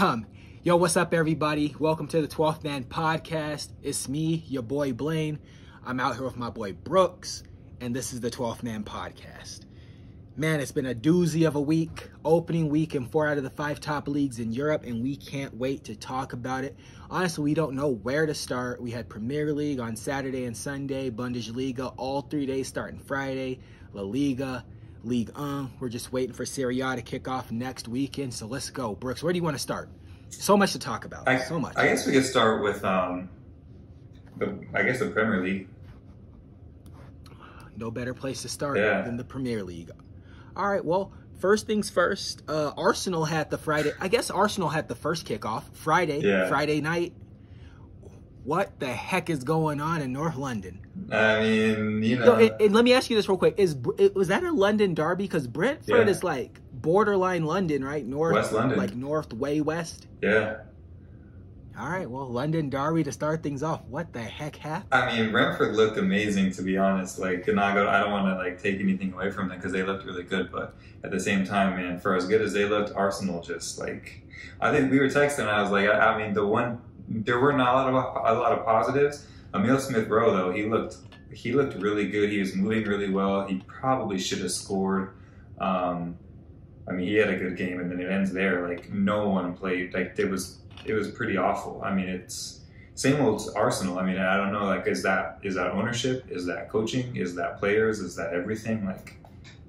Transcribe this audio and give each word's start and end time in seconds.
Um, 0.00 0.24
yo, 0.62 0.76
what's 0.76 0.96
up, 0.96 1.12
everybody? 1.12 1.76
Welcome 1.78 2.08
to 2.08 2.22
the 2.22 2.26
12th 2.26 2.64
Man 2.64 2.84
Podcast. 2.84 3.68
It's 3.82 4.08
me, 4.08 4.46
your 4.48 4.62
boy 4.62 4.94
Blaine. 4.94 5.38
I'm 5.84 6.00
out 6.00 6.14
here 6.14 6.24
with 6.24 6.38
my 6.38 6.48
boy 6.48 6.72
Brooks, 6.72 7.42
and 7.82 7.94
this 7.94 8.14
is 8.14 8.20
the 8.20 8.30
12th 8.30 8.62
Man 8.62 8.82
Podcast. 8.82 9.66
Man, 10.38 10.58
it's 10.58 10.72
been 10.72 10.86
a 10.86 10.94
doozy 10.94 11.46
of 11.46 11.54
a 11.54 11.60
week, 11.60 12.08
opening 12.24 12.70
week 12.70 12.94
in 12.94 13.04
four 13.04 13.28
out 13.28 13.36
of 13.36 13.42
the 13.42 13.50
five 13.50 13.78
top 13.78 14.08
leagues 14.08 14.38
in 14.38 14.54
Europe, 14.54 14.84
and 14.86 15.02
we 15.02 15.16
can't 15.16 15.54
wait 15.58 15.84
to 15.84 15.94
talk 15.94 16.32
about 16.32 16.64
it. 16.64 16.74
Honestly, 17.10 17.44
we 17.44 17.52
don't 17.52 17.74
know 17.74 17.88
where 17.88 18.24
to 18.24 18.34
start. 18.34 18.80
We 18.80 18.90
had 18.90 19.06
Premier 19.06 19.52
League 19.52 19.80
on 19.80 19.94
Saturday 19.96 20.46
and 20.46 20.56
Sunday, 20.56 21.10
Bundesliga 21.10 21.92
all 21.98 22.22
three 22.22 22.46
days 22.46 22.68
starting 22.68 23.00
Friday, 23.00 23.60
La 23.92 24.00
Liga, 24.00 24.64
League 25.02 25.30
1. 25.36 25.70
We're 25.80 25.88
just 25.88 26.12
waiting 26.12 26.34
for 26.34 26.44
Serie 26.44 26.80
A 26.80 26.96
to 26.96 27.02
kick 27.02 27.28
off 27.28 27.50
next 27.50 27.88
weekend, 27.88 28.34
so 28.34 28.46
let's 28.46 28.70
go. 28.70 28.94
Brooks, 28.94 29.22
where 29.22 29.32
do 29.32 29.38
you 29.38 29.42
want 29.42 29.56
to 29.56 29.62
start? 29.62 29.88
So 30.28 30.56
much 30.56 30.72
to 30.72 30.78
talk 30.78 31.04
about. 31.04 31.28
I, 31.28 31.38
so 31.38 31.58
much. 31.58 31.76
I 31.76 31.86
guess 31.86 32.06
we 32.06 32.12
could 32.12 32.24
start 32.24 32.62
with 32.62 32.84
um, 32.84 33.28
the 34.36 34.58
I 34.74 34.82
guess 34.82 34.98
the 35.00 35.10
Premier 35.10 35.42
League. 35.42 35.68
no 37.76 37.90
better 37.90 38.12
place 38.14 38.42
to 38.42 38.48
start 38.48 38.76
Yeah. 38.78 39.00
than 39.02 39.16
the 39.16 39.24
Premier 39.24 39.62
League. 39.64 39.90
All 40.54 40.68
right, 40.68 40.84
well, 40.84 41.12
first 41.38 41.66
things 41.66 41.88
first. 41.88 42.42
Uh, 42.46 42.72
Arsenal 42.76 43.24
had 43.24 43.48
the 43.50 43.56
Friday. 43.58 43.92
I 43.98 44.08
guess 44.08 44.30
Arsenal 44.30 44.68
had 44.68 44.86
the 44.88 44.94
first 44.94 45.26
kickoff 45.26 45.62
Friday. 45.72 46.20
Yeah. 46.20 46.48
Friday 46.48 46.80
night. 46.80 47.14
What 48.44 48.80
the 48.80 48.86
heck 48.86 49.28
is 49.28 49.44
going 49.44 49.80
on 49.80 50.00
in 50.00 50.12
North 50.12 50.36
London? 50.36 50.80
I 51.12 51.40
mean, 51.40 52.02
you 52.02 52.16
Yo, 52.18 52.24
know, 52.24 52.34
and, 52.36 52.52
and 52.60 52.74
let 52.74 52.84
me 52.84 52.92
ask 52.94 53.10
you 53.10 53.16
this 53.16 53.28
real 53.28 53.36
quick: 53.38 53.54
Is 53.58 53.76
was 54.14 54.28
that 54.28 54.42
a 54.44 54.50
London 54.52 54.94
derby? 54.94 55.24
Because 55.24 55.46
Brentford 55.46 56.06
Yeah. 56.06 56.10
is 56.10 56.24
like 56.24 56.58
borderline 56.72 57.44
London, 57.44 57.84
right? 57.84 58.04
North, 58.06 58.34
West 58.34 58.52
London. 58.52 58.78
like 58.78 58.94
north, 58.94 59.32
way 59.34 59.60
west. 59.60 60.06
yeah. 60.22 60.58
All 61.78 61.88
right, 61.88 62.10
well, 62.10 62.28
London 62.28 62.68
derby 62.68 63.02
to 63.04 63.12
start 63.12 63.42
things 63.42 63.62
off. 63.62 63.82
What 63.86 64.12
the 64.12 64.20
heck 64.20 64.56
happened? 64.56 64.92
I 64.92 65.16
mean, 65.16 65.30
Brentford 65.32 65.74
looked 65.76 65.96
amazing 65.96 66.50
to 66.52 66.62
be 66.62 66.76
honest. 66.76 67.18
Like, 67.18 67.48
and 67.48 67.58
I 67.58 67.72
go, 67.72 67.88
I 67.88 68.00
don't 68.00 68.10
want 68.10 68.26
to 68.26 68.34
like 68.36 68.60
take 68.62 68.80
anything 68.80 69.14
away 69.14 69.30
from 69.30 69.48
them 69.48 69.56
because 69.56 69.72
they 69.72 69.82
looked 69.82 70.04
really 70.04 70.24
good, 70.24 70.52
but 70.52 70.74
at 71.04 71.10
the 71.10 71.20
same 71.20 71.44
time, 71.46 71.76
man, 71.76 71.98
for 71.98 72.14
as 72.16 72.26
good 72.26 72.42
as 72.42 72.52
they 72.52 72.66
looked, 72.66 72.92
Arsenal 72.94 73.40
just 73.40 73.78
like, 73.78 74.20
I 74.60 74.70
think 74.72 74.90
we 74.90 74.98
were 74.98 75.06
texting. 75.06 75.40
And 75.40 75.48
I 75.50 75.62
was 75.62 75.70
like, 75.70 75.88
I, 75.88 75.92
I 76.14 76.18
mean, 76.22 76.34
the 76.34 76.44
one 76.46 76.82
there 77.10 77.40
were 77.40 77.52
not 77.52 77.88
a 77.88 77.92
lot 77.92 78.16
of 78.16 78.36
a 78.36 78.40
lot 78.40 78.52
of 78.52 78.64
positives. 78.64 79.26
Emil 79.54 79.78
Smith 79.78 80.08
Rowe 80.08 80.34
though, 80.34 80.52
he 80.52 80.64
looked 80.64 80.96
he 81.32 81.52
looked 81.52 81.74
really 81.74 82.08
good. 82.08 82.30
He 82.30 82.38
was 82.38 82.54
moving 82.54 82.84
really 82.84 83.10
well. 83.10 83.46
He 83.46 83.62
probably 83.66 84.18
should 84.18 84.40
have 84.40 84.52
scored. 84.52 85.14
Um, 85.60 86.16
I 86.88 86.92
mean, 86.92 87.06
he 87.06 87.14
had 87.14 87.30
a 87.30 87.36
good 87.36 87.56
game, 87.56 87.78
and 87.80 87.90
then 87.90 88.00
it 88.00 88.10
ends 88.10 88.32
there. 88.32 88.66
Like 88.68 88.90
no 88.92 89.28
one 89.28 89.54
played. 89.54 89.92
Like 89.92 90.14
it 90.18 90.30
was 90.30 90.58
it 90.84 90.94
was 90.94 91.10
pretty 91.10 91.36
awful. 91.36 91.82
I 91.84 91.92
mean, 91.92 92.08
it's 92.08 92.60
same 92.94 93.20
old 93.20 93.42
Arsenal. 93.54 93.98
I 93.98 94.04
mean, 94.04 94.18
I 94.18 94.36
don't 94.36 94.52
know. 94.52 94.64
Like, 94.64 94.86
is 94.86 95.02
that 95.02 95.38
is 95.42 95.54
that 95.56 95.68
ownership? 95.72 96.26
Is 96.30 96.46
that 96.46 96.68
coaching? 96.68 97.16
Is 97.16 97.34
that 97.34 97.58
players? 97.58 98.00
Is 98.00 98.16
that 98.16 98.32
everything? 98.32 98.86
Like 98.86 99.16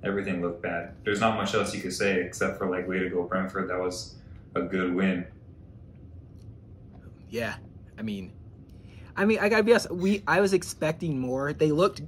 everything 0.04 0.42
looked 0.42 0.62
bad. 0.62 0.94
There's 1.04 1.20
not 1.20 1.36
much 1.36 1.54
else 1.54 1.74
you 1.74 1.82
could 1.82 1.94
say 1.94 2.22
except 2.22 2.58
for 2.58 2.70
like 2.70 2.88
way 2.88 3.00
to 3.00 3.10
go 3.10 3.24
Brentford. 3.24 3.70
That 3.70 3.80
was 3.80 4.16
a 4.56 4.62
good 4.62 4.94
win. 4.94 5.26
Yeah, 7.32 7.56
I 7.98 8.02
mean, 8.02 8.34
I 9.16 9.26
mean, 9.26 9.40
I 9.40 9.50
gotta 9.50 9.64
be 9.64 9.72
honest. 9.72 9.90
We 9.90 10.22
I 10.28 10.42
was 10.42 10.54
expecting 10.54 11.18
more. 11.18 11.54
They 11.54 11.72
looked, 11.72 12.02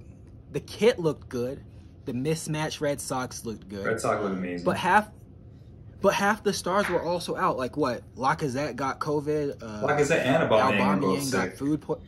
the 0.51 0.59
kit 0.59 0.99
looked 0.99 1.29
good. 1.29 1.63
The 2.05 2.13
mismatched 2.13 2.81
red 2.81 2.99
socks 2.99 3.45
looked 3.45 3.69
good. 3.69 3.85
red 3.85 3.99
socks 4.01 4.21
looked 4.21 4.35
amazing. 4.37 4.65
But 4.65 4.75
half, 4.75 5.09
but 6.01 6.13
half 6.13 6.43
the 6.43 6.51
stars 6.51 6.89
were 6.89 7.01
also 7.01 7.37
out. 7.37 7.57
Like 7.57 7.77
what? 7.77 8.03
Lacazette 8.15 8.75
got 8.75 8.99
COVID. 8.99 9.63
Uh, 9.63 10.03
said, 10.03 10.25
and 10.25 10.49
Aubameyang 10.51 10.99
Aubameyang 10.99 11.31
got 11.31 11.43
sick. 11.45 11.57
food. 11.57 11.81
Po- 11.81 12.01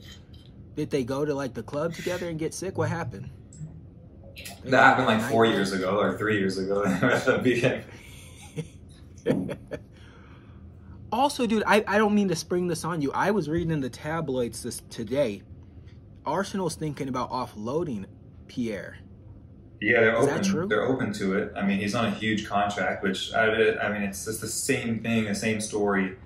Did 0.76 0.90
they 0.90 1.06
go 1.06 1.24
to 1.24 1.34
like 1.34 1.54
the 1.54 1.64
club 1.64 1.94
together 1.94 2.28
and 2.28 2.38
get 2.38 2.54
sick? 2.54 2.78
What 2.78 2.90
happened? 2.90 3.30
They 4.64 4.72
That 4.72 4.84
happened 4.84 5.08
like 5.08 5.22
four 5.32 5.46
years 5.46 5.72
ago 5.72 5.98
or 5.98 6.18
three 6.18 6.38
years 6.38 6.58
ago. 6.58 6.84
Also, 11.16 11.48
dude, 11.48 11.64
I, 11.66 11.82
I 11.88 11.98
don't 11.98 12.14
mean 12.14 12.28
to 12.28 12.36
spring 12.36 12.68
this 12.68 12.84
on 12.84 13.02
you. 13.02 13.10
I 13.14 13.32
was 13.32 13.48
reading 13.48 13.72
in 13.72 13.80
the 13.80 13.90
tabloids 13.90 14.62
this 14.62 14.82
today. 14.90 15.44
Arsenal's 16.26 16.76
thinking 16.76 17.08
about 17.08 17.32
offloading 17.32 18.06
Pierre. 18.50 18.98
yeah, 19.80 20.02
they're 20.02 20.40
Is 20.40 20.50
open. 20.52 20.68
They're 20.68 20.84
open 20.84 21.14
to 21.14 21.38
it. 21.38 21.54
I 21.56 21.66
mean, 21.66 21.80
he's 21.80 21.96
on 21.96 22.04
a 22.04 22.12
huge 22.12 22.46
contract, 22.46 23.02
which 23.02 23.34
I, 23.34 23.78
I 23.78 23.94
mean, 23.94 24.02
it's 24.02 24.26
just 24.26 24.42
the 24.42 24.48
same 24.50 25.00
thing, 25.00 25.24
the 25.24 25.34
same 25.34 25.62
story 25.62 26.18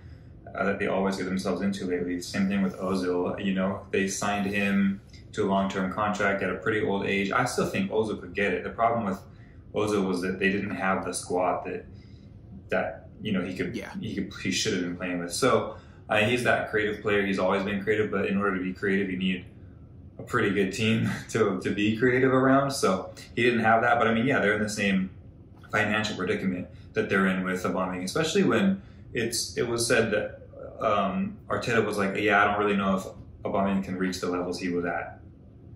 uh, 0.55 0.63
that 0.63 0.79
they 0.79 0.87
always 0.87 1.17
get 1.17 1.25
themselves 1.25 1.61
into 1.61 1.85
lately. 1.85 2.19
Same 2.19 2.47
thing 2.47 2.63
with 2.63 2.75
Ozil. 2.77 3.45
You 3.45 3.53
know, 3.53 3.85
they 3.91 4.07
signed 4.07 4.47
him 4.47 5.01
to 5.33 5.43
a 5.43 5.47
long-term 5.47 5.93
contract 5.93 6.41
at 6.41 6.49
a 6.49 6.55
pretty 6.55 6.83
old 6.83 7.05
age. 7.05 7.31
I 7.31 7.45
still 7.45 7.69
think 7.69 7.91
Ozil 7.91 8.19
could 8.19 8.33
get 8.33 8.55
it. 8.55 8.63
The 8.63 8.71
problem 8.71 9.05
with 9.05 9.19
Ozil 9.75 10.07
was 10.07 10.19
that 10.21 10.39
they 10.39 10.49
didn't 10.49 10.75
have 10.75 11.05
the 11.05 11.13
squad 11.13 11.65
that 11.65 11.85
that 12.69 13.08
you 13.21 13.31
know 13.31 13.41
he 13.43 13.55
could 13.55 13.75
Yeah. 13.75 13.91
he 13.99 14.15
could 14.15 14.33
he 14.41 14.51
should 14.51 14.73
have 14.73 14.81
been 14.83 14.95
playing 14.97 15.19
with. 15.19 15.33
So 15.33 15.75
uh, 16.09 16.17
he's 16.17 16.43
that 16.43 16.69
creative 16.71 17.01
player. 17.01 17.25
He's 17.25 17.39
always 17.39 17.63
been 17.63 17.83
creative, 17.83 18.09
but 18.11 18.25
in 18.25 18.37
order 18.37 18.57
to 18.57 18.63
be 18.63 18.73
creative, 18.73 19.09
you 19.11 19.17
need 19.17 19.45
a 20.17 20.23
pretty 20.23 20.49
good 20.51 20.71
team 20.73 21.09
to 21.29 21.59
to 21.61 21.71
be 21.71 21.97
creative 21.97 22.33
around. 22.33 22.71
So 22.71 23.11
he 23.35 23.43
didn't 23.43 23.61
have 23.61 23.81
that. 23.83 23.99
But 23.99 24.07
I 24.07 24.13
mean, 24.13 24.25
yeah, 24.25 24.39
they're 24.39 24.53
in 24.55 24.63
the 24.63 24.69
same 24.69 25.09
financial 25.71 26.15
predicament 26.15 26.67
that 26.93 27.09
they're 27.09 27.27
in 27.27 27.43
with 27.43 27.63
Aubameyang, 27.63 28.03
especially 28.03 28.43
when 28.43 28.81
it's 29.13 29.57
it 29.57 29.67
was 29.67 29.85
said 29.85 30.11
that 30.11 30.41
um, 30.83 31.37
Arteta 31.47 31.85
was 31.85 31.97
like, 31.97 32.15
yeah, 32.17 32.41
I 32.41 32.45
don't 32.45 32.59
really 32.63 32.75
know 32.77 32.95
if 32.97 33.03
Aubameyang 33.43 33.83
can 33.83 33.97
reach 33.97 34.19
the 34.21 34.29
levels 34.29 34.59
he 34.59 34.69
was 34.69 34.85
at. 34.85 35.19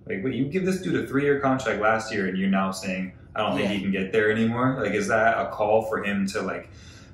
Like, 0.06 0.24
wait, 0.24 0.34
you 0.36 0.46
give 0.46 0.66
this 0.66 0.82
dude 0.82 0.96
a 1.04 1.08
three-year 1.08 1.40
contract 1.40 1.80
last 1.82 2.12
year, 2.14 2.28
and 2.28 2.38
you're 2.38 2.50
now 2.50 2.72
saying 2.72 3.14
I 3.36 3.40
don't 3.42 3.56
think 3.56 3.70
Yeah. 3.70 3.76
he 3.76 3.82
can 3.82 3.92
get 3.92 4.12
there 4.12 4.32
anymore. 4.32 4.78
Like, 4.82 4.94
is 4.94 5.08
that 5.08 5.38
a 5.40 5.50
call 5.52 5.84
for 5.84 6.04
him 6.04 6.28
to 6.28 6.42
like 6.42 6.70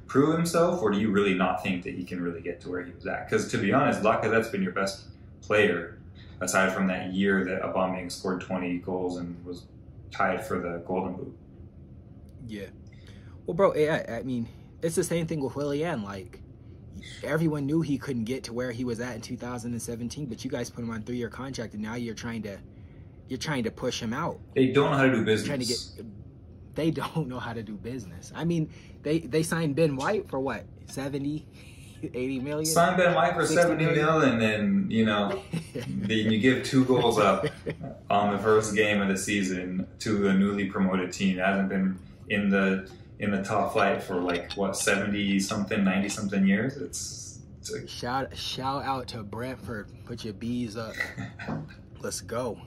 prove 0.09 0.35
himself, 0.35 0.81
or 0.81 0.91
do 0.91 0.99
you 0.99 1.11
really 1.11 1.35
not 1.35 1.63
think 1.63 1.83
that 1.83 1.93
he 1.93 2.03
can 2.03 2.21
really 2.21 2.41
get 2.41 2.59
to 2.61 2.69
where 2.69 2.83
he 2.83 2.91
was 2.91 3.07
at? 3.07 3.29
Because 3.29 3.49
to 3.51 3.57
be 3.57 3.71
honest, 3.71 4.01
Lacazette's 4.01 4.49
been 4.49 4.63
your 4.63 4.73
best 4.73 5.05
player 5.41 5.99
aside 6.41 6.73
from 6.73 6.87
that 6.87 7.13
year 7.13 7.45
that 7.45 7.61
Aubameyang 7.61 8.11
scored 8.11 8.41
20 8.41 8.79
goals 8.79 9.17
and 9.17 9.43
was 9.45 9.65
tied 10.11 10.45
for 10.45 10.59
the 10.59 10.83
Golden 10.85 11.13
Boot. 11.13 11.37
Yeah. 12.47 12.65
Well, 13.45 13.55
bro, 13.55 13.75
yeah, 13.75 14.17
I 14.19 14.23
mean, 14.23 14.47
it's 14.81 14.95
the 14.95 15.03
same 15.03 15.27
thing 15.27 15.41
with 15.41 15.55
Willian. 15.55 16.03
Like, 16.03 16.41
everyone 17.23 17.65
knew 17.65 17.81
he 17.81 17.97
couldn't 17.97 18.23
get 18.23 18.43
to 18.45 18.53
where 18.53 18.71
he 18.71 18.83
was 18.83 18.99
at 18.99 19.15
in 19.15 19.21
2017, 19.21 20.25
but 20.25 20.43
you 20.43 20.49
guys 20.49 20.69
put 20.69 20.83
him 20.83 20.89
on 20.89 21.03
three 21.03 21.17
year 21.17 21.29
contract, 21.29 21.73
and 21.73 21.83
now 21.83 21.95
you're 21.95 22.15
trying 22.15 22.41
to, 22.43 22.57
you're 23.27 23.37
trying 23.37 23.63
to 23.63 23.71
push 23.71 24.01
him 24.01 24.13
out. 24.13 24.39
They 24.55 24.67
don't 24.67 24.91
know 24.91 24.97
how 24.97 25.05
to 25.05 25.11
do 25.11 25.23
business. 25.23 25.47
Trying 25.47 25.59
to 25.59 25.65
get. 25.65 26.05
They 26.75 26.91
don't 26.91 27.27
know 27.29 27.39
how 27.39 27.53
to 27.53 27.61
do 27.61 27.75
business. 27.75 28.31
I 28.35 28.43
mean, 28.43 28.71
they 29.03 29.19
they 29.19 29.43
signed 29.43 29.75
Ben 29.75 29.95
White 29.95 30.29
for 30.29 30.39
what 30.39 30.65
70, 30.87 31.45
80 32.03 32.39
million. 32.39 32.65
Sign 32.65 32.97
Ben 32.97 33.13
White 33.13 33.33
for 33.33 33.45
70 33.45 33.83
million. 33.83 34.05
mil, 34.05 34.21
and 34.21 34.41
then 34.41 34.87
you 34.89 35.05
know, 35.05 35.41
then 35.73 36.31
you 36.31 36.39
give 36.39 36.63
two 36.63 36.85
goals 36.85 37.17
up 37.17 37.45
on 38.09 38.35
the 38.35 38.41
first 38.41 38.75
game 38.75 39.01
of 39.01 39.07
the 39.07 39.17
season 39.17 39.87
to 39.99 40.27
a 40.27 40.33
newly 40.33 40.65
promoted 40.65 41.11
team 41.11 41.37
that 41.37 41.47
hasn't 41.47 41.69
been 41.69 41.97
in 42.29 42.49
the 42.49 42.89
in 43.19 43.31
the 43.31 43.43
top 43.43 43.73
flight 43.73 44.01
for 44.01 44.15
like 44.15 44.53
what 44.53 44.77
70 44.77 45.39
something, 45.41 45.83
90 45.83 46.09
something 46.09 46.47
years. 46.47 46.77
It's, 46.77 47.39
it's 47.59 47.71
a, 47.71 47.87
Shout 47.87 48.35
shout 48.35 48.83
out 48.83 49.07
to 49.09 49.23
Brentford. 49.23 49.89
Put 50.05 50.23
your 50.23 50.33
bees 50.33 50.77
up. 50.77 50.95
Let's 51.99 52.21
go. 52.21 52.61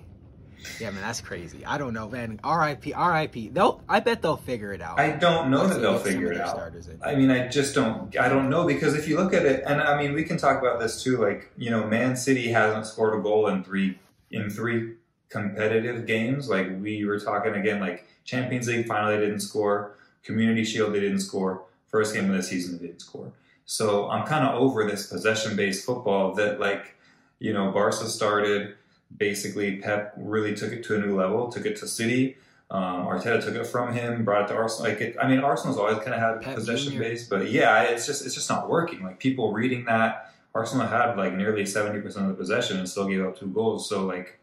Yeah, 0.80 0.90
man, 0.90 1.02
that's 1.02 1.20
crazy. 1.20 1.64
I 1.64 1.78
don't 1.78 1.94
know, 1.94 2.08
man. 2.08 2.40
R.I.P. 2.42 2.92
R.I.P. 2.92 3.48
They'll. 3.48 3.82
I 3.88 4.00
bet 4.00 4.22
they'll 4.22 4.36
figure 4.36 4.72
it 4.72 4.80
out. 4.80 4.98
I 4.98 5.10
don't 5.10 5.50
know 5.50 5.66
that 5.66 5.74
they 5.74 5.80
they'll 5.80 5.98
figure 5.98 6.32
it 6.32 6.40
out. 6.40 6.72
I 7.04 7.14
mean, 7.14 7.30
I 7.30 7.48
just 7.48 7.74
don't. 7.74 8.16
I 8.16 8.28
don't 8.28 8.50
know 8.50 8.66
because 8.66 8.94
if 8.94 9.08
you 9.08 9.16
look 9.16 9.34
at 9.34 9.46
it, 9.46 9.64
and 9.66 9.80
I 9.80 10.00
mean, 10.00 10.12
we 10.12 10.24
can 10.24 10.36
talk 10.36 10.60
about 10.60 10.80
this 10.80 11.02
too. 11.02 11.18
Like, 11.18 11.50
you 11.56 11.70
know, 11.70 11.86
Man 11.86 12.16
City 12.16 12.48
hasn't 12.48 12.86
scored 12.86 13.18
a 13.18 13.22
goal 13.22 13.48
in 13.48 13.64
three 13.64 13.98
in 14.30 14.50
three 14.50 14.94
competitive 15.28 16.06
games. 16.06 16.48
Like 16.48 16.68
we 16.80 17.04
were 17.04 17.18
talking 17.18 17.54
again, 17.54 17.80
like 17.80 18.06
Champions 18.24 18.68
League 18.68 18.86
final 18.86 19.10
they 19.10 19.18
didn't 19.18 19.40
score, 19.40 19.96
Community 20.22 20.64
Shield 20.64 20.94
they 20.94 21.00
didn't 21.00 21.20
score, 21.20 21.64
first 21.88 22.14
game 22.14 22.30
of 22.30 22.36
the 22.36 22.42
season 22.42 22.78
they 22.78 22.86
didn't 22.86 23.00
score. 23.00 23.32
So 23.64 24.08
I'm 24.10 24.26
kind 24.26 24.46
of 24.46 24.60
over 24.60 24.88
this 24.88 25.06
possession 25.06 25.56
based 25.56 25.86
football 25.86 26.34
that 26.34 26.60
like, 26.60 26.96
you 27.38 27.52
know, 27.52 27.70
Barca 27.70 28.06
started. 28.06 28.74
Basically, 29.16 29.76
Pep 29.76 30.14
really 30.16 30.54
took 30.54 30.72
it 30.72 30.82
to 30.84 30.96
a 30.96 30.98
new 30.98 31.16
level, 31.16 31.50
took 31.50 31.66
it 31.66 31.76
to 31.76 31.86
City. 31.86 32.36
Um, 32.70 33.06
Arteta 33.06 33.44
took 33.44 33.54
it 33.54 33.66
from 33.66 33.92
him, 33.92 34.24
brought 34.24 34.44
it 34.44 34.48
to 34.48 34.58
Arsenal. 34.58 34.90
Like, 34.90 35.00
it, 35.00 35.16
I 35.20 35.28
mean, 35.28 35.40
Arsenal's 35.40 35.76
always 35.76 35.98
kind 35.98 36.14
of 36.14 36.20
had 36.20 36.40
Pep 36.40 36.54
possession 36.54 36.94
Jr.. 36.94 36.98
based, 37.00 37.28
but 37.28 37.50
yeah, 37.50 37.82
it's 37.82 38.06
just 38.06 38.24
it's 38.24 38.34
just 38.34 38.48
not 38.48 38.70
working. 38.70 39.02
Like 39.02 39.18
people 39.18 39.52
reading 39.52 39.84
that 39.84 40.32
Arsenal 40.54 40.86
had 40.86 41.16
like 41.16 41.34
nearly 41.34 41.66
seventy 41.66 42.00
percent 42.00 42.24
of 42.24 42.30
the 42.30 42.36
possession 42.36 42.78
and 42.78 42.88
still 42.88 43.06
gave 43.06 43.22
up 43.24 43.38
two 43.38 43.48
goals. 43.48 43.88
So 43.88 44.06
like, 44.06 44.38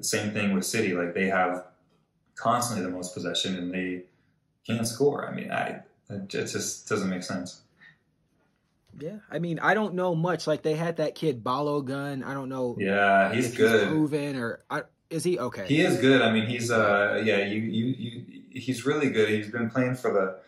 same 0.00 0.32
thing 0.32 0.52
with 0.52 0.64
City. 0.64 0.94
Like 0.94 1.14
they 1.14 1.26
have 1.26 1.64
constantly 2.36 2.84
the 2.84 2.92
most 2.92 3.12
possession 3.12 3.56
and 3.56 3.72
they 3.72 4.04
can't 4.64 4.86
score. 4.86 5.28
I 5.28 5.34
mean, 5.34 5.50
I 5.50 5.80
it 6.08 6.28
just 6.28 6.88
doesn't 6.88 7.08
make 7.08 7.24
sense. 7.24 7.62
Yeah, 8.98 9.18
I 9.30 9.38
mean, 9.38 9.58
I 9.58 9.74
don't 9.74 9.94
know 9.94 10.14
much. 10.14 10.46
Like 10.46 10.62
they 10.62 10.74
had 10.74 10.96
that 10.96 11.14
kid 11.14 11.44
Balogun. 11.44 12.24
I 12.24 12.34
don't 12.34 12.48
know. 12.48 12.76
Yeah, 12.78 13.32
he's 13.32 13.54
good. 13.54 13.80
He's 13.80 13.90
proven 13.90 14.36
or 14.36 14.64
I, 14.70 14.82
is 15.10 15.24
he 15.24 15.38
okay? 15.38 15.66
He 15.66 15.80
is 15.80 15.98
good. 16.00 16.22
I 16.22 16.32
mean, 16.32 16.46
he's 16.46 16.70
uh, 16.70 17.22
yeah, 17.24 17.38
you, 17.38 17.60
you, 17.60 17.86
you, 17.86 18.42
he's 18.50 18.84
really 18.84 19.10
good. 19.10 19.28
He's 19.28 19.50
been 19.50 19.70
playing 19.70 19.94
for 19.96 20.12
the, 20.12 20.38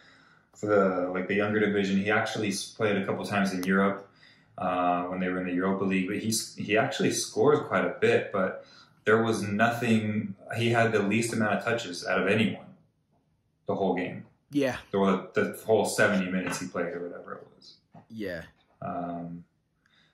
for 0.59 0.67
the 0.67 1.11
like 1.11 1.29
the 1.29 1.35
younger 1.35 1.61
division. 1.61 1.99
He 1.99 2.11
actually 2.11 2.53
played 2.77 2.97
a 2.97 3.07
couple 3.07 3.25
times 3.25 3.53
in 3.53 3.63
Europe 3.63 4.11
uh, 4.57 5.05
when 5.05 5.21
they 5.21 5.29
were 5.29 5.41
in 5.41 5.47
the 5.47 5.53
Europa 5.53 5.85
League. 5.85 6.09
But 6.09 6.19
he's 6.19 6.55
he 6.57 6.77
actually 6.77 7.13
scores 7.13 7.61
quite 7.69 7.85
a 7.85 7.95
bit. 8.01 8.33
But 8.33 8.65
there 9.05 9.23
was 9.23 9.43
nothing. 9.43 10.35
He 10.57 10.71
had 10.71 10.93
the 10.93 11.03
least 11.03 11.33
amount 11.33 11.55
of 11.55 11.65
touches 11.65 12.07
out 12.07 12.21
of 12.21 12.27
anyone, 12.27 12.67
the 13.67 13.75
whole 13.75 13.95
game. 13.95 14.25
yeah, 14.51 14.79
The, 14.91 15.29
the 15.35 15.61
whole 15.65 15.85
seventy 15.85 16.31
minutes 16.31 16.61
he 16.61 16.67
played 16.67 16.95
or 16.95 17.09
whatever 17.09 17.35
it 17.35 17.47
was. 17.57 17.75
Yeah, 18.09 18.43
Um, 18.83 19.45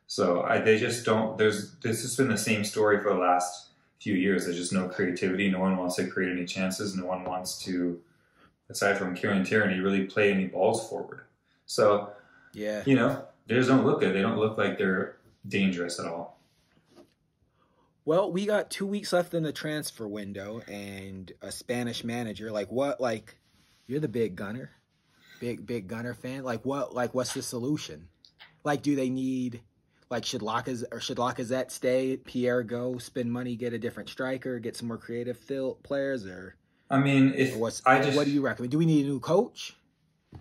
so 0.06 0.42
I, 0.42 0.58
they 0.58 0.78
just 0.78 1.04
don't. 1.04 1.38
There's 1.38 1.76
this 1.76 2.02
has 2.02 2.16
been 2.16 2.28
the 2.28 2.38
same 2.38 2.64
story 2.64 3.00
for 3.00 3.10
the 3.12 3.18
last 3.18 3.68
few 4.00 4.14
years. 4.14 4.44
There's 4.44 4.56
just 4.56 4.72
no 4.72 4.88
creativity. 4.88 5.50
No 5.50 5.60
one 5.60 5.76
wants 5.76 5.96
to 5.96 6.06
create 6.06 6.32
any 6.32 6.44
chances. 6.44 6.94
No 6.94 7.06
one 7.06 7.24
wants 7.24 7.62
to, 7.64 8.00
aside 8.68 8.98
from 8.98 9.14
Kieran 9.14 9.44
Tierney, 9.44 9.80
really 9.80 10.04
play 10.04 10.30
any 10.30 10.46
balls 10.46 10.88
forward. 10.88 11.22
So 11.66 12.10
yeah. 12.52 12.82
you 12.84 12.94
know, 12.94 13.24
they 13.46 13.54
just 13.54 13.68
don't 13.68 13.84
look 13.84 14.00
good. 14.00 14.14
They 14.14 14.22
don't 14.22 14.38
look 14.38 14.58
like 14.58 14.78
they're 14.78 15.16
dangerous 15.46 15.98
at 15.98 16.06
all. 16.06 16.38
Well, 18.06 18.30
we 18.30 18.44
got 18.44 18.70
two 18.70 18.86
weeks 18.86 19.14
left 19.14 19.32
in 19.32 19.42
the 19.42 19.52
transfer 19.52 20.06
window, 20.06 20.60
and 20.68 21.32
a 21.40 21.50
Spanish 21.50 22.04
manager. 22.04 22.50
Like 22.50 22.70
what? 22.70 23.00
Like 23.00 23.36
you're 23.86 24.00
the 24.00 24.08
big 24.08 24.36
gunner, 24.36 24.70
big 25.40 25.66
big 25.66 25.88
gunner 25.88 26.14
fan. 26.14 26.44
Like 26.44 26.64
what? 26.64 26.94
Like 26.94 27.14
what's 27.14 27.34
the 27.34 27.42
solution? 27.42 28.08
Like 28.64 28.82
do 28.82 28.96
they 28.96 29.10
need? 29.10 29.60
Like 30.10 30.24
should 30.24 30.42
Lacaz 30.42 30.84
or 30.92 31.00
should 31.00 31.16
Lacazette 31.16 31.70
stay? 31.70 32.16
Pierre 32.18 32.62
go 32.62 32.98
spend 32.98 33.32
money, 33.32 33.56
get 33.56 33.72
a 33.72 33.78
different 33.78 34.08
striker, 34.08 34.58
get 34.58 34.76
some 34.76 34.88
more 34.88 34.98
creative 34.98 35.36
fill 35.36 35.74
players, 35.82 36.26
or, 36.26 36.56
I 36.90 36.98
mean, 36.98 37.32
if 37.34 37.56
what's? 37.56 37.82
I 37.86 38.00
just 38.00 38.16
what 38.16 38.26
do 38.26 38.30
you 38.30 38.42
recommend? 38.42 38.70
Do 38.70 38.78
we 38.78 38.86
need 38.86 39.06
a 39.06 39.08
new 39.08 39.18
coach? 39.18 39.74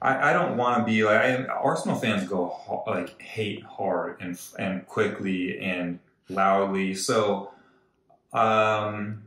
I, 0.02 0.32
I 0.32 0.34
don't 0.34 0.58
want 0.58 0.80
to 0.80 0.84
be 0.84 1.04
like 1.04 1.18
I, 1.18 1.46
Arsenal 1.46 1.96
fans 1.96 2.28
go 2.28 2.84
like 2.88 3.20
hate 3.22 3.64
hard 3.64 4.22
and 4.22 4.40
and 4.60 4.86
quickly 4.86 5.60
and 5.60 6.00
loudly. 6.30 6.94
So, 6.94 7.52
um, 8.34 9.24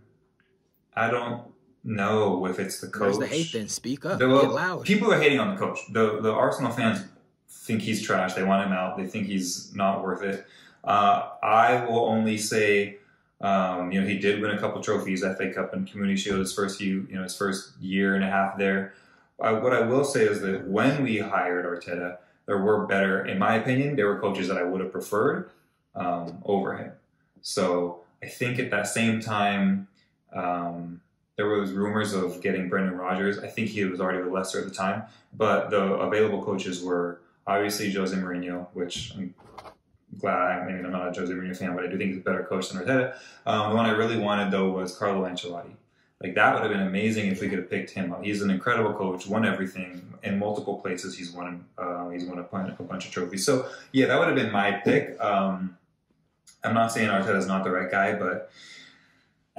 I 0.94 1.10
don't 1.10 1.42
know 1.86 2.46
if 2.46 2.58
it's 2.58 2.80
the 2.80 2.88
coach. 2.88 3.00
Where's 3.00 3.18
the 3.18 3.26
hate? 3.26 3.52
Then 3.52 3.68
speak 3.68 4.04
up. 4.04 4.18
The- 4.18 4.28
get 4.28 4.50
loud. 4.50 4.84
People 4.84 5.12
are 5.12 5.20
hating 5.20 5.38
on 5.38 5.54
the 5.54 5.56
coach. 5.56 5.78
The 5.92 6.20
the 6.20 6.32
Arsenal 6.32 6.72
fans 6.72 7.04
think 7.48 7.82
he's 7.82 8.02
trash. 8.02 8.34
They 8.34 8.42
want 8.42 8.66
him 8.66 8.72
out. 8.72 8.96
They 8.96 9.06
think 9.06 9.26
he's 9.26 9.74
not 9.74 10.02
worth 10.02 10.22
it. 10.22 10.46
Uh, 10.84 11.30
I 11.42 11.84
will 11.84 12.06
only 12.06 12.38
say, 12.38 12.98
um, 13.40 13.90
you 13.90 14.00
know, 14.00 14.06
he 14.06 14.18
did 14.18 14.40
win 14.40 14.52
a 14.52 14.58
couple 14.58 14.80
trophies, 14.80 15.22
FA 15.22 15.52
Cup 15.52 15.72
and 15.74 15.90
Community 15.90 16.18
Shield, 16.18 16.38
his 16.38 16.54
first 16.54 16.78
few, 16.78 17.06
you 17.10 17.16
know, 17.16 17.24
his 17.24 17.36
first 17.36 17.76
year 17.80 18.14
and 18.14 18.22
a 18.22 18.28
half 18.28 18.56
there. 18.56 18.94
Uh, 19.40 19.56
what 19.56 19.72
I 19.72 19.80
will 19.80 20.04
say 20.04 20.24
is 20.24 20.40
that 20.42 20.66
when 20.66 21.02
we 21.02 21.18
hired 21.18 21.66
Arteta, 21.66 22.18
there 22.46 22.58
were 22.58 22.86
better, 22.86 23.26
in 23.26 23.38
my 23.38 23.56
opinion, 23.56 23.96
there 23.96 24.06
were 24.06 24.20
coaches 24.20 24.46
that 24.48 24.56
I 24.56 24.62
would 24.62 24.80
have 24.80 24.92
preferred 24.92 25.50
um, 25.96 26.40
over 26.44 26.76
him. 26.76 26.92
So 27.42 28.04
I 28.22 28.26
think 28.26 28.58
at 28.58 28.70
that 28.70 28.86
same 28.86 29.20
time, 29.20 29.88
um, 30.32 31.00
there 31.36 31.46
was 31.46 31.72
rumors 31.72 32.14
of 32.14 32.40
getting 32.40 32.68
Brendan 32.68 32.96
Rodgers. 32.96 33.38
I 33.38 33.46
think 33.46 33.68
he 33.68 33.84
was 33.84 34.00
already 34.00 34.22
with 34.22 34.32
Leicester 34.32 34.60
at 34.60 34.64
the 34.64 34.74
time, 34.74 35.04
but 35.34 35.70
the 35.70 35.82
available 35.82 36.42
coaches 36.42 36.82
were 36.82 37.20
obviously 37.46 37.92
Jose 37.92 38.16
Mourinho, 38.16 38.66
which 38.72 39.12
I'm 39.14 39.34
glad. 40.18 40.62
I 40.62 40.66
mean, 40.66 40.84
I'm 40.84 40.92
not 40.92 41.08
a 41.08 41.20
Jose 41.20 41.32
Mourinho 41.32 41.56
fan, 41.56 41.74
but 41.74 41.84
I 41.84 41.88
do 41.88 41.98
think 41.98 42.10
he's 42.10 42.18
a 42.20 42.22
better 42.22 42.44
coach 42.44 42.70
than 42.70 42.82
Arteta. 42.82 43.16
Um, 43.44 43.70
the 43.70 43.76
one 43.76 43.86
I 43.86 43.90
really 43.90 44.18
wanted 44.18 44.50
though 44.50 44.70
was 44.70 44.96
Carlo 44.96 45.28
Ancelotti. 45.28 45.72
Like 46.22 46.34
that 46.34 46.54
would 46.54 46.62
have 46.62 46.72
been 46.72 46.86
amazing 46.86 47.30
if 47.30 47.42
we 47.42 47.48
could 47.50 47.58
have 47.58 47.68
picked 47.68 47.90
him 47.90 48.12
up. 48.12 48.24
He's 48.24 48.40
an 48.40 48.48
incredible 48.48 48.94
coach, 48.94 49.26
won 49.26 49.44
everything 49.44 50.14
in 50.22 50.38
multiple 50.38 50.78
places. 50.78 51.16
He's 51.16 51.30
won. 51.30 51.66
Uh, 51.76 52.08
he's 52.08 52.24
won 52.24 52.38
a, 52.38 52.42
pun- 52.42 52.74
a 52.78 52.82
bunch 52.82 53.04
of 53.04 53.12
trophies. 53.12 53.44
So 53.44 53.68
yeah, 53.92 54.06
that 54.06 54.18
would 54.18 54.28
have 54.28 54.36
been 54.36 54.50
my 54.50 54.72
pick. 54.72 55.20
Um, 55.20 55.76
I'm 56.64 56.72
not 56.72 56.90
saying 56.90 57.10
Arteta's 57.10 57.46
not 57.46 57.64
the 57.64 57.70
right 57.70 57.90
guy, 57.90 58.14
but 58.14 58.50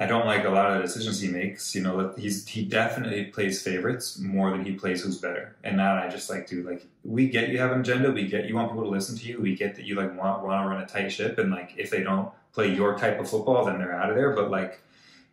I 0.00 0.06
don't 0.06 0.26
like 0.26 0.44
a 0.44 0.50
lot 0.50 0.70
of 0.70 0.76
the 0.76 0.82
decisions 0.82 1.20
he 1.20 1.28
makes. 1.28 1.74
You 1.74 1.82
know, 1.82 2.14
he's 2.16 2.46
he 2.46 2.64
definitely 2.64 3.24
plays 3.24 3.62
favorites 3.62 4.18
more 4.18 4.52
than 4.52 4.64
he 4.64 4.72
plays 4.72 5.02
who's 5.02 5.18
better. 5.18 5.56
And 5.64 5.78
that 5.80 5.98
I 5.98 6.08
just 6.08 6.30
like, 6.30 6.46
dude, 6.46 6.66
like 6.66 6.86
we 7.04 7.28
get 7.28 7.48
you 7.48 7.58
have 7.58 7.72
an 7.72 7.80
agenda, 7.80 8.12
we 8.12 8.28
get 8.28 8.46
you 8.46 8.54
want 8.54 8.70
people 8.70 8.84
to 8.84 8.90
listen 8.90 9.18
to 9.18 9.26
you, 9.26 9.40
we 9.40 9.56
get 9.56 9.74
that 9.74 9.84
you 9.84 9.96
like 9.96 10.16
want 10.16 10.44
want 10.44 10.64
to 10.64 10.68
run 10.68 10.82
a 10.82 10.86
tight 10.86 11.10
ship, 11.10 11.38
and 11.38 11.50
like 11.50 11.74
if 11.76 11.90
they 11.90 12.02
don't 12.02 12.30
play 12.52 12.72
your 12.72 12.96
type 12.96 13.18
of 13.18 13.28
football, 13.28 13.64
then 13.64 13.78
they're 13.78 13.94
out 13.94 14.08
of 14.08 14.14
there. 14.14 14.34
But 14.36 14.50
like 14.50 14.80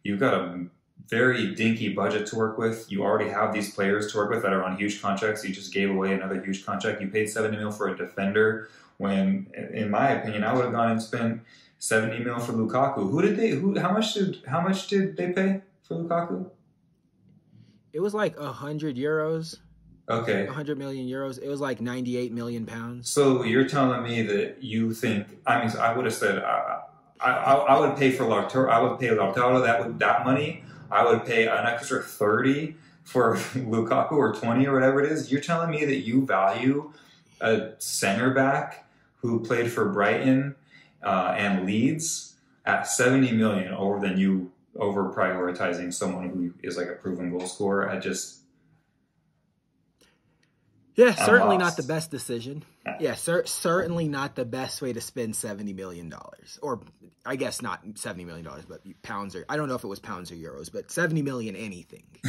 you've 0.04 0.20
got 0.20 0.34
a 0.34 0.66
very 1.10 1.54
dinky 1.54 1.90
budget 1.90 2.26
to 2.28 2.36
work 2.36 2.58
with. 2.58 2.92
You 2.92 3.04
already 3.04 3.30
have 3.30 3.54
these 3.54 3.72
players 3.72 4.12
to 4.12 4.18
work 4.18 4.32
with 4.32 4.42
that 4.42 4.52
are 4.52 4.64
on 4.64 4.78
huge 4.78 5.00
contracts. 5.00 5.46
You 5.46 5.54
just 5.54 5.74
gave 5.74 5.92
away 5.92 6.14
another 6.14 6.42
huge 6.42 6.66
contract. 6.66 7.02
You 7.02 7.08
paid 7.10 7.30
seventy 7.30 7.58
mil 7.58 7.72
for 7.72 7.90
a 7.90 7.98
defender 7.98 8.70
when, 8.98 9.48
in 9.74 9.92
my 9.92 10.10
opinion, 10.10 10.44
I 10.44 10.54
would 10.54 10.64
have 10.64 10.74
gone 10.74 10.92
and 10.92 11.02
spent 11.02 11.42
seventy 11.80 12.24
mil 12.24 12.40
for 12.40 12.54
Lukaku. 12.54 13.10
Who 13.10 13.22
did 13.22 13.38
they? 13.38 13.50
Who? 13.50 13.78
How 13.80 13.92
much 13.92 14.14
did? 14.14 14.38
How 14.48 14.62
much 14.62 14.88
did 14.88 15.18
they 15.18 15.32
pay 15.32 15.62
for 15.84 15.96
Lukaku? 15.96 16.50
It 17.94 18.02
was 18.02 18.14
like 18.14 18.38
a 18.38 18.52
hundred 18.52 18.98
euros, 18.98 19.60
Okay, 20.10 20.46
a 20.46 20.52
hundred 20.52 20.78
million 20.78 21.08
euros. 21.08 21.42
It 21.42 21.48
was 21.48 21.60
like 21.62 21.82
ninety-eight 21.82 22.32
million 22.32 22.66
pounds. 22.66 23.10
so 23.10 23.44
you're 23.44 23.68
telling 23.68 24.04
me 24.04 24.22
that 24.24 24.62
you 24.62 24.94
think? 24.94 25.28
I 25.48 25.60
mean, 25.66 25.76
I 25.78 25.96
would 25.96 26.06
have 26.06 26.14
said 26.14 26.44
I, 26.44 26.82
I, 27.20 27.32
I, 27.32 27.80
would 27.80 27.98
pay 27.98 28.12
for 28.12 28.26
Lautaro. 28.26 28.70
I 28.70 28.82
would 28.82 29.00
pay 29.00 29.08
Lautaro 29.08 29.64
that 29.64 29.84
would 29.84 30.00
that 30.00 30.24
money. 30.24 30.64
I 30.92 31.04
would 31.06 31.26
pay 31.26 31.48
an 31.48 31.66
extra 31.66 32.04
thirty 32.04 32.76
for 33.04 33.36
Lukaku 33.56 34.12
or 34.12 34.34
twenty 34.34 34.68
or 34.68 34.74
whatever 34.74 35.02
it 35.02 35.12
is. 35.12 35.32
You're 35.32 35.42
telling 35.42 35.72
me 35.72 35.86
that 35.86 36.02
you 36.02 36.26
value 36.26 36.92
a 37.42 37.72
center 37.80 38.32
back 38.32 38.88
who 39.22 39.40
played 39.40 39.72
for 39.72 39.90
Brighton 39.90 40.56
uh, 41.06 41.34
and 41.38 41.66
leads 41.66 42.36
at 42.66 42.88
70 42.88 43.32
million 43.34 43.72
over 43.74 44.00
than 44.06 44.18
you 44.18 44.52
over 44.78 45.14
prioritizing 45.14 45.94
someone 45.94 46.30
who 46.30 46.54
is 46.68 46.76
like 46.76 46.88
a 46.90 46.94
proven 46.94 47.30
goal 47.32 47.48
scorer 47.48 47.90
I 47.90 47.98
just 48.00 48.40
Yeah, 50.96 51.16
I'm 51.18 51.26
certainly 51.26 51.58
lost. 51.58 51.78
not 51.78 51.78
the 51.78 51.88
best 51.94 52.12
decision. 52.12 52.64
Yeah. 53.00 53.16
Cer- 53.16 53.46
certainly 53.46 54.08
not 54.08 54.36
the 54.36 54.46
best 54.46 54.82
way 54.82 54.94
to 54.94 55.02
spend 55.02 55.36
seventy 55.36 55.74
million 55.74 56.10
dollars, 56.10 56.60
or 56.62 56.82
I 57.26 57.36
guess 57.36 57.62
not 57.62 57.82
seventy 57.96 58.26
million 58.26 58.46
dollars, 58.46 58.66
but 58.66 58.82
pounds 59.02 59.36
or 59.36 59.46
I 59.50 59.58
don't 59.58 59.68
know 59.70 59.76
if 59.76 59.84
it 59.84 59.88
was 59.88 60.00
pounds 60.00 60.32
or 60.32 60.36
euros, 60.36 60.72
but 60.72 60.92
seventy 60.92 61.22
million 61.22 61.56
anything. 61.56 62.04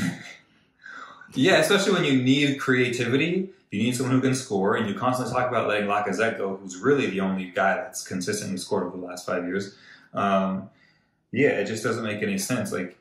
yeah 1.35 1.59
especially 1.59 1.93
when 1.93 2.05
you 2.05 2.23
need 2.23 2.59
creativity 2.59 3.51
you 3.71 3.83
need 3.83 3.97
someone 3.97 4.15
who 4.15 4.21
can 4.21 4.35
score 4.35 4.77
and 4.77 4.89
you 4.89 4.95
constantly 4.95 5.35
talk 5.35 5.49
about 5.49 5.69
letting 5.69 5.87
Lacazette 5.87 6.39
go 6.39 6.57
who's 6.57 6.77
really 6.77 7.09
the 7.09 7.21
only 7.21 7.47
guy 7.47 7.75
that's 7.75 8.07
consistently 8.07 8.57
scored 8.59 8.85
over 8.85 8.97
the 8.97 9.05
last 9.05 9.27
five 9.27 9.45
years. 9.45 9.77
Um, 10.15 10.71
yeah 11.33 11.51
it 11.51 11.67
just 11.67 11.83
doesn't 11.83 12.05
make 12.05 12.23
any 12.23 12.39
sense. 12.39 12.73
Like 12.73 12.97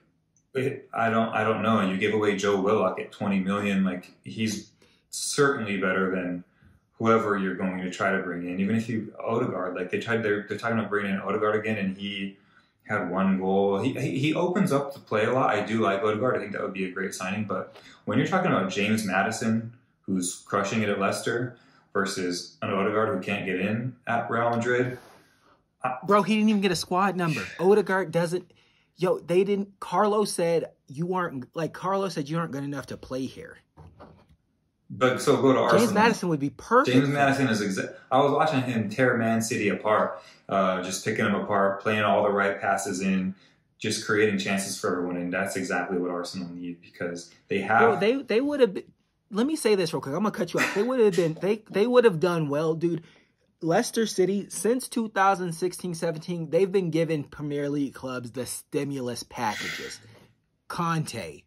it, 0.53 0.89
I 0.93 1.09
don't 1.09 1.29
I 1.29 1.43
don't 1.43 1.61
know. 1.61 1.79
And 1.79 1.91
you 1.91 1.97
give 1.97 2.13
away 2.13 2.35
Joe 2.35 2.59
Willock 2.59 2.99
at 2.99 3.11
20 3.11 3.39
million 3.39 3.83
like 3.83 4.11
he's 4.23 4.71
certainly 5.11 5.77
better 5.77 6.11
than 6.11 6.43
whoever 6.97 7.37
you're 7.37 7.55
going 7.55 7.77
to 7.79 7.91
try 7.91 8.11
to 8.11 8.19
bring 8.19 8.47
in. 8.47 8.59
Even 8.59 8.75
if 8.75 8.89
you 8.89 9.13
Odegaard, 9.19 9.75
like 9.75 9.91
they 9.91 9.99
tried, 9.99 10.23
they're, 10.23 10.45
they're 10.47 10.57
talking 10.57 10.77
about 10.77 10.89
bringing 10.89 11.13
in 11.13 11.19
Odegaard 11.19 11.55
again, 11.55 11.77
and 11.77 11.97
he 11.97 12.37
had 12.87 13.09
one 13.09 13.39
goal. 13.39 13.79
He, 13.79 13.93
he 13.93 14.33
opens 14.33 14.71
up 14.71 14.93
the 14.93 14.99
play 14.99 15.25
a 15.25 15.33
lot. 15.33 15.49
I 15.49 15.65
do 15.65 15.81
like 15.81 16.01
Odegaard. 16.03 16.37
I 16.37 16.39
think 16.39 16.51
that 16.51 16.61
would 16.61 16.73
be 16.73 16.85
a 16.85 16.91
great 16.91 17.13
signing. 17.13 17.45
But 17.45 17.75
when 18.05 18.17
you're 18.17 18.27
talking 18.27 18.51
about 18.51 18.69
James 18.69 19.05
Maddison, 19.05 19.73
who's 20.01 20.43
crushing 20.45 20.81
it 20.81 20.89
at 20.89 20.99
Leicester, 20.99 21.57
versus 21.93 22.57
an 22.61 22.71
Odegaard 22.71 23.15
who 23.15 23.21
can't 23.21 23.45
get 23.45 23.59
in 23.59 23.95
at 24.05 24.29
Real 24.29 24.49
Madrid, 24.49 24.97
Bro, 26.05 26.23
he 26.23 26.35
didn't 26.35 26.49
even 26.49 26.61
get 26.61 26.71
a 26.71 26.75
squad 26.75 27.15
number. 27.15 27.43
Odegaard 27.59 28.11
doesn't. 28.11 28.51
Yo, 28.97 29.19
they 29.19 29.43
didn't. 29.43 29.79
Carlos 29.79 30.31
said 30.31 30.71
you 30.87 31.13
aren't 31.13 31.53
like 31.55 31.73
Carlos 31.73 32.13
said 32.13 32.29
you 32.29 32.37
aren't 32.37 32.51
good 32.51 32.63
enough 32.63 32.87
to 32.87 32.97
play 32.97 33.25
here. 33.25 33.57
But 34.97 35.21
so 35.21 35.41
go 35.41 35.51
to 35.53 35.59
Arsenal. 35.59 35.81
James 35.85 35.93
Maddison 35.93 36.29
would 36.29 36.39
be 36.39 36.51
perfect. 36.51 36.95
James 36.95 37.09
Maddison 37.09 37.47
is 37.47 37.61
exa- 37.61 37.95
I 38.11 38.19
was 38.19 38.31
watching 38.31 38.61
him 38.61 38.89
tear 38.89 39.17
Man 39.17 39.41
City 39.41 39.69
apart, 39.69 40.21
uh, 40.47 40.81
just 40.83 41.03
picking 41.03 41.25
them 41.25 41.35
apart, 41.35 41.81
playing 41.81 42.03
all 42.03 42.23
the 42.23 42.31
right 42.31 42.59
passes 42.61 43.01
in, 43.01 43.35
just 43.77 44.05
creating 44.05 44.37
chances 44.37 44.79
for 44.79 44.91
everyone, 44.91 45.17
and 45.17 45.33
that's 45.33 45.57
exactly 45.57 45.97
what 45.97 46.11
Arsenal 46.11 46.49
need 46.49 46.81
because 46.81 47.33
they 47.49 47.59
have. 47.59 47.79
Bro, 47.81 47.99
they 47.99 48.15
they 48.21 48.41
would 48.41 48.61
have. 48.61 48.73
been 48.73 48.83
Let 49.31 49.45
me 49.45 49.55
say 49.55 49.75
this 49.75 49.93
real 49.93 50.01
quick. 50.01 50.15
I'm 50.15 50.23
gonna 50.23 50.31
cut 50.31 50.53
you 50.53 50.59
off. 50.61 50.73
They 50.73 50.83
would 50.83 50.99
have 50.99 51.15
been. 51.15 51.37
They 51.41 51.63
they 51.69 51.87
would 51.87 52.05
have 52.05 52.19
done 52.19 52.47
well, 52.47 52.73
dude. 52.73 53.03
Leicester 53.61 54.05
City 54.05 54.47
since 54.49 54.87
2016-17, 54.89 56.51
they've 56.51 56.71
been 56.71 56.91
giving 56.91 57.23
Premier 57.23 57.69
League 57.69 57.93
clubs 57.95 58.31
the 58.31 58.45
stimulus 58.45 59.23
packages. 59.23 59.99
Kanté, 60.69 61.43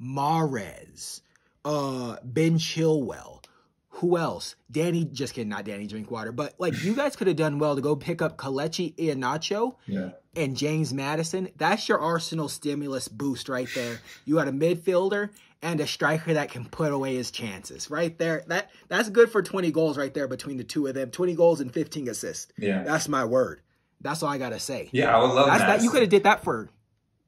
Mahrez, 0.00 1.20
uh, 1.68 2.16
Ben 2.24 2.58
Chilwell. 2.58 3.44
who 3.90 4.16
else? 4.16 4.54
Danny, 4.70 5.04
just 5.04 5.34
kidding, 5.34 5.48
not 5.48 5.64
Danny 5.64 5.86
Drinkwater, 5.86 6.32
but 6.32 6.54
like 6.58 6.82
you 6.82 6.94
guys 6.94 7.16
could 7.16 7.26
have 7.26 7.36
done 7.36 7.58
well 7.58 7.74
to 7.76 7.82
go 7.82 7.94
pick 7.96 8.22
up 8.22 8.36
Kelechi 8.38 8.94
Iheanacho 8.96 9.74
Yeah. 9.86 10.10
and 10.36 10.56
James 10.56 10.92
Maddison. 10.94 11.48
That's 11.56 11.88
your 11.88 11.98
Arsenal 11.98 12.48
stimulus 12.48 13.08
boost 13.08 13.48
right 13.48 13.68
there. 13.74 14.00
You 14.24 14.36
got 14.36 14.48
a 14.48 14.52
midfielder 14.52 15.30
and 15.60 15.80
a 15.80 15.86
striker 15.88 16.34
that 16.34 16.50
can 16.52 16.64
put 16.64 16.92
away 16.92 17.16
his 17.16 17.32
chances 17.32 17.90
right 17.90 18.16
there. 18.18 18.44
That 18.46 18.70
that's 18.88 19.08
good 19.10 19.30
for 19.32 19.42
20 19.42 19.72
goals 19.72 19.98
right 19.98 20.14
there 20.14 20.28
between 20.28 20.56
the 20.56 20.64
two 20.64 20.86
of 20.86 20.94
them. 20.94 21.10
20 21.10 21.34
goals 21.34 21.60
and 21.60 21.72
15 21.74 22.08
assists. 22.08 22.52
Yeah. 22.56 22.84
That's 22.84 23.08
my 23.08 23.24
word. 23.24 23.60
That's 24.00 24.22
all 24.22 24.28
I 24.30 24.38
gotta 24.38 24.60
say. 24.60 24.88
Yeah, 24.92 25.16
I 25.16 25.20
would 25.20 25.32
love 25.34 25.46
That's 25.48 25.62
that. 25.64 25.82
You 25.82 25.90
could 25.90 26.02
have 26.02 26.10
did 26.10 26.22
that 26.22 26.44
for, 26.44 26.68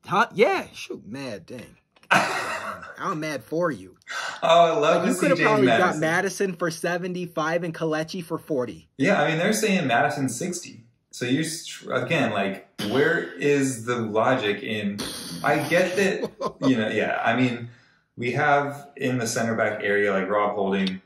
huh? 0.07 0.29
Yeah. 0.35 0.69
Shoot, 0.73 1.05
mad. 1.05 1.47
Dang. 1.47 1.77
I'm 2.99 3.21
mad 3.21 3.43
for 3.45 3.71
you. 3.71 3.97
Oh, 4.43 4.49
I 4.49 4.71
love 4.79 4.81
Like, 4.81 5.03
to 5.03 5.09
you 5.09 5.15
see 5.15 5.21
could 5.21 5.31
have 5.31 5.41
probably 5.41 5.67
Maddison. 5.67 5.91
got 5.93 5.99
Maddison 6.01 6.53
for 6.55 6.71
75 6.71 7.65
and 7.65 7.75
Kelechi 7.75 8.25
for 8.25 8.39
40. 8.39 8.89
Yeah, 8.99 9.21
I 9.23 9.29
mean 9.29 9.39
they're 9.39 9.53
saying 9.53 9.87
Maddison 9.87 10.29
sixty. 10.29 10.85
So 11.13 11.27
you're 11.27 11.45
again 11.93 12.33
like, 12.33 12.69
where 12.91 13.33
is 13.35 13.85
the 13.85 13.97
logic 13.97 14.63
in? 14.63 14.99
I 15.43 15.59
get 15.69 15.97
that 15.97 16.31
you 16.69 16.77
know. 16.77 16.89
Yeah, 16.89 17.21
I 17.25 17.37
mean 17.37 17.69
we 18.17 18.33
have 18.33 18.89
in 18.97 19.19
the 19.19 19.27
center 19.27 19.55
back 19.55 19.83
area 19.83 20.13
like 20.13 20.29
Rob 20.29 20.55
Holding, 20.55 21.01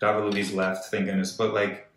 David 0.00 0.32
Luiz 0.32 0.52
left, 0.52 0.86
thank 0.90 1.06
goodness. 1.06 1.32
But 1.36 1.52
like, 1.52 1.88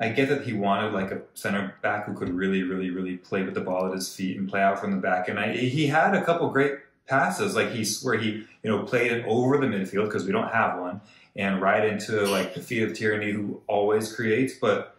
I 0.00 0.08
get 0.08 0.28
that 0.28 0.42
he 0.42 0.52
wanted 0.54 0.92
like 0.92 1.10
a 1.12 1.20
center 1.34 1.74
back 1.82 2.06
who 2.06 2.14
could 2.14 2.30
really, 2.30 2.62
really, 2.64 2.90
really 2.90 3.16
play 3.16 3.42
with 3.42 3.54
the 3.54 3.60
ball 3.60 3.86
at 3.86 3.92
his 3.92 4.12
feet 4.12 4.36
and 4.36 4.48
play 4.48 4.60
out 4.60 4.78
from 4.80 4.90
the 4.90 4.96
back. 4.96 5.28
And 5.28 5.38
I, 5.38 5.52
he 5.56 5.86
had 5.86 6.14
a 6.14 6.24
couple 6.24 6.48
great 6.50 6.74
passes, 7.08 7.56
like 7.56 7.70
he's 7.70 8.02
where 8.02 8.18
he 8.18 8.44
you 8.62 8.70
know 8.70 8.82
played 8.82 9.12
it 9.12 9.24
over 9.26 9.58
the 9.58 9.66
midfield 9.66 10.04
because 10.04 10.24
we 10.24 10.32
don't 10.32 10.52
have 10.52 10.78
one, 10.78 11.00
and 11.34 11.60
right 11.60 11.84
into 11.84 12.26
like 12.26 12.54
the 12.54 12.60
feet 12.60 12.82
of 12.82 12.94
Tierney 12.94 13.32
who 13.32 13.62
always 13.66 14.14
creates, 14.14 14.54
but. 14.54 14.94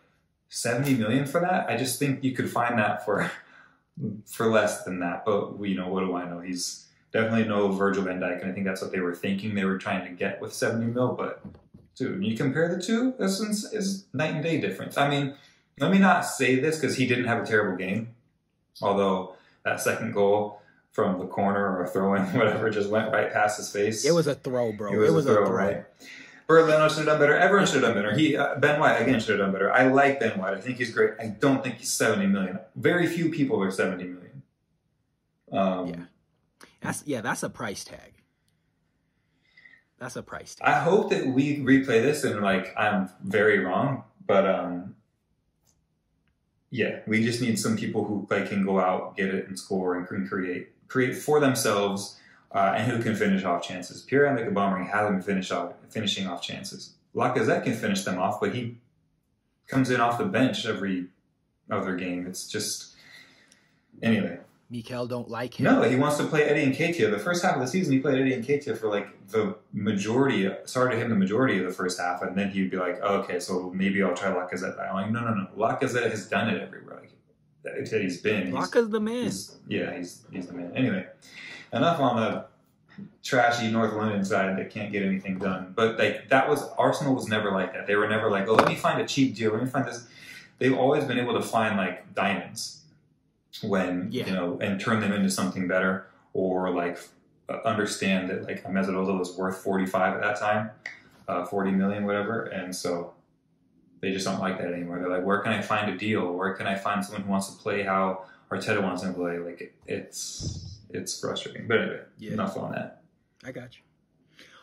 70 0.50 0.96
million 0.96 1.26
for 1.26 1.40
that? 1.42 1.70
I 1.70 1.78
just 1.78 2.00
think 2.00 2.24
you 2.24 2.34
could 2.34 2.50
find 2.50 2.78
that 2.80 3.06
for 3.06 3.32
for 4.26 4.48
less 4.48 4.84
than 4.84 5.00
that 5.00 5.26
but 5.26 5.60
you 5.62 5.76
know 5.76 5.90
what 5.90 6.02
do 6.02 6.16
i 6.16 6.28
know? 6.28 6.40
He's 6.40 6.86
definitely 7.12 7.46
no 7.46 7.70
virgil 7.72 8.04
van 8.04 8.20
Dijk, 8.20 8.42
and 8.42 8.52
i 8.52 8.54
think 8.54 8.66
that's 8.66 8.82
what 8.82 8.92
they 8.92 9.00
were 9.00 9.16
thinking. 9.16 9.56
They 9.56 9.66
were 9.66 9.78
trying 9.78 10.06
to 10.06 10.12
get 10.12 10.42
with 10.42 10.54
70 10.54 10.88
mil 10.88 11.14
but 11.14 11.44
dude 11.96 12.14
when 12.14 12.24
you 12.24 12.36
compare 12.36 12.74
the 12.74 12.82
two 12.82 13.14
this 13.20 13.40
is, 13.40 13.72
is 13.74 14.06
night 14.14 14.34
and 14.34 14.44
day 14.44 14.60
difference. 14.60 14.98
I 14.98 15.10
mean 15.10 15.36
let 15.80 15.92
me 15.92 16.00
not 16.00 16.26
say 16.26 16.60
this 16.60 16.78
because 16.80 16.96
he 16.96 17.06
didn't 17.08 17.26
have 17.26 17.44
a 17.44 17.46
terrible 17.46 17.78
game 17.78 18.16
although 18.82 19.36
that 19.64 19.82
second 19.82 20.14
goal 20.14 20.59
from 21.00 21.20
the 21.20 21.26
corner 21.26 21.78
or 21.80 21.88
throw-in 21.88 22.24
whatever 22.38 22.70
just 22.70 22.90
went 22.90 23.12
right 23.12 23.32
past 23.32 23.58
his 23.58 23.72
face 23.72 24.06
It 24.06 24.12
was 24.12 24.28
a 24.28 24.36
throw, 24.36 24.72
bro. 24.74 24.92
it 24.92 25.12
was, 25.14 25.26
a, 25.26 25.34
throw, 25.34 25.50
right? 25.50 25.86
Bernd 26.48 26.68
Leno 26.68 26.90
should 26.90 26.98
have 26.98 27.06
done 27.06 27.20
better. 27.20 27.38
Everyone 27.38 27.66
should 27.68 27.84
have 27.84 27.94
done 27.94 28.04
better. 28.04 28.16
He 28.16 28.36
uh, 28.36 28.56
Ben 28.56 28.80
White 28.80 28.98
again 28.98 29.20
should 29.20 29.40
have 29.40 29.48
done 29.48 29.52
better. 29.52 29.72
I 29.72 29.88
like 29.88 30.20
Ben 30.20 30.38
White. 30.40 30.56
I 30.56 30.60
think 30.60 30.78
he's 30.78 30.92
great. 30.92 31.12
I 31.20 31.28
don't 31.28 31.64
think 31.64 31.76
he's 31.78 31.94
seventy 31.94 32.26
million. 32.26 32.60
Very 32.76 33.08
few 33.08 33.30
people 33.30 33.62
are 33.62 33.72
seventy 33.72 34.06
million. 34.06 34.42
Um, 35.52 35.88
Yeah. 35.88 35.96
That's 36.82 37.04
yeah, 37.06 37.22
that's 37.22 37.44
a 37.44 37.50
price 37.50 37.84
tag. 37.84 38.14
That's 40.00 40.16
a 40.16 40.24
price 40.24 40.56
tag. 40.56 40.68
I 40.68 40.80
hope 40.80 41.10
that 41.12 41.28
we 41.28 41.58
replay 41.58 42.02
this 42.02 42.24
and 42.24 42.42
like 42.42 42.74
I'm 42.78 43.10
very 43.24 43.60
wrong, 43.60 44.04
but 44.26 44.50
um, 44.50 44.96
yeah, 46.72 47.02
we 47.06 47.24
just 47.24 47.42
need 47.42 47.60
some 47.60 47.78
people 47.78 48.06
who 48.06 48.28
like 48.30 48.50
can 48.50 48.66
go 48.66 48.80
out, 48.80 49.16
get 49.18 49.34
it, 49.34 49.48
and 49.48 49.60
score 49.60 49.98
and 49.98 50.08
can 50.08 50.28
create 50.28 50.70
create 50.90 51.16
for 51.16 51.40
themselves 51.40 52.20
uh, 52.54 52.74
and 52.76 52.92
who 52.92 53.02
can 53.02 53.16
finish 53.16 53.44
off 53.44 53.64
chances. 53.64 54.02
Pierre 54.02 54.26
Emerick 54.26 54.50
Aubameyang 54.50 54.90
hasn't 54.90 55.24
finished 55.24 55.52
off 55.52 55.74
finishing 55.90 56.28
off 56.28 56.42
chances. 56.42 56.96
Lacazette 57.16 57.64
can 57.64 57.74
finish 57.74 58.04
them 58.04 58.20
off, 58.20 58.40
but 58.40 58.54
he 58.54 58.78
comes 59.68 59.90
in 59.90 60.02
off 60.02 60.18
the 60.18 60.26
bench 60.26 60.66
every 60.66 61.08
other 61.70 61.96
game. 61.96 62.28
It's 62.28 62.48
just 62.48 62.96
anyway. 64.02 64.40
Mikel 64.72 65.08
don't 65.08 65.30
like 65.30 65.60
him. 65.60 65.64
No, 65.64 65.82
he 65.82 65.96
wants 65.96 66.18
to 66.18 66.26
play 66.26 66.44
Eddie 66.44 66.72
Nketiah. 66.72 67.10
The 67.10 67.18
first 67.18 67.44
half 67.44 67.56
of 67.56 67.62
the 67.62 67.68
season, 67.68 67.94
he 67.94 68.00
played 68.00 68.22
Eddie 68.22 68.40
Nketiah 68.40 68.78
for 68.78 68.88
like 68.88 69.28
the 69.30 69.56
majority, 69.74 70.48
started 70.66 71.00
him 71.00 71.10
the 71.10 71.16
majority 71.16 71.58
of 71.58 71.66
the 71.66 71.74
first 71.74 72.00
half, 72.00 72.22
and 72.22 72.38
then 72.38 72.52
he'd 72.52 72.70
be 72.70 72.78
like, 72.78 73.00
oh, 73.02 73.22
okay, 73.22 73.40
so 73.40 73.72
maybe 73.74 74.04
I'll 74.04 74.14
try 74.14 74.30
Lacazette. 74.30 74.80
I'm 74.80 74.94
like, 74.94 75.12
no, 75.12 75.22
no, 75.22 75.34
no. 75.34 75.48
Lacazette 75.58 76.12
has 76.12 76.28
done 76.28 76.50
it 76.50 76.62
everywhere. 76.62 76.98
Like, 77.02 77.14
that 77.64 77.76
he's 78.02 78.22
been. 78.22 78.56
He's, 78.56 78.70
the 78.72 79.00
man. 79.00 79.24
he's- 79.24 79.58
yeah, 79.68 79.96
he's 79.98 80.24
he's 80.32 80.48
the 80.48 80.54
man. 80.54 80.72
Anyway, 80.76 81.06
enough 81.74 82.00
on 82.00 82.16
the 82.18 82.46
trashy 83.24 83.70
North 83.72 83.94
London 83.94 84.24
side 84.26 84.58
that 84.58 84.70
can't 84.70 84.92
get 84.92 85.04
anything 85.04 85.38
done. 85.38 85.74
But 85.76 85.98
like 86.00 86.30
that 86.30 86.50
was 86.50 86.68
Arsenal 86.78 87.16
was 87.16 87.28
never 87.28 87.52
like 87.52 87.74
that. 87.74 87.88
They 87.88 87.96
were 87.96 88.08
never 88.08 88.30
like, 88.30 88.48
oh, 88.48 88.54
let 88.56 88.68
me 88.68 88.76
find 88.76 89.02
a 89.02 89.06
cheap 89.08 89.36
deal. 89.36 89.52
Let 89.54 89.64
me 89.64 89.70
find 89.70 89.86
this. 89.88 90.08
They've 90.58 90.78
always 90.78 91.06
been 91.06 91.18
able 91.20 91.34
to 91.34 91.42
find 91.42 91.78
like 91.78 92.14
diamonds 92.14 92.82
when 93.64 94.10
Yeah. 94.12 94.26
you 94.28 94.34
know 94.34 94.58
and 94.62 94.80
turn 94.80 95.00
them 95.00 95.12
into 95.14 95.30
something 95.30 95.68
better 95.68 96.08
or 96.34 96.70
like 96.72 97.00
understand 97.66 98.30
that 98.30 98.44
like 98.44 98.64
a 98.66 98.68
Mesut 98.68 98.94
was 99.20 99.36
worth 99.38 99.58
45 99.58 100.16
at 100.18 100.22
that 100.22 100.40
time, 100.40 100.70
uh, 101.28 101.46
40 101.46 101.72
million, 101.72 102.06
whatever. 102.06 102.44
And 102.44 102.76
so 102.76 103.14
they 104.02 104.12
just 104.12 104.26
don't 104.26 104.40
like 104.40 104.58
that 104.60 104.74
anymore. 104.74 105.00
They're 105.00 105.10
like, 105.10 105.26
where 105.26 105.40
can 105.40 105.52
I 105.52 105.62
find 105.62 105.92
a 105.92 105.98
deal? 105.98 106.34
Where 106.34 106.54
can 106.54 106.68
I 106.68 106.76
find 106.76 107.04
someone 107.04 107.24
who 107.24 107.32
wants 107.32 107.54
to 107.54 107.62
play 107.62 107.84
how 107.84 108.26
Arteta 108.52 108.82
wants 108.82 109.02
to 109.04 109.12
play? 109.14 109.38
Like 109.40 109.62
it, 109.62 109.74
it's 109.88 110.80
it's 110.90 111.20
frustrating. 111.20 111.68
But 111.68 111.80
anyway, 111.82 112.02
Yeah. 112.18 112.32
enough 112.34 112.58
on 112.58 112.72
that. 112.72 113.02
I 113.44 113.52
got 113.52 113.76
you. 113.76 113.82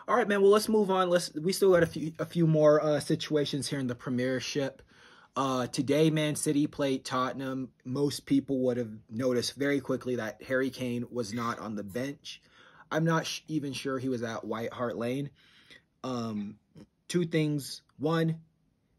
All 0.09 0.17
right, 0.17 0.29
man. 0.29 0.41
Well, 0.41 0.51
let's 0.51 0.69
move 0.69 0.91
on. 0.91 1.11
Let's. 1.11 1.33
We 1.35 1.53
still 1.53 1.73
got 1.73 1.83
a 1.83 1.87
few 1.87 2.13
a 2.19 2.25
few 2.25 2.47
more 2.47 2.81
uh, 2.83 3.01
situations 3.01 3.69
here 3.69 3.79
in 3.81 3.87
the 3.89 3.95
Premiership. 3.95 4.83
Uh, 5.35 5.67
today, 5.67 6.09
Man 6.09 6.35
City 6.35 6.67
played 6.67 7.05
Tottenham. 7.05 7.69
Most 7.85 8.25
people 8.25 8.61
would 8.61 8.77
have 8.79 8.91
noticed 9.11 9.55
very 9.57 9.81
quickly 9.81 10.17
that 10.17 10.43
Harry 10.45 10.71
Kane 10.71 11.05
was 11.11 11.35
not 11.35 11.59
on 11.59 11.75
the 11.75 11.83
bench. 11.85 12.41
I'm 12.91 13.05
not 13.05 13.27
sh- 13.27 13.41
even 13.49 13.73
sure 13.75 13.99
he 13.99 14.09
was 14.09 14.23
at 14.23 14.45
White 14.45 14.73
Hart 14.73 14.97
Lane. 14.97 15.29
Um, 16.05 16.57
two 17.09 17.25
things. 17.27 17.83
One, 17.99 18.37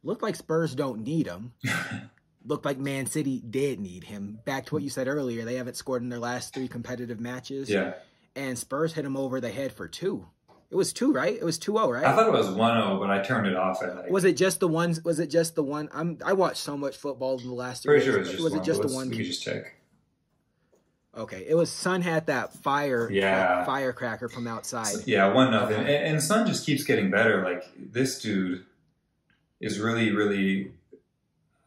looked 0.07 0.23
like 0.23 0.35
Spurs 0.35 0.73
don't 0.73 1.01
need 1.03 1.27
him. 1.27 1.53
Looked 2.45 2.63
like 2.63 2.77
Man 2.79 3.07
City 3.07 3.41
did 3.41 3.77
need 3.81 4.05
him. 4.05 4.39
Back 4.45 4.67
to 4.67 4.73
what 4.73 4.81
you 4.81 4.89
said 4.89 5.09
earlier, 5.09 5.43
they 5.43 5.55
haven't 5.55 5.75
scored 5.75 6.01
in 6.01 6.07
their 6.07 6.17
last 6.17 6.53
three 6.53 6.69
competitive 6.69 7.19
matches 7.19 7.69
yeah, 7.69 7.95
and 8.37 8.57
Spurs 8.57 8.93
hit 8.93 9.03
him 9.03 9.17
over 9.17 9.41
the 9.41 9.49
head 9.49 9.73
for 9.73 9.85
two. 9.89 10.25
It 10.71 10.75
was 10.75 10.93
two, 10.93 11.11
right? 11.11 11.33
It 11.35 11.43
was 11.43 11.59
2-0, 11.59 11.93
right? 11.93 12.05
I 12.05 12.15
thought 12.15 12.27
it 12.27 12.31
was 12.31 12.47
1-0, 12.47 12.99
but 12.99 13.09
I 13.09 13.21
turned 13.21 13.47
it 13.47 13.55
off 13.57 13.83
at 13.83 13.95
like. 13.97 14.09
was 14.09 14.23
it 14.23 14.37
just 14.37 14.61
the 14.61 14.67
ones? 14.69 15.03
Was 15.03 15.19
it 15.19 15.27
just 15.27 15.55
the 15.55 15.63
one? 15.63 15.89
I'm 15.93 16.19
I 16.25 16.33
watched 16.33 16.57
so 16.57 16.77
much 16.77 16.95
football 16.95 17.37
in 17.39 17.45
the 17.47 17.53
last 17.53 17.83
Pretty 17.83 17.99
days. 18.05 18.05
sure 18.13 18.15
it 18.15 18.19
was 18.19 18.29
just 18.31 18.43
was 18.43 18.53
one. 18.53 18.61
it 18.61 18.65
just 18.65 18.81
the 18.81 18.93
one? 18.93 19.09
Could 19.09 19.17
just 19.25 19.43
check. 19.43 19.75
Okay, 21.17 21.45
it 21.49 21.55
was 21.55 21.69
Son 21.69 22.01
had 22.01 22.27
that 22.27 22.53
fire, 22.53 23.09
Yeah. 23.11 23.65
firecracker 23.65 24.29
from 24.29 24.47
outside. 24.47 24.95
Yeah, 25.05 25.33
one 25.33 25.51
nothing. 25.51 25.79
And, 25.79 25.87
and 25.89 26.23
Son 26.23 26.45
just 26.47 26.65
keeps 26.65 26.83
getting 26.83 27.09
better. 27.11 27.43
Like 27.43 27.63
this 27.77 28.21
dude 28.21 28.65
is 29.59 29.79
really, 29.79 30.11
really. 30.11 30.71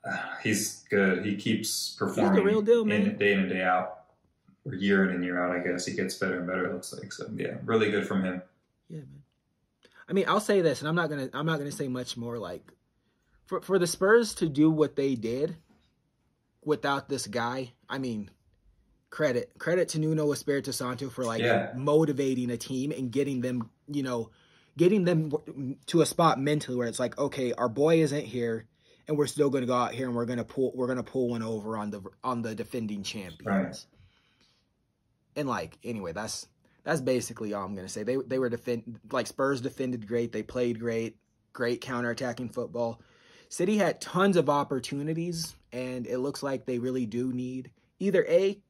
Uh, 0.04 0.16
he's 0.42 0.85
good. 0.90 1.25
He 1.25 1.37
keeps 1.37 1.97
performing. 1.99 2.44
real 2.44 2.62
deal, 2.62 2.82
in- 2.90 3.16
day 3.18 3.32
in 3.32 3.40
and 3.40 3.49
day 3.49 3.62
out, 3.62 4.04
or 4.64 4.75
year 4.75 5.04
in 5.09 5.14
and 5.16 5.25
year 5.25 5.40
out. 5.42 5.54
I 5.54 5.61
guess 5.62 5.87
he 5.87 5.94
gets 5.94 6.14
better 6.16 6.38
and 6.38 6.47
better. 6.47 6.66
It 6.66 6.73
looks 6.73 6.92
like 6.92 7.12
so. 7.12 7.28
Yeah, 7.35 7.56
really 7.64 7.90
good 7.90 8.06
from 8.06 8.25
him. 8.25 8.42
Yeah, 8.88 8.99
man. 8.99 9.23
I 10.09 10.12
mean, 10.12 10.25
I'll 10.28 10.40
say 10.40 10.61
this, 10.61 10.80
and 10.80 10.88
I'm 10.88 10.94
not 10.97 11.09
gonna 11.11 11.28
I'm 11.32 11.47
not 11.47 11.59
gonna 11.59 11.70
say 11.73 11.88
much 11.88 12.16
more. 12.16 12.38
Like, 12.38 12.62
for 13.47 13.61
for 13.61 13.78
the 13.78 13.87
Spurs 13.87 14.35
to 14.37 14.49
do 14.49 14.70
what 14.70 14.97
they 14.97 15.14
did 15.14 15.56
without 16.64 17.09
this 17.09 17.26
guy, 17.26 17.73
I 17.88 17.99
mean, 17.99 18.30
credit 19.11 19.50
credit 19.59 19.88
to 19.90 19.99
Nuno 19.99 20.32
Espirito 20.32 20.70
Santo 20.73 21.09
for 21.11 21.25
like 21.25 21.40
Yeah. 21.42 21.73
motivating 21.76 22.50
a 22.50 22.56
team 22.56 22.90
and 22.92 23.11
getting 23.12 23.40
them, 23.40 23.70
you 23.88 24.02
know, 24.02 24.30
getting 24.77 25.05
them 25.05 25.77
to 25.87 26.00
a 26.00 26.07
spot 26.07 26.39
mentally 26.39 26.77
where 26.77 26.89
it's 26.89 27.00
like, 27.00 27.19
okay, 27.19 27.53
our 27.53 27.69
boy 27.69 28.00
isn't 28.00 28.25
here, 28.25 28.67
and 29.09 29.17
we're 29.19 29.27
still 29.27 29.50
gonna 29.50 29.67
go 29.67 29.75
out 29.75 29.93
here 29.93 30.07
and 30.07 30.15
we're 30.15 30.27
gonna 30.27 30.45
pull 30.45 30.73
we're 30.75 30.87
gonna 30.87 31.03
pull 31.03 31.31
one 31.31 31.43
over 31.43 31.77
on 31.77 31.91
the 31.91 32.03
on 32.23 32.43
the 32.43 32.55
defending 32.55 33.03
champions. 33.03 33.45
Right. 33.45 33.87
And 35.37 35.49
like, 35.49 35.79
anyway, 35.85 36.12
that's 36.12 36.47
that's 36.85 37.00
basically 37.00 37.53
all 37.53 37.65
I'm 37.65 37.75
gonna 37.75 37.89
say. 37.89 38.03
They 38.03 38.17
they 38.17 38.39
were 38.39 38.49
defend 38.49 39.00
like 39.11 39.27
Spurs 39.27 39.61
defended 39.61 40.07
great. 40.07 40.33
They 40.33 40.43
played 40.43 40.79
great, 40.79 41.17
great 41.53 41.81
counterattacking 41.81 42.55
football. 42.55 43.00
City 43.49 43.77
had 43.77 44.00
tons 44.00 44.37
of 44.37 44.49
opportunities, 44.49 45.57
and 45.73 46.07
it 46.07 46.19
looks 46.19 46.43
like 46.43 46.67
they 46.67 46.79
really 46.79 47.07
do 47.07 47.33
need 47.33 47.71
either 47.99 48.25
a 48.29 48.61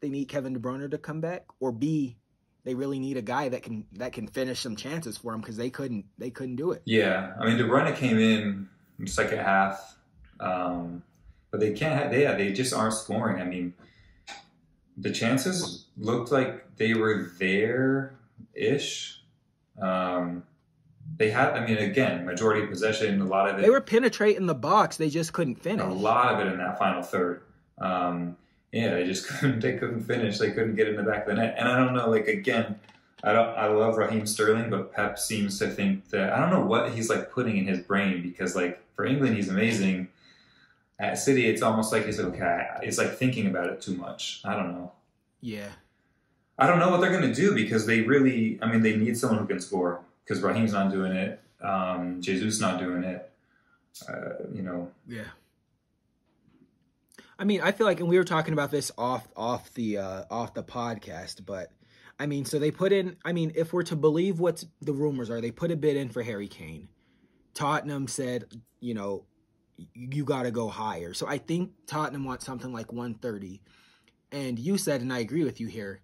they 0.00 0.08
need 0.08 0.26
Kevin 0.26 0.52
De 0.52 0.60
Bruyne 0.60 0.90
to 0.90 0.98
come 0.98 1.20
back, 1.20 1.46
or 1.60 1.72
b 1.72 2.16
they 2.64 2.74
really 2.74 2.98
need 2.98 3.16
a 3.16 3.22
guy 3.22 3.48
that 3.48 3.62
can 3.62 3.86
that 3.92 4.12
can 4.12 4.26
finish 4.26 4.60
some 4.60 4.76
chances 4.76 5.16
for 5.16 5.32
them 5.32 5.40
because 5.40 5.56
they 5.56 5.70
couldn't 5.70 6.04
they 6.18 6.30
couldn't 6.30 6.56
do 6.56 6.72
it. 6.72 6.82
Yeah, 6.84 7.34
I 7.40 7.46
mean 7.46 7.56
De 7.56 7.64
Bruyne 7.64 7.94
came 7.96 8.18
in 8.18 8.68
in 8.98 9.04
the 9.04 9.10
second 9.10 9.38
half, 9.38 9.96
um, 10.40 11.02
but 11.50 11.60
they 11.60 11.72
can't. 11.72 12.02
Have, 12.02 12.12
yeah, 12.12 12.34
they 12.34 12.52
just 12.52 12.74
aren't 12.74 12.94
scoring. 12.94 13.40
I 13.40 13.44
mean, 13.44 13.74
the 14.96 15.10
chances 15.10 15.86
looked 15.96 16.30
like 16.32 16.76
they 16.76 16.94
were 16.94 17.30
there 17.38 18.18
ish. 18.54 19.22
Um, 19.80 20.42
they 21.16 21.30
had. 21.30 21.54
I 21.54 21.64
mean, 21.64 21.78
again, 21.78 22.26
majority 22.26 22.66
possession. 22.66 23.20
A 23.20 23.24
lot 23.24 23.48
of 23.48 23.58
it. 23.58 23.62
They 23.62 23.70
were 23.70 23.80
penetrating 23.80 24.46
the 24.46 24.54
box. 24.54 24.96
They 24.96 25.08
just 25.08 25.32
couldn't 25.32 25.56
finish. 25.56 25.84
A 25.84 25.88
lot 25.88 26.34
of 26.34 26.46
it 26.46 26.52
in 26.52 26.58
that 26.58 26.78
final 26.78 27.02
third. 27.02 27.42
Um, 27.78 28.36
yeah, 28.72 28.94
they 28.94 29.04
just 29.04 29.26
couldn't. 29.28 29.60
They 29.60 29.76
couldn't 29.76 30.02
finish. 30.02 30.38
They 30.38 30.50
couldn't 30.50 30.76
get 30.76 30.88
in 30.88 30.96
the 30.96 31.02
back 31.02 31.22
of 31.22 31.28
the 31.28 31.34
net. 31.34 31.56
And 31.58 31.68
I 31.68 31.76
don't 31.76 31.94
know. 31.94 32.08
Like 32.08 32.28
again, 32.28 32.78
I 33.22 33.32
don't. 33.32 33.48
I 33.56 33.66
love 33.68 33.96
Raheem 33.96 34.26
Sterling, 34.26 34.70
but 34.70 34.92
Pep 34.92 35.18
seems 35.18 35.58
to 35.58 35.68
think 35.68 36.08
that 36.10 36.32
I 36.32 36.40
don't 36.40 36.50
know 36.50 36.64
what 36.64 36.92
he's 36.92 37.10
like 37.10 37.30
putting 37.30 37.56
in 37.56 37.66
his 37.66 37.80
brain 37.80 38.22
because 38.22 38.54
like 38.54 38.82
for 38.94 39.04
England 39.04 39.36
he's 39.36 39.48
amazing. 39.48 40.08
At 41.00 41.16
City, 41.16 41.48
it's 41.48 41.62
almost 41.62 41.92
like 41.92 42.06
he's 42.06 42.18
okay. 42.18 42.66
It's 42.82 42.98
like 42.98 43.14
thinking 43.14 43.46
about 43.46 43.68
it 43.68 43.80
too 43.80 43.94
much. 43.94 44.40
I 44.44 44.54
don't 44.54 44.72
know. 44.72 44.92
Yeah. 45.40 45.68
I 46.58 46.66
don't 46.66 46.80
know 46.80 46.90
what 46.90 47.00
they're 47.00 47.12
going 47.12 47.32
to 47.32 47.34
do 47.34 47.54
because 47.54 47.86
they 47.86 48.00
really. 48.00 48.58
I 48.60 48.70
mean, 48.70 48.82
they 48.82 48.96
need 48.96 49.16
someone 49.16 49.38
who 49.38 49.46
can 49.46 49.60
score 49.60 50.00
because 50.24 50.42
Raheem's 50.42 50.72
not 50.72 50.90
doing 50.90 51.12
it. 51.12 51.40
Um, 51.62 52.20
Jesus 52.20 52.60
not 52.60 52.80
doing 52.80 53.04
it. 53.04 53.30
Uh, 54.08 54.44
you 54.52 54.62
know. 54.62 54.90
Yeah. 55.06 55.24
I 57.38 57.44
mean, 57.44 57.60
I 57.60 57.72
feel 57.72 57.86
like, 57.86 58.00
and 58.00 58.08
we 58.08 58.18
were 58.18 58.24
talking 58.24 58.52
about 58.52 58.70
this 58.70 58.90
off 58.98 59.28
off 59.36 59.72
the 59.74 59.98
uh, 59.98 60.24
off 60.30 60.54
the 60.54 60.64
podcast, 60.64 61.46
but 61.46 61.70
I 62.18 62.26
mean, 62.26 62.44
so 62.44 62.58
they 62.58 62.70
put 62.70 62.92
in. 62.92 63.16
I 63.24 63.32
mean, 63.32 63.52
if 63.54 63.72
we're 63.72 63.84
to 63.84 63.96
believe 63.96 64.40
what 64.40 64.64
the 64.80 64.92
rumors 64.92 65.30
are, 65.30 65.40
they 65.40 65.52
put 65.52 65.70
a 65.70 65.76
bid 65.76 65.96
in 65.96 66.08
for 66.08 66.22
Harry 66.22 66.48
Kane. 66.48 66.88
Tottenham 67.54 68.08
said, 68.08 68.44
you 68.80 68.94
know, 68.94 69.24
you 69.94 70.24
got 70.24 70.42
to 70.42 70.50
go 70.50 70.68
higher. 70.68 71.14
So 71.14 71.26
I 71.26 71.38
think 71.38 71.72
Tottenham 71.86 72.24
wants 72.24 72.44
something 72.44 72.72
like 72.72 72.92
130. 72.92 73.60
And 74.32 74.58
you 74.58 74.76
said, 74.76 75.00
and 75.00 75.12
I 75.12 75.18
agree 75.20 75.44
with 75.44 75.60
you 75.60 75.68
here, 75.68 76.00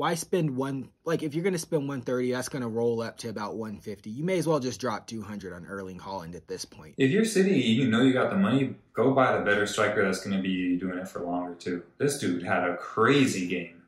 why 0.00 0.14
spend 0.14 0.56
one 0.56 0.88
like 1.04 1.22
if 1.22 1.34
you're 1.34 1.42
going 1.42 1.52
to 1.52 1.58
spend 1.58 1.82
130 1.82 2.32
that's 2.32 2.48
going 2.48 2.62
to 2.62 2.68
roll 2.68 3.02
up 3.02 3.18
to 3.18 3.28
about 3.28 3.56
150 3.56 4.08
you 4.08 4.24
may 4.24 4.38
as 4.38 4.46
well 4.46 4.58
just 4.58 4.80
drop 4.80 5.06
200 5.06 5.52
on 5.52 5.66
Erling 5.66 5.98
Haaland 5.98 6.34
at 6.34 6.48
this 6.48 6.64
point. 6.64 6.94
If 6.96 7.10
you're 7.10 7.26
city 7.26 7.60
you 7.60 7.86
know 7.86 8.00
you 8.00 8.14
got 8.14 8.30
the 8.30 8.36
money 8.38 8.76
go 8.94 9.12
buy 9.12 9.36
the 9.36 9.44
better 9.44 9.66
striker 9.66 10.02
that's 10.02 10.24
going 10.24 10.34
to 10.34 10.42
be 10.42 10.78
doing 10.78 10.98
it 10.98 11.06
for 11.06 11.20
longer 11.20 11.54
too. 11.54 11.82
This 11.98 12.18
dude 12.18 12.42
had 12.42 12.64
a 12.64 12.78
crazy 12.78 13.46
game. 13.46 13.82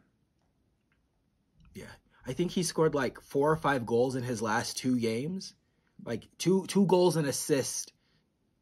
Yeah. 1.72 1.86
I 2.26 2.34
think 2.34 2.50
he 2.50 2.62
scored 2.62 2.94
like 2.94 3.18
four 3.18 3.50
or 3.50 3.56
five 3.56 3.86
goals 3.86 4.14
in 4.14 4.22
his 4.22 4.42
last 4.42 4.76
two 4.76 5.00
games. 5.00 5.54
Like 6.04 6.28
two 6.36 6.66
two 6.66 6.84
goals 6.84 7.16
and 7.16 7.26
assist 7.26 7.94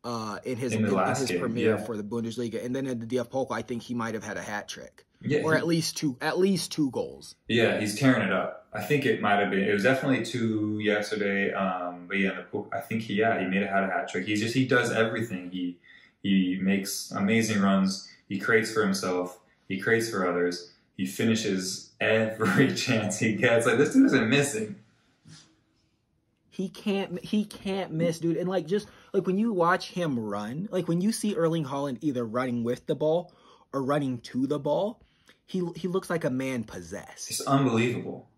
uh, 0.04 0.38
in 0.45 0.57
his 0.57 0.73
in, 0.73 0.85
in 0.85 1.09
his 1.09 1.25
game, 1.25 1.40
premiere 1.40 1.78
yeah. 1.78 1.85
for 1.85 1.97
the 1.97 2.04
Bundesliga, 2.04 2.64
and 2.64 2.76
then 2.76 2.87
in 2.87 3.00
the 3.00 3.07
DFB 3.07 3.30
Pokal, 3.30 3.52
I 3.52 3.62
think 3.62 3.83
he 3.83 3.95
might 3.95 4.14
have 4.14 4.23
had 4.23 4.37
a 4.37 4.42
hat 4.42 4.69
trick. 4.69 5.07
Yeah, 5.23 5.43
or 5.43 5.53
he, 5.53 5.59
at 5.59 5.67
least 5.67 5.97
two, 5.97 6.17
at 6.21 6.39
least 6.39 6.73
two 6.73 6.91
goals. 6.91 7.35
Yeah, 7.49 7.79
he's 7.79 7.99
tearing 7.99 8.23
it 8.23 8.33
up. 8.33 8.67
I 8.73 8.81
think 8.81 9.05
it 9.05 9.21
might 9.21 9.41
have 9.41 9.50
been. 9.50 9.65
It 9.65 9.73
was 9.73 9.83
definitely 9.83 10.25
two 10.25 10.79
yesterday. 10.81 11.53
Um, 11.53 12.07
but 12.09 12.19
yeah, 12.19 12.43
I 12.73 12.81
think 12.81 13.03
he 13.03 13.15
yeah 13.15 13.39
he 13.41 13.47
made 13.47 13.62
a 13.62 13.67
had 13.67 13.85
a 13.85 13.89
hat 13.89 14.09
trick. 14.09 14.27
He's 14.27 14.41
just 14.41 14.55
he 14.55 14.67
does 14.67 14.93
everything. 14.93 15.50
He 15.50 15.77
he 16.23 16.59
makes 16.61 17.11
amazing 17.11 17.61
runs. 17.61 18.09
He 18.29 18.39
creates 18.39 18.73
for 18.73 18.83
himself. 18.83 19.41
He 19.69 19.79
creates 19.79 20.09
for 20.09 20.29
others. 20.29 20.73
He 20.97 21.07
finishes 21.07 21.91
every 22.00 22.75
chance 22.75 23.19
he 23.19 23.35
gets. 23.35 23.67
Like 23.67 23.79
this 23.79 23.93
dude 23.93 24.07
isn't 24.07 24.29
missing. 24.29 24.77
He 26.49 26.69
can't 26.69 27.23
he 27.25 27.45
can't 27.45 27.93
miss, 27.93 28.19
dude. 28.19 28.37
And 28.37 28.49
like 28.49 28.67
just 28.67 28.89
like 29.12 29.27
when 29.27 29.39
you 29.39 29.53
watch 29.53 29.91
him 29.91 30.19
run, 30.19 30.69
like 30.71 30.89
when 30.89 31.00
you 31.00 31.12
see 31.12 31.35
Erling 31.35 31.65
Haaland 31.65 31.99
either 32.03 32.25
running 32.25 32.65
with 32.65 32.87
the 32.87 32.95
ball 32.95 33.33
or 33.73 33.83
running 33.83 34.19
to 34.21 34.47
the 34.47 34.59
ball, 34.59 35.03
he 35.50 35.69
he 35.75 35.88
looks 35.88 36.09
like 36.09 36.23
a 36.23 36.30
man 36.30 36.62
possessed. 36.62 37.28
It's 37.28 37.40
unbelievable. 37.40 38.28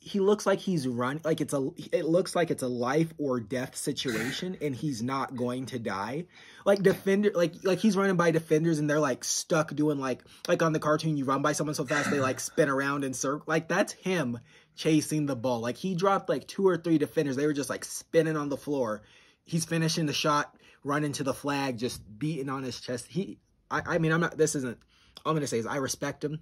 He 0.00 0.18
looks 0.18 0.44
like 0.44 0.58
he's 0.58 0.88
run 0.88 1.20
like 1.22 1.40
it's 1.40 1.54
a 1.54 1.70
it 1.92 2.04
looks 2.04 2.34
like 2.34 2.50
it's 2.50 2.64
a 2.64 2.68
life 2.68 3.14
or 3.16 3.38
death 3.38 3.76
situation 3.76 4.56
and 4.60 4.74
he's 4.74 5.04
not 5.04 5.36
going 5.36 5.66
to 5.66 5.78
die. 5.78 6.26
Like 6.64 6.82
defender 6.82 7.30
like 7.32 7.54
like 7.62 7.78
he's 7.78 7.96
running 7.96 8.16
by 8.16 8.32
defenders 8.32 8.80
and 8.80 8.90
they're 8.90 8.98
like 8.98 9.22
stuck 9.22 9.72
doing 9.72 9.98
like 9.98 10.24
like 10.48 10.62
on 10.62 10.72
the 10.72 10.80
cartoon 10.80 11.16
you 11.16 11.24
run 11.24 11.42
by 11.42 11.52
someone 11.52 11.74
so 11.74 11.84
fast 11.84 12.10
they 12.10 12.18
like 12.18 12.40
spin 12.40 12.68
around 12.68 13.04
and 13.04 13.14
circle. 13.14 13.44
Like 13.46 13.68
that's 13.68 13.92
him 13.92 14.40
chasing 14.74 15.26
the 15.26 15.36
ball. 15.36 15.60
Like 15.60 15.76
he 15.76 15.94
dropped 15.94 16.28
like 16.28 16.48
two 16.48 16.66
or 16.66 16.76
three 16.76 16.98
defenders. 16.98 17.36
They 17.36 17.46
were 17.46 17.52
just 17.52 17.70
like 17.70 17.84
spinning 17.84 18.36
on 18.36 18.48
the 18.48 18.56
floor. 18.56 19.02
He's 19.44 19.64
finishing 19.64 20.06
the 20.06 20.12
shot, 20.12 20.56
running 20.82 21.12
to 21.12 21.22
the 21.22 21.34
flag, 21.34 21.78
just 21.78 22.02
beating 22.18 22.48
on 22.48 22.64
his 22.64 22.80
chest. 22.80 23.06
He 23.08 23.38
I, 23.70 23.82
I 23.86 23.98
mean, 23.98 24.12
I'm 24.12 24.20
not. 24.20 24.36
This 24.36 24.54
isn't. 24.56 24.78
All 25.24 25.30
I'm 25.30 25.36
gonna 25.36 25.46
say 25.46 25.58
is 25.58 25.66
I 25.66 25.76
respect 25.76 26.24
him. 26.24 26.40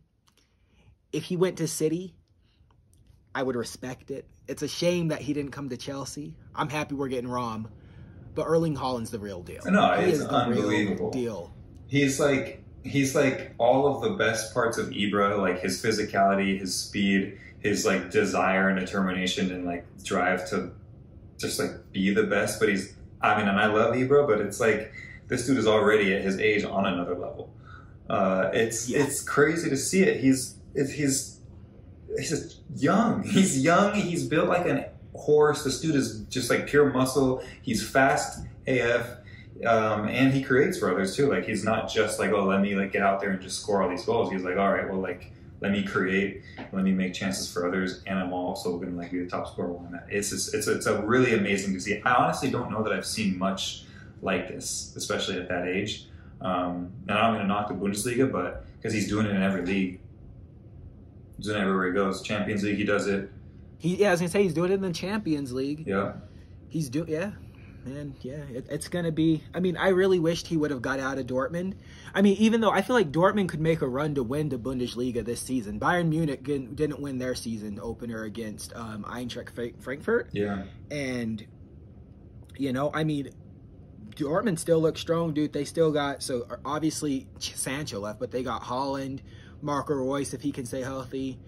If 1.12 1.25
he 1.25 1.37
went 1.37 1.59
to 1.59 1.67
City, 1.67 2.14
I 3.35 3.43
would 3.43 3.57
respect 3.57 4.11
it. 4.11 4.27
It's 4.47 4.62
a 4.62 4.69
shame 4.69 5.09
that 5.09 5.21
he 5.21 5.33
didn't 5.33 5.53
come 5.53 5.69
to 5.69 5.77
Chelsea. 5.77 6.35
I'm 6.55 6.69
happy 6.69 6.95
we're 6.95 7.09
getting 7.09 7.31
Rom, 7.31 7.69
but 8.35 8.47
Erling 8.47 8.77
Haaland's 8.77 9.11
the 9.11 9.19
real 9.19 9.43
deal. 9.43 9.62
No, 9.67 9.95
he 9.95 10.12
it's 10.12 10.23
unbelievable. 10.23 11.11
deal. 11.11 11.55
He's 11.87 12.21
like 12.21 12.62
he's 12.85 13.14
like 13.14 13.55
all 13.59 13.95
of 13.95 14.03
the 14.03 14.11
best 14.11 14.55
parts 14.55 14.79
of 14.79 14.88
Ibra, 14.88 15.38
like 15.38 15.61
his 15.61 15.83
physicality, 15.83 16.59
his 16.59 16.75
speed, 16.75 17.38
his 17.61 17.85
like 17.85 18.11
desire 18.11 18.69
and 18.69 18.79
determination 18.79 19.53
and 19.53 19.64
like 19.64 19.85
drive 20.03 20.49
to 20.51 20.73
just 21.38 21.59
like 21.59 21.93
be 21.93 22.12
the 22.12 22.25
best. 22.25 22.61
But 22.61 22.69
he's 22.69 22.95
I 23.21 23.37
mean, 23.38 23.49
and 23.49 23.59
I 23.59 23.67
love 23.67 23.95
Ibra, 23.95 24.27
but 24.27 24.41
it's 24.41 24.61
like 24.61 24.93
this 25.27 25.47
dude 25.47 25.59
is 25.59 25.67
already 25.67 26.14
at 26.14 26.23
his 26.23 26.38
age 26.38 26.64
on 26.64 26.87
another 26.87 27.14
level. 27.14 27.53
Uh, 28.09 28.51
it's 28.53 28.88
yeah. 28.88 29.03
it's 29.03 29.23
crazy 29.23 29.68
to 29.68 29.77
see 29.77 30.03
it. 30.03 30.21
He's 30.21 30.57
he's 30.75 31.40
he's 32.18 32.61
young. 32.77 33.23
He's 33.25 33.62
young. 33.62 33.94
He's 33.94 34.27
built 34.27 34.49
like 34.49 34.66
a 34.66 34.90
horse. 35.14 35.64
This 35.64 35.81
dude 35.81 35.94
is 35.94 36.21
just 36.31 36.51
like 36.51 36.66
pure 36.66 36.90
muscle. 36.92 37.42
He's 37.62 37.87
fast 37.87 38.44
AF. 38.66 39.18
Um, 39.66 40.07
and 40.07 40.33
he 40.33 40.42
creates 40.42 40.79
for 40.79 40.90
others 40.90 41.16
too. 41.16 41.29
Like 41.29 41.44
he's 41.44 41.64
not 41.64 41.90
just 41.90 42.18
like, 42.18 42.31
oh, 42.31 42.44
let 42.44 42.61
me 42.61 42.77
like 42.77 42.92
get 42.92 43.03
out 43.03 43.21
there 43.21 43.31
and 43.31 43.42
just 43.42 43.61
score 43.61 43.83
all 43.83 43.88
these 43.88 44.05
goals. 44.05 44.31
He's 44.31 44.44
like, 44.44 44.57
all 44.57 44.73
right, 44.73 44.88
well, 44.88 45.01
like 45.01 45.33
let 45.61 45.73
me 45.73 45.83
create, 45.83 46.42
let 46.73 46.85
me 46.85 46.92
make 46.92 47.14
chances 47.14 47.51
for 47.53 47.66
others, 47.66 48.03
and 48.07 48.18
I'm 48.18 48.33
also 48.33 48.77
going 48.77 48.92
to 48.92 48.97
like 48.97 49.11
be 49.11 49.18
the 49.18 49.29
top 49.29 49.49
scorer 49.49 49.77
on 49.77 49.90
that. 49.92 50.07
It's 50.09 50.31
just, 50.31 50.55
it's 50.55 50.68
it's 50.68 50.87
a 50.87 51.03
really 51.03 51.35
amazing 51.35 51.75
to 51.75 51.81
see. 51.81 52.01
I 52.03 52.14
honestly 52.14 52.51
don't 52.51 52.71
know 52.71 52.83
that 52.85 52.92
I've 52.92 53.07
seen 53.07 53.37
much 53.38 53.85
like 54.23 54.49
this, 54.49 54.94
especially 54.97 55.38
at 55.38 55.49
that 55.49 55.66
age. 55.66 56.08
Um, 56.40 56.92
and 57.09 57.18
I'm 57.18 57.35
going 57.35 57.42
to 57.42 57.48
knock 57.48 57.68
the 57.68 57.74
Bundesliga, 57.74 58.31
but 58.31 58.64
because 58.77 58.92
he's 58.92 59.09
doing 59.09 59.27
it 59.27 59.31
in 59.31 59.42
every 59.42 59.64
league, 59.64 60.01
he's 61.37 61.46
doing 61.46 61.59
it 61.59 61.62
everywhere 61.62 61.88
he 61.88 61.92
goes. 61.92 62.22
Champions 62.22 62.62
League, 62.62 62.77
he 62.77 62.85
does 62.85 63.07
it. 63.07 63.31
He, 63.79 63.96
yeah, 63.96 64.09
I 64.09 64.11
was 64.11 64.20
gonna 64.20 64.31
say 64.31 64.42
he's 64.42 64.55
doing 64.55 64.72
it 64.72 64.74
in 64.74 64.83
the 64.83 64.92
Champions 64.92 65.53
League. 65.53 65.87
Yeah, 65.87 66.14
he's 66.68 66.88
doing 66.88 67.09
yeah, 67.09 67.31
man. 67.85 68.16
Yeah, 68.22 68.42
it, 68.53 68.66
it's 68.68 68.88
gonna 68.88 69.12
be. 69.12 69.44
I 69.55 69.61
mean, 69.61 69.77
I 69.77 69.88
really 69.88 70.18
wished 70.18 70.48
he 70.48 70.57
would 70.57 70.72
have 70.72 70.83
got 70.83 70.98
out 70.98 71.18
of 71.18 71.27
Dortmund. 71.27 71.74
I 72.12 72.20
mean, 72.20 72.37
even 72.38 72.61
though 72.61 72.72
I 72.72 72.83
feel 72.83 72.96
like 72.96 73.12
Dortmund 73.12 73.48
could 73.48 73.61
make 73.61 73.81
a 73.81 73.87
run 73.87 74.16
to 74.16 74.24
win 74.24 74.48
the 74.48 74.59
Bundesliga 74.59 75.24
this 75.24 75.40
season, 75.40 75.79
Bayern 75.79 76.09
Munich 76.09 76.42
didn't, 76.42 76.74
didn't 76.74 77.01
win 77.01 77.18
their 77.18 77.37
season 77.37 77.79
opener 77.81 78.24
against 78.24 78.74
um, 78.74 79.05
Eintracht 79.05 79.81
Frankfurt. 79.81 80.31
Yeah, 80.33 80.64
and 80.90 81.46
you 82.57 82.72
know, 82.72 82.90
I 82.92 83.05
mean, 83.05 83.31
Dortmund 84.25 84.59
still 84.59 84.81
looks 84.81 85.01
strong, 85.01 85.33
dude. 85.33 85.53
They 85.53 85.65
still 85.65 85.91
got 85.93 86.23
so 86.23 86.47
obviously 86.65 87.27
Sancho 87.39 88.01
left, 88.01 88.19
but 88.19 88.31
they 88.31 88.43
got 88.43 88.63
Haaland, 88.63 89.21
Marco 89.63 89.95
Reus 89.95 90.35
if 90.35 90.41
he 90.41 90.53
can 90.53 90.67
stay 90.67 90.83
healthy, 90.83 91.39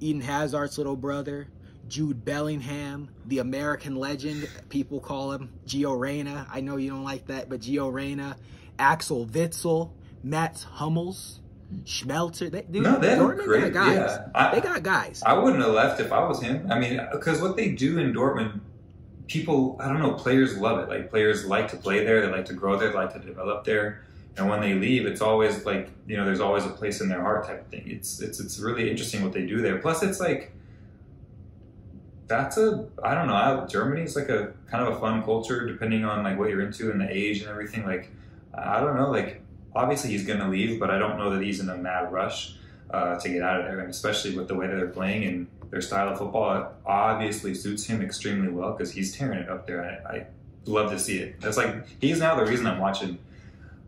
Eden 0.00 0.20
Hazard's 0.22 0.76
little 0.78 0.96
brother, 0.96 1.48
Jude 1.88 2.24
Bellingham, 2.24 3.08
the 3.26 3.38
American 3.38 3.96
legend, 3.96 4.48
people 4.68 5.00
call 5.00 5.32
him 5.32 5.52
Gio 5.66 5.98
Reyna. 5.98 6.46
I 6.50 6.60
know 6.60 6.76
you 6.76 6.90
don't 6.90 7.04
like 7.04 7.26
that, 7.28 7.48
but 7.48 7.60
Gio 7.60 7.92
Reyna, 7.92 8.36
Axel 8.78 9.26
Witsel, 9.26 9.92
Mats 10.22 10.64
Hummels. 10.64 11.40
Schmelzer, 11.84 12.48
they, 12.48 12.62
dude, 12.62 12.84
no, 12.84 12.96
they 13.00 13.08
Dortmund 13.16 13.44
great. 13.44 13.72
got 13.72 13.86
guys. 13.86 13.96
Yeah. 13.96 14.28
I, 14.36 14.54
they 14.54 14.60
got 14.60 14.84
guys. 14.84 15.20
I 15.26 15.32
wouldn't 15.34 15.60
have 15.64 15.72
left 15.72 16.00
if 16.00 16.12
I 16.12 16.24
was 16.24 16.40
him. 16.40 16.70
I 16.70 16.78
mean, 16.78 17.00
because 17.10 17.42
what 17.42 17.56
they 17.56 17.70
do 17.70 17.98
in 17.98 18.14
Dortmund 18.14 18.60
people, 19.28 19.76
I 19.80 19.88
don't 19.88 20.00
know, 20.00 20.12
players 20.12 20.56
love 20.56 20.78
it. 20.80 20.88
Like 20.88 21.10
players 21.10 21.44
like 21.46 21.68
to 21.68 21.76
play 21.76 22.04
there, 22.04 22.20
they 22.20 22.32
like 22.32 22.46
to 22.46 22.54
grow 22.54 22.78
there, 22.78 22.90
they 22.90 22.94
like 22.94 23.12
to 23.14 23.18
develop 23.18 23.64
there. 23.64 24.02
And 24.36 24.48
when 24.48 24.60
they 24.60 24.74
leave, 24.74 25.06
it's 25.06 25.22
always 25.22 25.64
like 25.64 25.90
you 26.06 26.16
know, 26.16 26.24
there's 26.24 26.40
always 26.40 26.64
a 26.64 26.70
place 26.70 27.00
in 27.00 27.08
their 27.08 27.22
heart 27.22 27.46
type 27.46 27.62
of 27.62 27.66
thing. 27.68 27.84
It's 27.86 28.20
it's 28.20 28.38
it's 28.38 28.58
really 28.58 28.90
interesting 28.90 29.22
what 29.22 29.32
they 29.32 29.46
do 29.46 29.62
there. 29.62 29.78
Plus, 29.78 30.02
it's 30.02 30.20
like 30.20 30.52
that's 32.26 32.58
a 32.58 32.86
I 33.02 33.14
don't 33.14 33.28
know. 33.28 33.66
Germany's 33.68 34.14
like 34.14 34.28
a 34.28 34.52
kind 34.66 34.86
of 34.86 34.96
a 34.96 35.00
fun 35.00 35.22
culture, 35.22 35.66
depending 35.66 36.04
on 36.04 36.22
like 36.22 36.38
what 36.38 36.50
you're 36.50 36.60
into 36.60 36.90
and 36.90 37.00
the 37.00 37.08
age 37.10 37.40
and 37.40 37.48
everything. 37.48 37.86
Like 37.86 38.10
I 38.52 38.80
don't 38.80 38.96
know. 38.96 39.10
Like 39.10 39.40
obviously 39.74 40.10
he's 40.10 40.26
gonna 40.26 40.48
leave, 40.48 40.78
but 40.78 40.90
I 40.90 40.98
don't 40.98 41.16
know 41.18 41.30
that 41.30 41.42
he's 41.42 41.60
in 41.60 41.68
a 41.70 41.76
mad 41.76 42.12
rush 42.12 42.56
uh, 42.90 43.18
to 43.18 43.28
get 43.28 43.42
out 43.42 43.60
of 43.60 43.66
there, 43.66 43.80
and 43.80 43.90
especially 43.90 44.36
with 44.36 44.48
the 44.48 44.54
way 44.54 44.66
that 44.66 44.76
they're 44.76 44.88
playing 44.88 45.24
and 45.24 45.46
their 45.70 45.80
style 45.80 46.08
of 46.08 46.18
football 46.18 46.72
obviously 46.84 47.54
suits 47.54 47.84
him 47.84 48.02
extremely 48.02 48.48
well 48.48 48.72
because 48.72 48.92
he's 48.92 49.16
tearing 49.16 49.38
it 49.38 49.48
up 49.48 49.66
there. 49.66 50.02
I, 50.06 50.16
I, 50.16 50.26
love 50.66 50.90
to 50.90 50.98
see 50.98 51.18
it. 51.18 51.40
That's 51.40 51.56
like 51.56 51.86
he's 52.00 52.18
now 52.18 52.34
the 52.34 52.44
reason 52.44 52.66
I'm 52.66 52.80
watching 52.80 53.18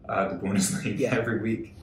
uh, 0.08 0.28
the 0.28 0.34
Bundesliga 0.36 0.96
yeah. 0.98 1.14
every 1.14 1.40
week. 1.40 1.74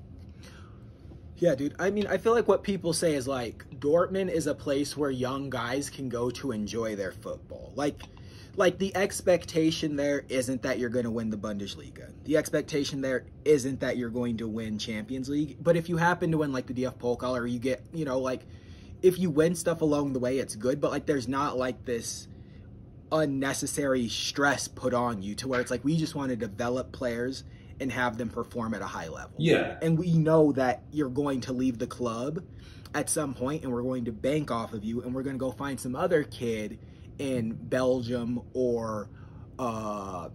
Yeah, 1.38 1.54
dude. 1.56 1.76
I 1.78 1.90
mean, 1.90 2.08
I 2.08 2.18
feel 2.18 2.34
like 2.34 2.48
what 2.48 2.64
people 2.64 2.94
say 2.94 3.14
is 3.16 3.28
like 3.28 3.66
Dortmund 3.80 4.32
is 4.32 4.48
a 4.48 4.56
place 4.56 4.96
where 4.96 5.12
young 5.12 5.50
guys 5.50 5.90
can 5.90 6.08
go 6.08 6.30
to 6.32 6.54
enjoy 6.54 6.96
their 6.96 7.12
football. 7.12 7.74
Like, 7.76 8.04
like 8.56 8.78
the 8.78 8.96
expectation 8.96 9.98
there 9.98 10.24
isn't 10.30 10.62
that 10.62 10.80
you're 10.80 10.90
going 10.90 11.04
to 11.04 11.12
win 11.12 11.30
the 11.30 11.38
Bundesliga. 11.38 12.14
The 12.24 12.38
expectation 12.38 13.02
there 13.02 13.26
isn't 13.44 13.82
that 13.82 13.98
you're 13.98 14.10
going 14.10 14.38
to 14.38 14.48
win 14.48 14.80
Champions 14.80 15.28
League. 15.28 15.58
But 15.62 15.76
if 15.76 15.90
you 15.90 15.98
happen 15.98 16.32
to 16.32 16.38
win 16.38 16.54
like 16.54 16.68
the 16.68 16.74
DFB 16.74 16.98
Pokal 17.00 17.38
or 17.38 17.46
you 17.46 17.60
get, 17.60 17.84
you 17.94 18.06
know, 18.06 18.20
like 18.20 18.46
if 19.06 19.20
you 19.20 19.30
win 19.30 19.54
stuff 19.54 19.82
along 19.82 20.14
the 20.14 20.20
way, 20.20 20.40
it's 20.40 20.56
good. 20.56 20.82
But 20.82 20.92
like 20.92 21.06
there's 21.06 21.28
not 21.28 21.58
like 21.58 21.86
this 21.86 22.28
unnecessary 23.12 24.10
stress 24.10 24.68
put 24.68 24.94
on 24.94 25.22
you 25.22 25.36
to 25.36 25.48
where 25.48 25.62
it's 25.62 25.70
like 25.70 25.84
we 25.86 25.96
just 25.96 26.16
want 26.16 26.30
to 26.32 26.36
develop 26.36 26.92
players 26.92 27.44
and 27.80 27.92
have 27.92 28.18
them 28.18 28.30
perform 28.30 28.74
at 28.74 28.82
a 28.82 28.86
high 28.88 29.08
level. 29.08 29.34
Yeah. 29.38 29.78
And 29.82 29.98
we 30.00 30.14
know 30.14 30.52
that 30.54 30.84
you're 30.92 31.10
going 31.10 31.42
to 31.42 31.54
leave 31.54 31.78
the 31.78 31.88
club 31.88 32.44
at 32.96 33.10
some 33.10 33.34
point 33.36 33.64
and 33.64 33.72
we're 33.72 33.84
going 33.84 34.06
to 34.06 34.12
bank 34.12 34.50
off 34.50 34.74
of 34.74 34.84
you 34.84 35.02
and 35.04 35.14
we're 35.14 35.24
going 35.24 35.36
to 35.36 35.40
go 35.40 35.52
find 35.52 35.80
some 35.80 35.96
other 35.96 36.24
kid 36.24 36.80
in 37.20 37.54
Belgium 37.54 38.42
or 38.54 39.10
uh 39.60 40.30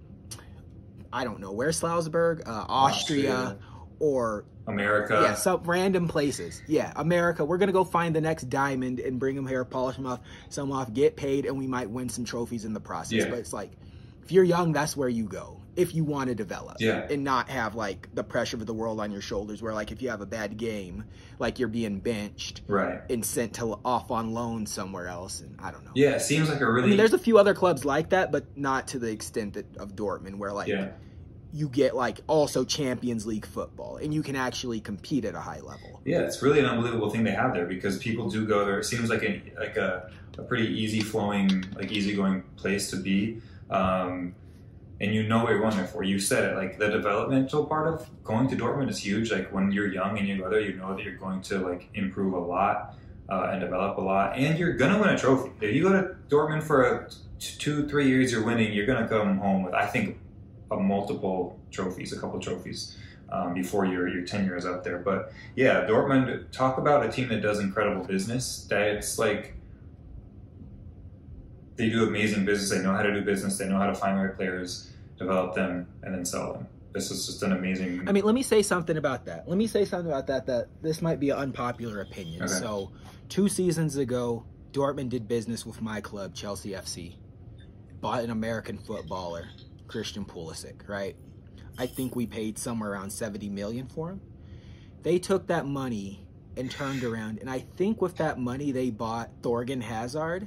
I 1.12 1.24
don't 1.24 1.40
know, 1.40 1.50
where 1.50 1.72
Salzburg? 1.72 2.42
Uh, 2.46 2.66
Austria, 2.68 3.34
Austria. 3.34 3.58
or 3.98 4.44
America. 4.72 5.20
yeah, 5.22 5.34
some 5.34 5.62
random 5.64 6.08
places. 6.08 6.62
Yeah, 6.66 6.92
America. 6.96 7.44
We're 7.44 7.58
gonna 7.58 7.72
go 7.72 7.84
find 7.84 8.14
the 8.14 8.20
next 8.20 8.50
diamond 8.50 9.00
and 9.00 9.18
bring 9.18 9.36
them 9.36 9.46
here, 9.46 9.64
polish 9.64 9.96
them 9.96 10.06
off, 10.06 10.20
sell 10.48 10.64
them 10.66 10.72
off, 10.72 10.92
get 10.92 11.16
paid, 11.16 11.46
and 11.46 11.56
we 11.58 11.66
might 11.66 11.90
win 11.90 12.08
some 12.08 12.24
trophies 12.24 12.64
in 12.64 12.72
the 12.72 12.80
process. 12.80 13.12
Yeah. 13.24 13.30
But 13.30 13.38
it's 13.40 13.52
like, 13.52 13.70
if 14.22 14.32
you're 14.32 14.44
young, 14.44 14.72
that's 14.72 14.96
where 14.96 15.08
you 15.08 15.24
go 15.24 15.56
if 15.76 15.94
you 15.94 16.02
want 16.04 16.28
to 16.28 16.34
develop. 16.34 16.76
Yeah. 16.80 17.06
And 17.08 17.22
not 17.24 17.48
have 17.48 17.74
like 17.74 18.08
the 18.12 18.24
pressure 18.24 18.56
of 18.56 18.66
the 18.66 18.74
world 18.74 19.00
on 19.00 19.12
your 19.12 19.20
shoulders, 19.22 19.62
where 19.62 19.72
like 19.72 19.92
if 19.92 20.02
you 20.02 20.10
have 20.10 20.20
a 20.20 20.26
bad 20.26 20.56
game, 20.56 21.04
like 21.38 21.58
you're 21.58 21.68
being 21.68 22.00
benched 22.00 22.60
Right. 22.66 23.00
and 23.08 23.24
sent 23.24 23.54
to 23.54 23.78
off 23.84 24.10
on 24.10 24.34
loan 24.34 24.66
somewhere 24.66 25.06
else, 25.06 25.40
and 25.40 25.56
I 25.60 25.70
don't 25.70 25.84
know. 25.84 25.92
Yeah, 25.94 26.10
it 26.10 26.22
seems 26.22 26.48
like 26.50 26.60
a 26.60 26.70
really 26.70 26.84
I 26.84 26.88
mean, 26.88 26.96
there's 26.96 27.12
a 27.14 27.18
few 27.18 27.38
other 27.38 27.54
clubs 27.54 27.84
like 27.84 28.10
that, 28.10 28.30
but 28.32 28.44
not 28.58 28.88
to 28.88 28.98
the 28.98 29.10
extent 29.10 29.54
that 29.54 29.76
of 29.78 29.94
Dortmund, 29.94 30.34
where 30.36 30.52
like 30.52 30.68
yeah. 30.68 30.88
You 31.52 31.68
get 31.68 31.96
like 31.96 32.20
also 32.26 32.64
Champions 32.64 33.26
League 33.26 33.46
football, 33.46 33.96
and 33.96 34.14
you 34.14 34.22
can 34.22 34.36
actually 34.36 34.80
compete 34.80 35.24
at 35.24 35.34
a 35.34 35.40
high 35.40 35.60
level. 35.60 36.00
Yeah, 36.04 36.20
it's 36.20 36.42
really 36.42 36.60
an 36.60 36.66
unbelievable 36.66 37.10
thing 37.10 37.24
they 37.24 37.32
have 37.32 37.54
there 37.54 37.66
because 37.66 37.98
people 37.98 38.30
do 38.30 38.46
go 38.46 38.64
there. 38.64 38.78
It 38.78 38.84
seems 38.84 39.10
like 39.10 39.22
a 39.22 39.42
like 39.58 39.76
a, 39.76 40.10
a 40.38 40.42
pretty 40.42 40.68
easy 40.68 41.00
flowing, 41.00 41.64
like 41.74 41.90
easygoing 41.90 42.42
place 42.56 42.90
to 42.90 42.96
be. 42.96 43.40
Um, 43.70 44.34
and 45.00 45.14
you 45.14 45.26
know 45.26 45.38
what 45.38 45.50
you're 45.50 45.60
going 45.60 45.76
there 45.76 45.86
for. 45.86 46.02
You 46.04 46.18
said 46.18 46.52
it. 46.52 46.56
Like 46.56 46.78
the 46.78 46.88
developmental 46.88 47.64
part 47.64 47.88
of 47.88 48.08
going 48.22 48.48
to 48.48 48.56
Dortmund 48.56 48.90
is 48.90 48.98
huge. 48.98 49.32
Like 49.32 49.50
when 49.52 49.72
you're 49.72 49.90
young 49.90 50.18
and 50.18 50.28
you 50.28 50.38
go 50.38 50.50
there, 50.50 50.60
you 50.60 50.74
know 50.74 50.94
that 50.94 51.02
you're 51.02 51.16
going 51.16 51.40
to 51.42 51.58
like 51.58 51.88
improve 51.94 52.34
a 52.34 52.38
lot 52.38 52.96
uh, 53.30 53.50
and 53.52 53.60
develop 53.60 53.96
a 53.96 54.00
lot, 54.00 54.36
and 54.36 54.58
you're 54.58 54.74
gonna 54.74 54.98
win 54.98 55.08
a 55.08 55.18
trophy. 55.18 55.50
If 55.60 55.74
you 55.74 55.82
go 55.82 55.92
to 55.92 56.16
Dortmund 56.28 56.62
for 56.62 57.08
two, 57.38 57.88
three 57.88 58.08
years, 58.08 58.32
you're 58.32 58.44
winning. 58.44 58.72
You're 58.72 58.86
gonna 58.86 59.08
come 59.08 59.38
home 59.38 59.62
with, 59.62 59.74
I 59.74 59.86
think, 59.86 60.18
multiple 60.78 61.58
trophies, 61.70 62.12
a 62.12 62.20
couple 62.20 62.38
trophies. 62.38 62.96
Um, 63.32 63.54
before 63.54 63.86
your 63.86 64.08
your 64.08 64.24
tenure 64.24 64.56
is 64.56 64.66
up 64.66 64.82
there, 64.82 64.98
but 64.98 65.32
yeah, 65.54 65.86
Dortmund. 65.86 66.50
Talk 66.50 66.78
about 66.78 67.06
a 67.06 67.08
team 67.08 67.28
that 67.28 67.40
does 67.40 67.60
incredible 67.60 68.04
business. 68.04 68.66
That 68.68 68.88
it's 68.88 69.20
like 69.20 69.54
they 71.80 71.88
do 71.88 72.06
amazing 72.06 72.44
business. 72.44 72.70
They 72.70 72.84
know 72.84 72.92
how 72.92 73.02
to 73.02 73.12
do 73.12 73.22
business. 73.22 73.56
They 73.56 73.68
know 73.68 73.78
how 73.78 73.86
to 73.86 73.94
find 73.94 74.18
the 74.18 74.22
right 74.24 74.36
players, 74.36 74.90
develop 75.16 75.54
them, 75.54 75.86
and 76.02 76.14
then 76.14 76.24
sell 76.24 76.52
them. 76.52 76.66
This 76.92 77.10
is 77.10 77.26
just 77.26 77.42
an 77.42 77.52
amazing. 77.52 78.08
I 78.08 78.12
mean, 78.12 78.24
let 78.24 78.34
me 78.34 78.42
say 78.42 78.62
something 78.62 78.96
about 78.96 79.24
that. 79.26 79.48
Let 79.48 79.56
me 79.56 79.66
say 79.66 79.84
something 79.84 80.10
about 80.10 80.26
that. 80.26 80.46
That 80.46 80.68
this 80.82 81.00
might 81.00 81.20
be 81.20 81.30
an 81.30 81.38
unpopular 81.38 82.00
opinion. 82.00 82.42
Okay. 82.42 82.52
So, 82.52 82.90
two 83.28 83.48
seasons 83.48 83.96
ago, 83.96 84.44
Dortmund 84.72 85.08
did 85.08 85.26
business 85.26 85.64
with 85.64 85.80
my 85.80 86.00
club, 86.00 86.34
Chelsea 86.34 86.70
FC. 86.70 87.14
Bought 88.00 88.24
an 88.24 88.30
American 88.30 88.76
footballer, 88.78 89.48
Christian 89.90 90.24
Pulisic. 90.24 90.88
Right. 90.88 91.16
I 91.76 91.86
think 91.86 92.14
we 92.14 92.26
paid 92.26 92.58
somewhere 92.58 92.90
around 92.92 93.10
seventy 93.10 93.48
million 93.48 93.86
for 93.88 94.10
him. 94.10 94.20
They 95.02 95.18
took 95.18 95.48
that 95.48 95.66
money 95.66 96.26
and 96.56 96.70
turned 96.70 97.02
around, 97.04 97.38
and 97.40 97.50
I 97.50 97.58
think 97.60 98.00
with 98.00 98.16
that 98.18 98.38
money 98.38 98.70
they 98.70 98.90
bought 98.90 99.30
Thorgan 99.42 99.82
Hazard. 99.82 100.46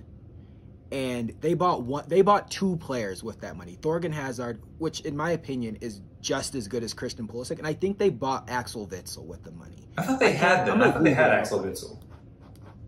And 0.92 1.34
they 1.42 1.56
bought 1.56 1.82
one. 1.82 2.04
They 2.08 2.22
bought 2.22 2.52
two 2.52 2.78
players 2.78 3.24
with 3.24 3.42
that 3.42 3.58
money. 3.58 3.80
Thorgan 3.82 4.12
Hazard, 4.14 4.62
which 4.78 5.02
in 5.02 5.18
my 5.18 5.32
opinion 5.32 5.78
is 5.82 6.02
just 6.22 6.54
as 6.54 6.68
good 6.68 6.84
as 6.84 6.94
Christian 6.94 7.28
Pulisic, 7.28 7.58
and 7.58 7.66
I 7.66 7.74
think 7.74 7.98
they 7.98 8.10
bought 8.10 8.48
Axel 8.50 8.88
Witsel 8.88 9.26
with 9.26 9.44
the 9.44 9.50
money. 9.52 9.88
I 9.98 10.04
thought 10.04 10.20
they 10.20 10.34
had 10.34 10.68
them. 10.68 10.76
I'm 10.76 10.82
I 10.82 10.84
gonna 10.84 10.94
thought 10.94 11.04
they 11.04 11.14
had 11.14 11.26
Google. 11.26 11.40
Axel 11.40 11.60
Witsel. 11.64 12.00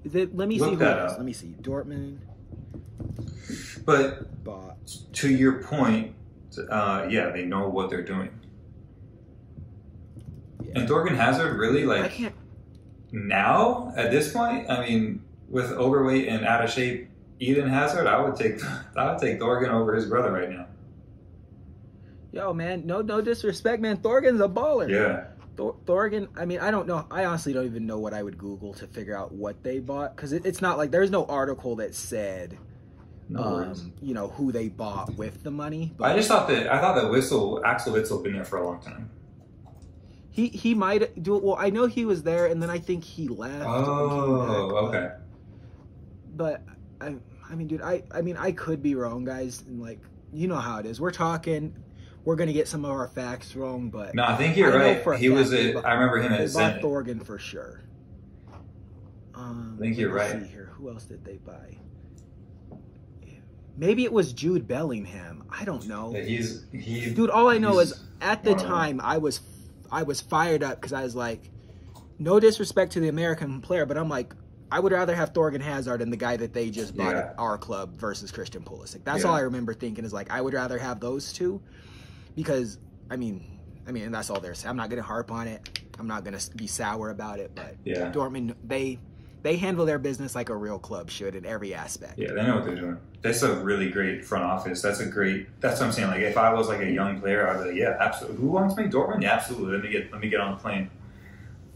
They- 0.05 0.25
let 0.27 0.47
me 0.47 0.59
Look 0.59 0.67
see 0.69 0.73
who 0.75 0.79
that 0.81 0.99
else. 0.99 1.11
up. 1.13 1.17
Let 1.17 1.25
me 1.25 1.33
see. 1.33 1.55
Dortmund 1.61 2.19
But 3.85 4.43
bought. 4.43 4.77
to 5.13 5.29
your 5.29 5.63
point, 5.63 6.13
uh, 6.59 7.07
yeah, 7.09 7.29
they 7.29 7.45
know 7.45 7.67
what 7.69 7.89
they're 7.89 8.03
doing. 8.03 8.29
Yeah. 10.63 10.79
And 10.79 10.89
Thorgan 10.89 11.15
Hazard 11.15 11.57
really 11.57 11.83
I 11.83 12.01
like 12.01 12.11
can't. 12.11 12.35
now 13.11 13.93
at 13.95 14.11
this 14.11 14.31
point. 14.33 14.69
I 14.69 14.85
mean, 14.85 15.23
with 15.49 15.71
overweight 15.71 16.27
and 16.27 16.45
out 16.45 16.63
of 16.63 16.69
shape, 16.71 17.09
Eden 17.39 17.69
Hazard, 17.69 18.07
I 18.07 18.21
would 18.21 18.35
take 18.35 18.59
I 18.95 19.11
would 19.11 19.19
take 19.19 19.39
Thorgan 19.39 19.69
over 19.69 19.93
his 19.95 20.05
brother 20.05 20.31
right 20.31 20.49
now. 20.49 20.67
Yo, 22.31 22.53
man, 22.53 22.85
no, 22.85 23.01
no 23.01 23.21
disrespect, 23.21 23.81
man. 23.81 23.97
Thorgan's 23.97 24.41
a 24.41 24.47
baller. 24.49 24.89
Yeah, 24.89 25.27
Thor- 25.55 25.77
Thorgan. 25.85 26.27
I 26.35 26.45
mean, 26.45 26.59
I 26.59 26.69
don't 26.69 26.85
know. 26.87 27.05
I 27.09 27.23
honestly 27.25 27.53
don't 27.53 27.65
even 27.65 27.85
know 27.85 27.97
what 27.99 28.13
I 28.13 28.21
would 28.23 28.37
Google 28.37 28.73
to 28.73 28.87
figure 28.87 29.17
out 29.17 29.31
what 29.31 29.63
they 29.63 29.79
bought 29.79 30.15
because 30.15 30.33
it, 30.33 30.45
it's 30.45 30.61
not 30.61 30.77
like 30.77 30.91
there's 30.91 31.11
no 31.11 31.25
article 31.25 31.77
that 31.77 31.95
said, 31.95 32.57
no 33.29 33.41
um, 33.41 33.93
you 34.01 34.13
know, 34.13 34.27
who 34.29 34.51
they 34.51 34.67
bought 34.69 35.15
with 35.15 35.43
the 35.43 35.51
money. 35.51 35.93
I 36.01 36.15
just 36.15 36.27
thought 36.27 36.47
that 36.49 36.71
I 36.71 36.79
thought 36.79 36.95
that 36.95 37.05
Witsel 37.05 37.63
Axel 37.63 37.93
Witsel 37.93 38.23
been 38.23 38.33
there 38.33 38.45
for 38.45 38.57
a 38.59 38.65
long 38.65 38.81
time. 38.81 39.09
He 40.31 40.47
he 40.49 40.73
might 40.75 41.23
do 41.23 41.37
it. 41.37 41.43
Well, 41.43 41.55
I 41.57 41.69
know 41.69 41.85
he 41.85 42.05
was 42.05 42.23
there, 42.23 42.47
and 42.47 42.61
then 42.61 42.69
I 42.69 42.77
think 42.77 43.03
he 43.03 43.27
left. 43.27 43.65
Oh, 43.65 44.67
back, 44.89 44.95
okay. 44.95 45.09
But 46.35 46.63
I 47.01 47.15
I 47.49 47.55
mean, 47.55 47.67
dude, 47.67 47.81
I 47.81 48.03
I 48.11 48.21
mean, 48.21 48.37
I 48.37 48.51
could 48.51 48.83
be 48.83 48.95
wrong, 48.95 49.23
guys, 49.23 49.63
and 49.67 49.81
like 49.81 49.99
you 50.33 50.47
know 50.47 50.57
how 50.57 50.79
it 50.79 50.85
is. 50.85 50.99
We're 50.99 51.11
talking. 51.11 51.75
We're 52.25 52.35
gonna 52.35 52.53
get 52.53 52.67
some 52.67 52.83
of 52.85 52.91
our 52.91 53.07
facts 53.07 53.55
wrong, 53.55 53.89
but 53.89 54.13
No, 54.15 54.23
I 54.25 54.35
think 54.35 54.57
you're 54.57 54.73
I 54.73 54.99
right. 55.03 55.19
He 55.19 55.29
was 55.29 55.51
fact 55.51 55.61
a. 55.63 55.73
bought- 55.73 55.85
I 55.85 55.93
remember 55.93 56.17
him 56.17 56.31
they 56.31 56.43
at 56.43 56.53
bought 56.53 56.73
Zenit. 56.73 56.81
Thorgan 56.81 57.23
for 57.25 57.37
sure. 57.37 57.81
Um, 59.35 59.75
I 59.77 59.81
think 59.81 59.97
you're 59.97 60.11
right. 60.11 60.41
See 60.41 60.47
here, 60.47 60.71
who 60.73 60.89
else 60.89 61.03
did 61.05 61.23
they 61.23 61.37
buy? 61.37 61.77
Maybe 63.77 64.03
it 64.05 64.13
was 64.13 64.31
Jude 64.33 64.67
Bellingham. 64.67 65.43
I 65.49 65.65
don't 65.65 65.87
know. 65.87 66.13
He's 66.13 66.65
he. 66.71 67.09
Dude, 67.13 67.29
all 67.29 67.49
I 67.49 67.57
know 67.57 67.79
is 67.79 67.93
at 68.21 68.43
the 68.43 68.55
time 68.55 69.01
I 69.03 69.17
was 69.17 69.41
I 69.91 70.03
was 70.03 70.21
fired 70.21 70.63
up 70.63 70.79
because 70.79 70.93
I 70.93 71.03
was 71.03 71.15
like, 71.15 71.49
no 72.19 72.39
disrespect 72.39 72.93
to 72.93 72.99
the 72.99 73.09
American 73.09 73.61
player, 73.61 73.85
but 73.85 73.97
I'm 73.97 74.09
like, 74.09 74.33
I 74.71 74.79
would 74.79 74.91
rather 74.91 75.13
have 75.15 75.33
Thorgan 75.33 75.61
Hazard 75.61 76.01
and 76.01 76.11
the 76.11 76.17
guy 76.17 76.37
that 76.37 76.53
they 76.53 76.69
just 76.69 76.95
bought 76.97 77.11
Yeah. 77.13 77.19
at 77.19 77.35
our 77.37 77.57
club 77.57 77.97
versus 77.97 78.31
Christian 78.31 78.63
Pulisic. 78.63 79.03
That's 79.03 79.23
Yeah. 79.23 79.29
all 79.29 79.35
I 79.35 79.41
remember 79.41 79.73
thinking 79.73 80.03
is 80.05 80.13
like 80.13 80.31
I 80.31 80.41
would 80.41 80.53
rather 80.53 80.77
have 80.77 80.99
those 80.99 81.31
two 81.33 81.61
because 82.35 82.77
I 83.09 83.15
mean 83.17 83.43
I 83.87 83.91
mean 83.91 84.03
and 84.03 84.15
that's 84.15 84.29
all 84.29 84.39
there's. 84.39 84.65
I'm 84.65 84.77
not 84.77 84.89
gonna 84.89 85.01
harp 85.01 85.31
on 85.31 85.47
it. 85.47 85.81
I'm 85.99 86.07
not 86.07 86.23
gonna 86.25 86.39
be 86.55 86.67
sour 86.67 87.09
about 87.09 87.39
it, 87.39 87.51
but 87.55 87.75
Yeah. 87.83 88.11
Dortmund 88.11 88.55
they 88.65 88.99
they 89.45 89.57
handle 89.57 89.85
their 89.85 89.99
business 89.99 90.33
like 90.33 90.49
a 90.49 90.55
real 90.55 90.79
club 90.79 91.11
should 91.11 91.35
in 91.35 91.45
every 91.45 91.75
aspect. 91.75 92.17
Yeah, 92.17 92.33
they 92.33 92.41
know 92.41 92.55
what 92.55 92.65
they're 92.65 92.75
doing. 92.75 92.97
That's 93.21 93.43
a 93.43 93.55
really 93.63 93.91
great 93.91 94.25
front 94.25 94.43
office. 94.43 94.81
That's 94.81 94.99
a 95.01 95.05
great. 95.05 95.47
That's 95.61 95.79
what 95.79 95.85
I'm 95.85 95.91
saying. 95.91 96.07
Like, 96.07 96.21
if 96.21 96.35
I 96.35 96.51
was 96.51 96.67
like 96.67 96.81
a 96.81 96.89
young 96.89 97.19
player, 97.21 97.47
I'd 97.47 97.61
be 97.61 97.69
like, 97.69 97.77
yeah, 97.77 97.95
absolutely. 97.99 98.41
Who 98.41 98.47
wants 98.47 98.75
me, 98.75 98.85
Dortmund? 98.85 99.21
Yeah, 99.21 99.33
absolutely. 99.33 99.73
Let 99.73 99.83
me 99.83 99.89
get. 99.91 100.11
Let 100.11 100.19
me 100.19 100.29
get 100.29 100.39
on 100.39 100.53
the 100.55 100.57
plane. 100.57 100.89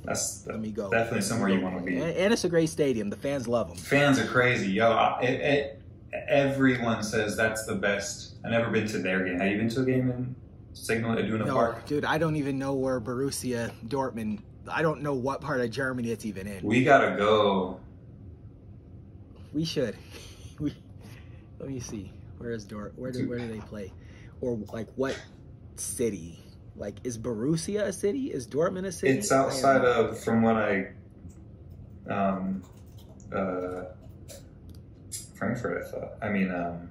That's 0.04 0.48
Let 0.48 0.60
me 0.60 0.72
go. 0.72 0.90
definitely 0.90 1.22
somewhere 1.22 1.50
you 1.50 1.62
want 1.62 1.78
to 1.78 1.84
be. 1.84 1.98
And, 1.98 2.06
and 2.18 2.34
it's 2.34 2.44
a 2.44 2.50
great 2.50 2.70
stadium. 2.70 3.12
The 3.12 3.18
fans 3.18 3.48
love 3.48 3.68
them. 3.68 3.78
Fans 3.78 4.18
are 4.18 4.26
crazy, 4.26 4.72
yo. 4.72 4.92
I- 4.92 5.22
It, 5.22 5.40
it, 5.42 5.82
everyone 6.28 7.04
says 7.04 7.38
that's 7.38 7.66
the 7.66 7.76
best. 7.76 8.34
I've 8.44 8.52
never 8.52 8.72
been 8.72 8.88
to 8.88 8.98
their 8.98 9.24
game. 9.26 9.40
Have 9.40 9.52
you 9.52 9.58
been 9.58 9.70
to 9.70 9.82
a 9.82 9.86
game 9.86 10.10
in 10.10 10.36
Signal 10.74 11.18
Iduna 11.20 11.46
No, 11.46 11.54
Park? 11.54 11.86
dude, 11.86 12.06
I 12.06 12.18
don't 12.18 12.36
even 12.38 12.58
know 12.58 12.74
where 12.74 13.00
Borussia 13.00 13.72
Dortmund. 13.88 14.40
I 14.68 14.82
don't 14.82 15.02
know 15.02 15.14
what 15.14 15.42
part 15.42 15.62
of 15.62 15.72
Germany 15.72 16.12
it's 16.12 16.26
even 16.26 16.48
in. 16.48 16.64
We 16.64 16.84
gotta 16.84 17.16
go. 17.16 17.80
We 19.54 19.66
should. 19.66 19.96
We, 20.60 20.76
let 21.58 21.70
me 21.70 21.80
see. 21.80 22.12
Where 22.38 22.52
is 22.52 22.66
Dort? 22.66 22.92
Where 22.98 23.14
do 23.14 23.30
where 23.30 23.40
do 23.40 23.48
they 23.48 23.62
play? 23.62 23.94
Or 24.42 24.60
like 24.74 24.90
what 24.98 25.18
city? 25.78 26.38
Like 26.76 26.98
is 27.06 27.18
Borussia 27.18 27.84
a 27.84 27.94
city? 27.94 28.26
Is 28.26 28.46
Dortmund 28.46 28.86
a 28.86 28.92
city? 28.92 29.18
It's 29.18 29.32
outside 29.32 29.86
of, 29.86 30.20
from 30.20 30.42
what 30.42 30.58
I, 30.58 30.88
um, 32.10 32.62
uh, 33.34 33.84
Frankfurt. 35.36 35.86
I 35.86 35.90
thought. 35.90 36.12
I 36.22 36.28
mean, 36.30 36.52
um, 36.54 36.90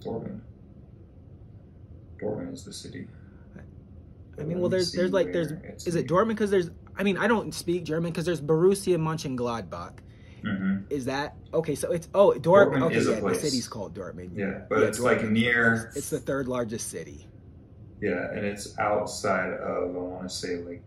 Dortmund. 0.00 0.40
Dortmund 2.22 2.54
is 2.54 2.64
the 2.64 2.72
city. 2.72 3.08
I 4.40 4.44
mean, 4.44 4.60
well, 4.60 4.68
there's 4.68 4.92
there's 4.92 5.12
like 5.12 5.32
there's 5.32 5.52
is 5.86 5.94
it. 5.94 6.06
Dortmund? 6.06 6.28
Because 6.28 6.50
there's 6.50 6.70
I 6.96 7.02
mean 7.02 7.16
I 7.16 7.26
don't 7.26 7.52
speak 7.54 7.84
German 7.84 8.10
because 8.10 8.24
there's 8.24 8.40
Borussia 8.40 8.96
Mönchengladbach, 8.96 9.98
hmm 10.42 10.78
Is 10.90 11.04
that 11.06 11.34
okay? 11.52 11.74
So 11.74 11.92
it's 11.92 12.08
oh 12.14 12.32
Dortmund. 12.32 12.42
Dortmund 12.42 12.82
okay, 12.84 12.96
is 12.96 13.08
a 13.08 13.14
yeah, 13.14 13.20
the 13.20 13.34
city's 13.34 13.68
called 13.68 13.94
Dortmund. 13.94 14.30
Yeah, 14.34 14.60
but 14.68 14.80
Yeah, 14.80 14.86
it's 14.86 15.00
like 15.00 15.24
near. 15.24 15.92
It's 15.96 16.10
the 16.10 16.20
third 16.20 16.48
largest 16.48 16.88
city. 16.88 17.26
Yeah, 18.00 18.30
and 18.30 18.44
it's 18.46 18.78
outside 18.78 19.52
of 19.54 19.96
I 19.96 19.98
want 19.98 20.28
to 20.28 20.34
say 20.34 20.56
like 20.56 20.82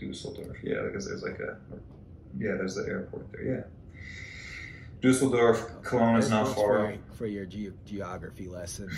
Dusseldorf. 0.00 0.56
Yeah, 0.62 0.82
because 0.86 1.06
there's 1.06 1.22
like 1.22 1.38
a 1.38 1.58
yeah, 2.38 2.54
there's 2.56 2.74
the 2.74 2.84
airport 2.88 3.30
there. 3.32 3.44
Yeah, 3.44 3.62
Dusseldorf, 5.00 5.82
Cologne 5.82 6.16
is 6.16 6.30
not 6.30 6.54
far. 6.54 6.94
For, 7.10 7.14
for 7.16 7.26
your 7.26 7.46
ge- 7.46 7.72
geography 7.84 8.48
lesson, 8.48 8.90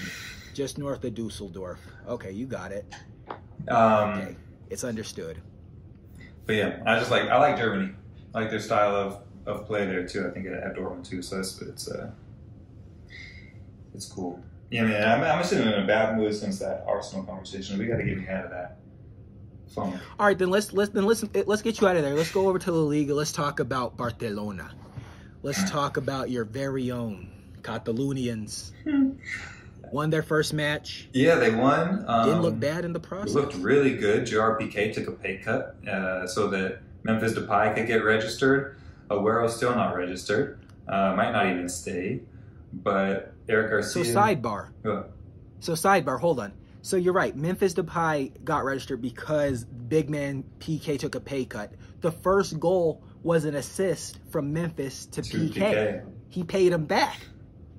just 0.55 0.79
north 0.79 1.05
of 1.05 1.15
Dusseldorf. 1.15 1.79
Okay, 2.09 2.33
you 2.33 2.47
got 2.47 2.73
it. 2.73 2.87
Um, 3.69 4.11
Okay, 4.11 4.37
it's 4.71 4.85
understood. 4.85 5.41
But 6.47 6.57
yeah, 6.57 6.83
I 6.87 6.99
just 6.99 7.11
like 7.11 7.29
I 7.29 7.39
like 7.39 7.57
Germany. 7.57 7.93
I 8.35 8.41
like 8.41 8.51
their 8.51 8.61
style 8.61 8.95
of, 8.95 9.23
of 9.47 9.67
play 9.67 9.87
there 9.87 10.07
too. 10.07 10.27
I 10.27 10.31
think 10.31 10.47
at, 10.47 10.53
at 10.55 10.77
Dortmund 10.77 11.09
too. 11.09 11.23
So 11.23 11.39
it's 11.41 11.61
it's 11.63 11.89
uh, 11.89 12.11
it's 13.95 14.07
cool. 14.07 14.43
Yeah, 14.71 14.85
man. 14.85 15.09
I'm, 15.09 15.39
I'm 15.39 15.45
sitting 15.45 15.67
in 15.67 15.75
a 15.75 15.87
bad 15.87 16.17
mood 16.17 16.35
since 16.35 16.59
that 16.61 16.85
Arsenal 16.87 17.25
conversation. 17.25 17.79
We 17.79 17.87
got 17.87 17.97
to 17.97 18.05
get 18.05 18.19
me 18.19 18.29
out 18.29 18.45
of 18.45 18.51
that. 18.51 18.77
Fun. 19.75 20.01
All 20.19 20.27
right, 20.27 20.39
then 20.39 20.51
let's 20.51 20.73
let's 20.73 20.91
then 20.91 21.05
let's 21.05 21.25
let's 21.47 21.63
get 21.63 21.81
you 21.81 21.89
out 21.89 21.97
of 21.97 22.03
there. 22.03 22.15
Let's 22.15 22.33
go 22.33 22.49
over 22.49 22.59
to 22.59 22.71
the 22.71 22.79
league. 22.79 23.11
Let's 23.11 23.33
talk 23.33 23.61
about 23.61 23.97
Barcelona. 23.97 24.71
Let's 25.43 25.71
talk 25.71 25.97
about 25.97 26.31
your 26.31 26.45
very 26.45 26.91
own 26.91 27.31
Catalonians. 27.63 28.73
Won 29.93 30.11
their 30.11 30.23
first 30.23 30.53
match. 30.53 31.09
Yeah, 31.13 31.37
they 31.37 31.55
won. 31.55 32.05
Um, 32.07 32.27
Didn't 32.27 32.43
look 32.43 32.61
bad 32.61 32.85
in 32.85 32.93
the 32.93 33.01
process. 33.01 33.35
looked 33.35 33.55
really 33.57 33.97
good. 33.97 34.25
JRPK 34.25 34.93
took 34.95 35.09
a 35.09 35.13
pay 35.13 35.39
cut 35.39 35.77
uh, 35.89 36.27
so 36.27 36.49
that 36.49 36.81
Memphis 37.03 37.35
Depay 37.35 37.75
could 37.75 37.87
get 37.87 38.05
registered. 38.05 38.77
Aguero's 39.11 39.57
still 39.57 39.75
not 39.75 39.97
registered. 39.97 40.61
Uh, 40.89 41.15
might 41.17 41.33
not 41.33 41.47
even 41.47 41.69
stay. 41.69 42.21
But 42.73 43.33
Eric 43.49 43.71
Garcia. 43.71 44.05
So 44.05 44.11
sidebar. 44.11 44.69
Yeah. 44.85 45.03
So 45.61 45.73
sidebar. 45.73 46.21
Hold 46.21 46.41
on. 46.41 46.53
So 46.83 46.97
you're 46.97 47.13
right. 47.13 47.37
Memphis 47.37 47.75
Depay 47.75 48.45
got 48.45 48.65
registered 48.65 49.03
because 49.03 49.65
big 49.65 50.09
man 50.09 50.45
PK 50.61 50.99
took 50.99 51.15
a 51.15 51.21
pay 51.21 51.45
cut. 51.45 51.73
The 52.01 52.13
first 52.13 52.59
goal 52.59 53.03
was 53.23 53.45
an 53.45 53.57
assist 53.57 54.19
from 54.31 54.53
Memphis 54.53 55.07
to, 55.07 55.23
to 55.23 55.37
PK. 55.37 55.55
PK. 55.55 56.05
He 56.29 56.45
paid 56.45 56.73
him 56.73 56.87
back. 56.87 57.21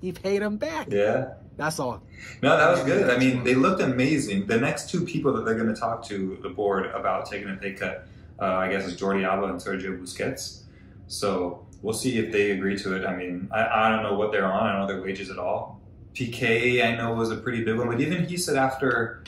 He 0.02 0.12
paid 0.12 0.41
him 0.41 0.58
back. 0.58 0.88
Yeah. 0.91 1.34
That's 1.62 1.80
all. 1.80 2.02
No, 2.41 2.58
that 2.58 2.71
was 2.71 2.82
good. 2.86 3.12
I 3.12 3.19
mean, 3.19 3.43
they 3.43 3.54
looked 3.54 3.84
amazing. 3.84 4.47
The 4.47 4.58
next 4.58 4.89
two 4.89 5.06
people 5.06 5.32
that 5.34 5.45
they're 5.45 5.54
going 5.54 5.71
to 5.71 5.80
talk 5.80 6.04
to 6.08 6.39
the 6.41 6.50
board 6.50 6.88
about 6.88 7.30
taking 7.30 7.52
a 7.52 7.56
pay 7.56 7.74
cut, 7.74 8.08
uh, 8.41 8.45
I 8.45 8.71
guess, 8.71 8.88
is 8.88 9.00
Jordi 9.00 9.24
Alba 9.24 9.45
and 9.45 9.60
Sergio 9.60 9.95
Busquets. 10.02 10.63
So 11.06 11.63
we'll 11.84 11.93
see 11.93 12.17
if 12.17 12.32
they 12.32 12.50
agree 12.50 12.76
to 12.80 12.95
it. 12.95 13.06
I 13.06 13.15
mean, 13.15 13.47
I, 13.52 13.67
I 13.86 13.89
don't 13.91 14.02
know 14.02 14.15
what 14.15 14.32
they're 14.32 14.52
on. 14.52 14.65
I 14.65 14.71
don't 14.71 14.82
know 14.82 14.88
their 14.88 15.04
wages 15.04 15.30
at 15.30 15.38
all. 15.38 15.80
PK, 16.15 16.84
I 16.84 16.95
know, 16.95 17.13
was 17.13 17.30
a 17.30 17.38
pretty 17.38 17.63
big 17.63 17.78
one, 17.78 17.88
but 17.88 18.02
even 18.02 18.26
he 18.26 18.38
said 18.38 18.58
after 18.58 19.24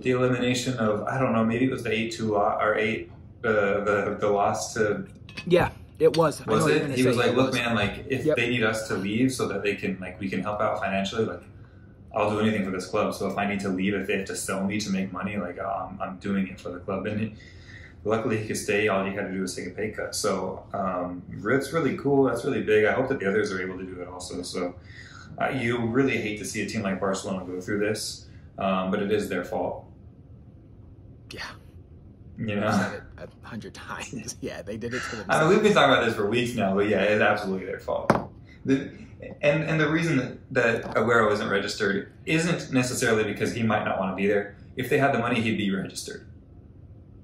the 0.00 0.10
elimination 0.10 0.76
of, 0.76 1.04
I 1.04 1.18
don't 1.18 1.32
know, 1.32 1.46
maybe 1.46 1.64
it 1.64 1.70
was 1.70 1.82
the 1.82 1.92
8 1.92 2.12
2 2.12 2.32
lo- 2.32 2.58
or 2.60 2.76
8, 2.76 3.10
uh, 3.42 3.50
the, 3.50 4.18
the 4.20 4.28
loss 4.28 4.74
to 4.74 5.06
Yeah, 5.46 5.70
it 6.02 6.16
was. 6.16 6.44
Was 6.46 6.66
it? 6.66 6.90
He 6.90 7.02
say. 7.02 7.08
was 7.08 7.16
like, 7.16 7.34
"Look, 7.34 7.54
man, 7.54 7.74
like 7.74 8.04
if 8.08 8.24
Yep. 8.24 8.36
they 8.36 8.48
need 8.50 8.64
us 8.64 8.88
to 8.88 8.94
leave 8.96 9.32
so 9.32 9.46
that 9.48 9.62
they 9.62 9.74
can 9.76 9.98
like 10.00 10.18
we 10.20 10.28
can 10.28 10.42
help 10.42 10.60
out 10.60 10.80
financially, 10.80 11.24
like 11.24 11.42
I'll 12.14 12.30
do 12.30 12.40
anything 12.40 12.64
for 12.64 12.70
this 12.70 12.86
club. 12.86 13.14
So 13.14 13.30
if 13.30 13.38
I 13.38 13.46
need 13.46 13.60
to 13.60 13.68
leave, 13.68 13.94
if 13.94 14.06
they 14.06 14.18
have 14.18 14.26
to 14.26 14.36
sell 14.36 14.64
me 14.64 14.78
to 14.80 14.90
make 14.90 15.12
money, 15.12 15.36
like 15.36 15.58
I'm, 15.58 16.00
I'm 16.00 16.16
doing 16.18 16.48
it 16.48 16.60
for 16.60 16.70
the 16.70 16.80
club." 16.80 17.06
And 17.06 17.36
luckily, 18.04 18.38
he 18.38 18.46
could 18.48 18.56
stay. 18.56 18.88
All 18.88 19.04
he 19.04 19.12
had 19.12 19.28
to 19.28 19.32
do 19.32 19.40
was 19.40 19.54
take 19.54 19.68
a 19.68 19.70
pay 19.70 19.90
cut. 19.90 20.14
So 20.14 20.64
um, 20.74 21.22
it's 21.44 21.72
really 21.72 21.96
cool. 21.96 22.24
That's 22.24 22.44
really 22.44 22.62
big. 22.62 22.84
I 22.84 22.92
hope 22.92 23.08
that 23.08 23.20
the 23.20 23.26
others 23.26 23.52
are 23.52 23.62
able 23.62 23.78
to 23.78 23.84
do 23.84 24.00
it 24.00 24.08
also. 24.08 24.42
So 24.42 24.74
uh, 25.40 25.48
you 25.48 25.78
really 25.86 26.18
hate 26.18 26.38
to 26.38 26.44
see 26.44 26.62
a 26.62 26.66
team 26.66 26.82
like 26.82 27.00
Barcelona 27.00 27.44
go 27.44 27.60
through 27.60 27.78
this, 27.78 28.26
um, 28.58 28.90
but 28.90 29.02
it 29.02 29.10
is 29.12 29.28
their 29.28 29.44
fault. 29.44 29.86
Yeah. 31.30 31.46
You 32.38 32.56
know. 32.56 33.00
A 33.22 33.46
hundred 33.46 33.74
times. 33.90 34.36
Yeah, 34.40 34.62
they 34.62 34.76
did 34.76 34.94
it 34.94 35.02
to 35.10 35.24
I 35.28 35.40
mean, 35.40 35.50
we've 35.50 35.62
been 35.62 35.74
talking 35.74 35.92
about 35.92 36.04
this 36.04 36.14
for 36.14 36.26
weeks 36.26 36.54
now, 36.54 36.74
but 36.74 36.88
yeah, 36.88 37.02
it's 37.02 37.22
absolutely 37.22 37.66
their 37.66 37.80
fault. 37.80 38.10
The, 38.64 38.90
and 39.40 39.64
and 39.64 39.80
the 39.80 39.88
reason 39.88 40.16
that, 40.16 40.38
that 40.52 40.94
Aguero 40.94 41.32
isn't 41.32 41.48
registered 41.48 42.12
isn't 42.26 42.72
necessarily 42.72 43.24
because 43.24 43.54
he 43.54 43.62
might 43.62 43.84
not 43.84 43.98
want 43.98 44.12
to 44.12 44.16
be 44.16 44.26
there. 44.26 44.56
If 44.76 44.88
they 44.88 44.98
had 44.98 45.12
the 45.12 45.18
money, 45.18 45.40
he'd 45.40 45.58
be 45.58 45.70
registered. 45.74 46.26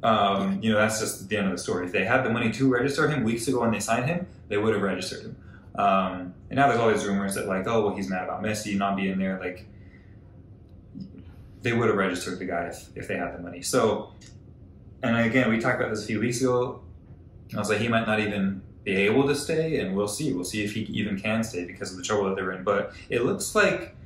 Um, 0.02 0.62
you 0.62 0.70
know, 0.70 0.78
that's 0.78 1.00
just 1.00 1.28
the 1.28 1.36
end 1.36 1.46
of 1.46 1.52
the 1.52 1.58
story. 1.58 1.86
If 1.86 1.92
they 1.92 2.04
had 2.04 2.24
the 2.24 2.30
money 2.30 2.52
to 2.52 2.68
register 2.68 3.08
him 3.08 3.24
weeks 3.24 3.48
ago 3.48 3.60
when 3.60 3.72
they 3.72 3.80
signed 3.80 4.06
him, 4.06 4.26
they 4.48 4.56
would 4.56 4.74
have 4.74 4.82
registered 4.82 5.22
him. 5.22 5.36
Um, 5.74 6.34
and 6.50 6.56
now 6.56 6.68
there's 6.68 6.80
all 6.80 6.90
these 6.90 7.04
rumors 7.04 7.34
that 7.34 7.46
like, 7.46 7.66
oh, 7.66 7.86
well, 7.86 7.96
he's 7.96 8.08
mad 8.08 8.24
about 8.24 8.42
Messi 8.42 8.76
not 8.76 8.96
being 8.96 9.18
there. 9.18 9.38
Like, 9.40 9.66
they 11.62 11.72
would 11.72 11.88
have 11.88 11.96
registered 11.96 12.38
the 12.38 12.44
guy 12.44 12.66
if, 12.66 12.88
if 12.94 13.08
they 13.08 13.16
had 13.16 13.34
the 13.34 13.40
money. 13.40 13.62
So, 13.62 14.12
and 15.02 15.16
again, 15.16 15.50
we 15.50 15.58
talked 15.58 15.80
about 15.80 15.90
this 15.90 16.04
a 16.04 16.06
few 16.06 16.20
weeks 16.20 16.40
ago. 16.40 16.80
I 17.54 17.58
was 17.58 17.68
like, 17.68 17.78
he 17.78 17.88
might 17.88 18.06
not 18.06 18.20
even 18.20 18.62
be 18.84 18.96
able 18.96 19.26
to 19.26 19.34
stay, 19.34 19.80
and 19.80 19.94
we'll 19.96 20.08
see. 20.08 20.32
We'll 20.32 20.44
see 20.44 20.64
if 20.64 20.74
he 20.74 20.82
even 20.82 21.18
can 21.18 21.44
stay 21.44 21.64
because 21.64 21.90
of 21.92 21.98
the 21.98 22.02
trouble 22.02 22.24
that 22.24 22.36
they're 22.36 22.52
in. 22.52 22.64
But 22.64 22.92
it 23.08 23.24
looks 23.24 23.54
like, 23.54 23.96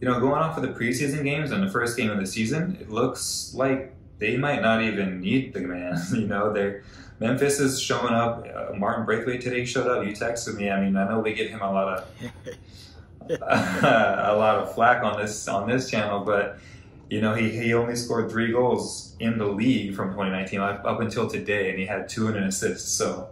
you 0.00 0.08
know, 0.08 0.20
going 0.20 0.42
off 0.42 0.56
of 0.56 0.62
the 0.62 0.68
preseason 0.68 1.24
games 1.24 1.50
and 1.50 1.66
the 1.66 1.70
first 1.70 1.96
game 1.96 2.10
of 2.10 2.18
the 2.18 2.26
season, 2.26 2.76
it 2.80 2.90
looks 2.90 3.52
like 3.54 3.94
they 4.18 4.36
might 4.36 4.62
not 4.62 4.82
even 4.82 5.20
need 5.20 5.54
the 5.54 5.60
man. 5.60 6.00
you 6.14 6.26
know, 6.26 6.52
they 6.52 6.80
Memphis 7.20 7.60
is 7.60 7.80
showing 7.80 8.12
up. 8.12 8.46
Uh, 8.54 8.74
Martin 8.74 9.04
Braithwaite 9.04 9.40
today 9.40 9.64
showed 9.64 9.86
up. 9.86 10.04
You 10.04 10.12
texted 10.12 10.56
me. 10.56 10.70
I 10.70 10.80
mean, 10.80 10.96
I 10.96 11.08
know 11.08 11.20
we 11.20 11.32
give 11.32 11.50
him 11.50 11.62
a 11.62 11.72
lot 11.72 11.98
of 11.98 12.04
a 13.30 14.34
lot 14.36 14.56
of 14.58 14.74
flack 14.74 15.02
on 15.02 15.20
this 15.20 15.48
on 15.48 15.68
this 15.68 15.90
channel, 15.90 16.20
but 16.20 16.58
you 17.08 17.20
know 17.20 17.34
he, 17.34 17.50
he 17.50 17.74
only 17.74 17.96
scored 17.96 18.30
three 18.30 18.52
goals 18.52 19.03
in 19.24 19.38
the 19.38 19.46
league 19.46 19.94
from 19.94 20.10
2019 20.10 20.60
up, 20.60 21.00
until 21.00 21.28
today, 21.28 21.70
and 21.70 21.78
he 21.78 21.86
had 21.86 22.08
two 22.08 22.28
and 22.28 22.36
an 22.36 22.44
assist. 22.44 22.96
So 22.96 23.30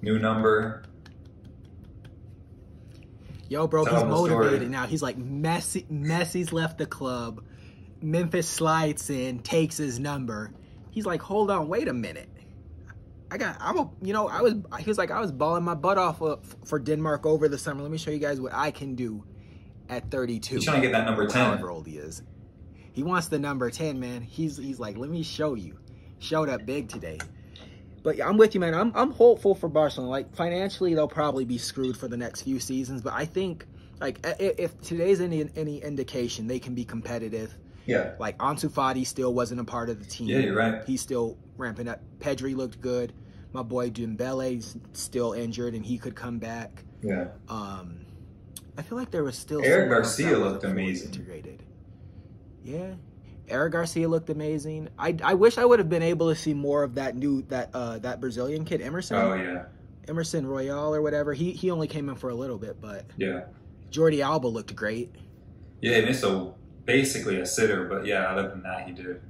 new 0.00 0.18
number. 0.18 0.82
Yo, 3.48 3.66
bro, 3.66 3.84
Tell 3.84 3.94
he's 3.94 4.02
him 4.02 4.08
the 4.10 4.16
story. 4.16 4.46
motivated 4.46 4.70
now. 4.70 4.86
He's 4.86 5.02
like 5.02 5.18
Messi. 5.18 5.86
Messi's 5.90 6.52
left 6.52 6.78
the 6.78 6.86
club. 6.86 7.44
Memphis 8.00 8.48
slides 8.48 9.10
in, 9.10 9.40
takes 9.40 9.76
his 9.76 9.98
number. 10.00 10.52
He's 10.90 11.06
like, 11.06 11.22
hold 11.22 11.50
on, 11.50 11.68
wait 11.68 11.86
a 11.88 11.92
minute. 11.92 12.28
I 13.30 13.38
got, 13.38 13.56
I'm 13.60 13.78
a, 13.78 13.90
you 14.02 14.12
know, 14.12 14.28
I 14.28 14.42
was, 14.42 14.54
he 14.80 14.84
was 14.84 14.98
like, 14.98 15.10
I 15.10 15.20
was 15.20 15.32
balling 15.32 15.64
my 15.64 15.74
butt 15.74 15.96
off 15.98 16.20
for 16.66 16.78
Denmark 16.78 17.24
over 17.24 17.48
the 17.48 17.56
summer. 17.56 17.82
Let 17.82 17.90
me 17.90 17.96
show 17.98 18.10
you 18.10 18.18
guys 18.18 18.40
what 18.40 18.52
I 18.52 18.70
can 18.70 18.94
do 18.94 19.24
at 19.88 20.10
32. 20.10 20.56
He's 20.56 20.64
trying 20.64 20.82
to 20.82 20.86
get 20.86 20.92
that 20.92 21.06
number 21.06 21.26
10. 21.26 21.44
However 21.44 21.70
old 21.70 21.86
he 21.86 21.96
is. 21.96 22.22
He 22.92 23.02
wants 23.02 23.28
the 23.28 23.38
number 23.38 23.70
10, 23.70 23.98
man. 23.98 24.22
He's 24.22 24.56
he's 24.56 24.78
like, 24.78 24.96
let 24.96 25.10
me 25.10 25.22
show 25.22 25.54
you. 25.54 25.78
Showed 26.18 26.48
up 26.48 26.64
big 26.66 26.88
today. 26.88 27.18
But 28.02 28.16
yeah, 28.16 28.28
I'm 28.28 28.36
with 28.36 28.54
you, 28.54 28.60
man. 28.60 28.74
I'm 28.74 28.92
I'm 28.94 29.10
hopeful 29.12 29.54
for 29.54 29.68
Barcelona. 29.68 30.10
Like 30.10 30.34
financially, 30.34 30.94
they'll 30.94 31.08
probably 31.08 31.44
be 31.44 31.58
screwed 31.58 31.96
for 31.96 32.08
the 32.08 32.16
next 32.16 32.42
few 32.42 32.60
seasons. 32.60 33.02
But 33.02 33.14
I 33.14 33.24
think 33.24 33.66
like 34.00 34.18
if 34.38 34.80
today's 34.82 35.20
any 35.20 35.48
any 35.56 35.78
indication, 35.82 36.46
they 36.46 36.58
can 36.58 36.74
be 36.74 36.84
competitive. 36.84 37.54
Yeah, 37.84 38.12
Like 38.20 38.38
Ansu 38.38 38.70
Fati 38.70 39.04
still 39.04 39.34
wasn't 39.34 39.60
a 39.60 39.64
part 39.64 39.90
of 39.90 39.98
the 39.98 40.08
team. 40.08 40.28
Yeah, 40.28 40.38
you're 40.38 40.54
right. 40.54 40.84
He's 40.86 41.00
still 41.00 41.36
ramping 41.56 41.88
up. 41.88 42.00
Pedri 42.20 42.54
looked 42.54 42.80
good. 42.80 43.12
My 43.52 43.62
boy 43.62 43.90
Dembele's 43.90 44.76
still 44.92 45.32
injured, 45.32 45.74
and 45.74 45.84
he 45.84 45.98
could 45.98 46.14
come 46.14 46.38
back. 46.38 46.84
yeah. 47.02 47.28
Um, 47.48 48.06
I 48.78 48.82
feel 48.82 48.96
like 48.96 49.10
there 49.10 49.24
was 49.24 49.36
still 49.36 49.62
Eric 49.64 49.90
Garcia 49.90 50.38
looked 50.38 50.62
amazing. 50.64 51.08
Integrated. 51.08 51.62
Yeah, 52.64 52.94
Eric 53.48 53.72
Garcia 53.72 54.08
looked 54.08 54.30
amazing. 54.30 54.88
I, 54.98 55.16
I 55.22 55.34
wish 55.34 55.58
I 55.58 55.64
would 55.64 55.78
have 55.78 55.88
been 55.88 56.02
able 56.02 56.28
to 56.30 56.36
see 56.36 56.54
more 56.54 56.82
of 56.82 56.94
that 56.94 57.16
new 57.16 57.42
that 57.48 57.70
uh 57.74 57.98
that 57.98 58.20
Brazilian 58.20 58.64
kid 58.64 58.80
Emerson 58.80 59.16
Oh 59.16 59.34
yeah, 59.34 59.64
Emerson 60.08 60.46
Royal 60.46 60.94
or 60.94 61.02
whatever. 61.02 61.32
He 61.34 61.52
he 61.52 61.70
only 61.70 61.88
came 61.88 62.08
in 62.08 62.14
for 62.14 62.30
a 62.30 62.34
little 62.34 62.58
bit, 62.58 62.80
but 62.80 63.04
yeah, 63.16 63.42
Jordi 63.90 64.22
Alba 64.24 64.46
looked 64.48 64.74
great. 64.76 65.14
yeah. 65.80 65.96
He 66.00 66.04
missed 66.06 66.24
a 66.24 66.52
basically 66.84 67.40
a 67.40 67.46
sitter, 67.46 67.84
but 67.84 68.06
yeah, 68.06 68.22
other 68.30 68.48
than 68.48 68.62
that, 68.62 68.86
he 68.86 68.92
did. 68.92 69.20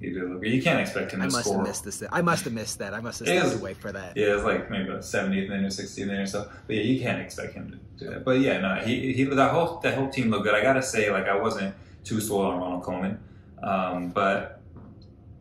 He 0.00 0.10
did 0.10 0.28
look. 0.28 0.44
You 0.44 0.60
can't 0.60 0.80
expect 0.80 1.12
him 1.12 1.20
to 1.20 1.26
I 1.26 1.28
must 1.28 1.44
score. 1.44 1.58
have 1.58 1.66
missed 1.66 1.84
this. 1.84 2.02
I 2.12 2.20
must 2.20 2.44
have 2.44 2.52
missed 2.52 2.78
that. 2.80 2.92
I 2.94 3.00
must 3.00 3.20
have 3.20 3.28
is- 3.28 3.54
away 3.58 3.74
for 3.74 3.90
that. 3.92 4.16
Yeah, 4.16 4.34
it's 4.34 4.44
like 4.44 4.70
maybe 4.70 4.88
about 4.88 5.00
70th 5.00 5.48
minute 5.48 5.64
or 5.64 5.82
60th 5.82 6.06
minute 6.06 6.22
or 6.22 6.26
so. 6.26 6.50
But 6.66 6.76
yeah, 6.76 6.82
you 6.82 7.00
can't 7.00 7.20
expect 7.22 7.54
him 7.54 7.70
to 7.70 8.04
do 8.04 8.10
that. 8.12 8.24
But 8.24 8.40
yeah, 8.40 8.58
no, 8.60 8.74
he, 8.84 9.12
he 9.14 9.24
that 9.24 9.52
whole 9.52 9.78
that 9.80 9.94
whole 9.96 10.10
team 10.10 10.30
looked 10.30 10.44
good. 10.44 10.54
I 10.54 10.62
gotta 10.62 10.82
say, 10.82 11.10
like 11.10 11.26
I 11.26 11.36
wasn't 11.40 11.74
too 12.04 12.20
sold 12.20 12.44
on 12.46 12.58
Ronald 12.60 12.84
Koeman. 12.84 13.18
um, 13.62 14.10
but 14.10 14.60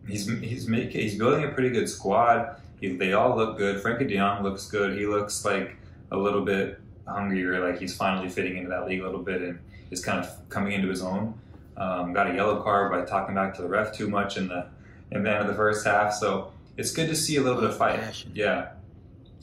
he's 0.08 0.28
he's 0.40 0.68
making 0.68 1.02
he's 1.02 1.18
building 1.18 1.44
a 1.44 1.50
pretty 1.50 1.70
good 1.70 1.88
squad. 1.90 2.58
He, 2.80 2.96
they 2.96 3.14
all 3.14 3.36
look 3.36 3.58
good. 3.58 3.82
Frenkie 3.84 4.08
De 4.08 4.16
Jong 4.18 4.44
looks 4.44 4.68
good. 4.68 4.98
He 4.98 5.06
looks 5.06 5.46
like 5.46 5.76
a 6.12 6.18
little 6.18 6.42
bit 6.44 6.80
hungrier, 7.08 7.66
like 7.66 7.80
he's 7.80 7.96
finally 7.96 8.30
fitting 8.30 8.58
into 8.58 8.70
that 8.70 8.88
league 8.88 9.02
a 9.02 9.04
little 9.06 9.22
bit 9.22 9.42
and 9.42 9.60
is 9.92 10.04
kind 10.04 10.20
of 10.20 10.30
coming 10.50 10.74
into 10.74 10.88
his 10.90 11.02
own. 11.02 11.34
Um, 11.78 12.14
got 12.14 12.30
a 12.30 12.34
yellow 12.36 12.62
card 12.62 12.92
by 12.92 13.04
talking 13.04 13.34
back 13.36 13.54
to 13.56 13.62
the 13.62 13.68
ref 13.68 13.94
too 13.94 14.08
much 14.10 14.38
in 14.38 14.48
the 14.48 14.68
in 15.12 15.24
the 15.24 15.30
end 15.32 15.40
of 15.42 15.48
the 15.48 15.54
first 15.56 15.86
half. 15.86 16.14
So 16.14 16.52
it's 16.78 16.92
good 16.92 17.08
to 17.10 17.16
see 17.16 17.36
a 17.38 17.42
little 17.42 17.60
bit 17.62 17.70
of 17.70 17.78
fight. 17.78 18.26
Yeah. 18.34 18.70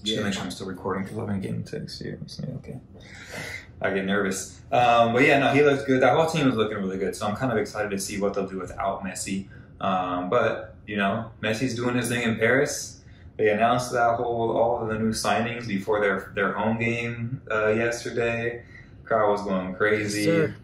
Just 0.03 0.17
Yeah. 0.17 0.23
make 0.25 0.33
sure 0.35 0.43
I'm 0.43 0.51
still 0.51 0.67
recording 0.67 1.03
because 1.05 1.19
I've 1.19 1.27
been 1.27 1.41
getting 1.41 1.63
texts 1.65 1.99
here. 2.01 2.19
Yeah, 2.41 2.55
okay. 2.57 2.81
I 3.81 3.93
get 3.93 4.05
nervous. 4.05 4.61
Um, 4.73 5.13
but 5.13 5.27
yeah, 5.27 5.39
no, 5.39 5.53
he 5.53 5.63
looks 5.63 5.85
good. 5.85 6.03
That 6.03 6.15
whole 6.15 6.27
team 6.27 6.49
is 6.49 6.55
looking 6.55 6.79
really 6.79 6.99
good. 6.99 7.17
So 7.17 7.27
I'm 7.27 7.37
kind 7.37 7.51
of 7.51 7.59
excited 7.59 7.91
to 7.91 7.99
see 7.99 8.21
what 8.21 8.35
they'll 8.35 8.47
do 8.47 8.59
without 8.59 9.03
Messi. 9.05 9.47
Um, 9.81 10.29
but 10.29 10.75
you 10.87 10.97
know, 10.97 11.31
Messi's 11.43 11.75
doing 11.75 11.97
his 11.97 12.09
thing 12.09 12.23
in 12.23 12.37
Paris. 12.37 13.01
They 13.37 13.51
announced 13.51 13.93
that 13.93 14.17
whole 14.17 14.57
all 14.57 14.83
of 14.83 14.89
the 14.89 14.99
new 14.99 15.11
signings 15.11 15.67
before 15.67 16.01
their 16.01 16.33
their 16.35 16.53
home 16.53 16.79
game 16.79 17.41
uh, 17.51 17.69
yesterday. 17.69 18.65
Crowd 19.05 19.31
was 19.31 19.43
going 19.43 19.75
crazy. 19.75 20.25
Sir. 20.25 20.55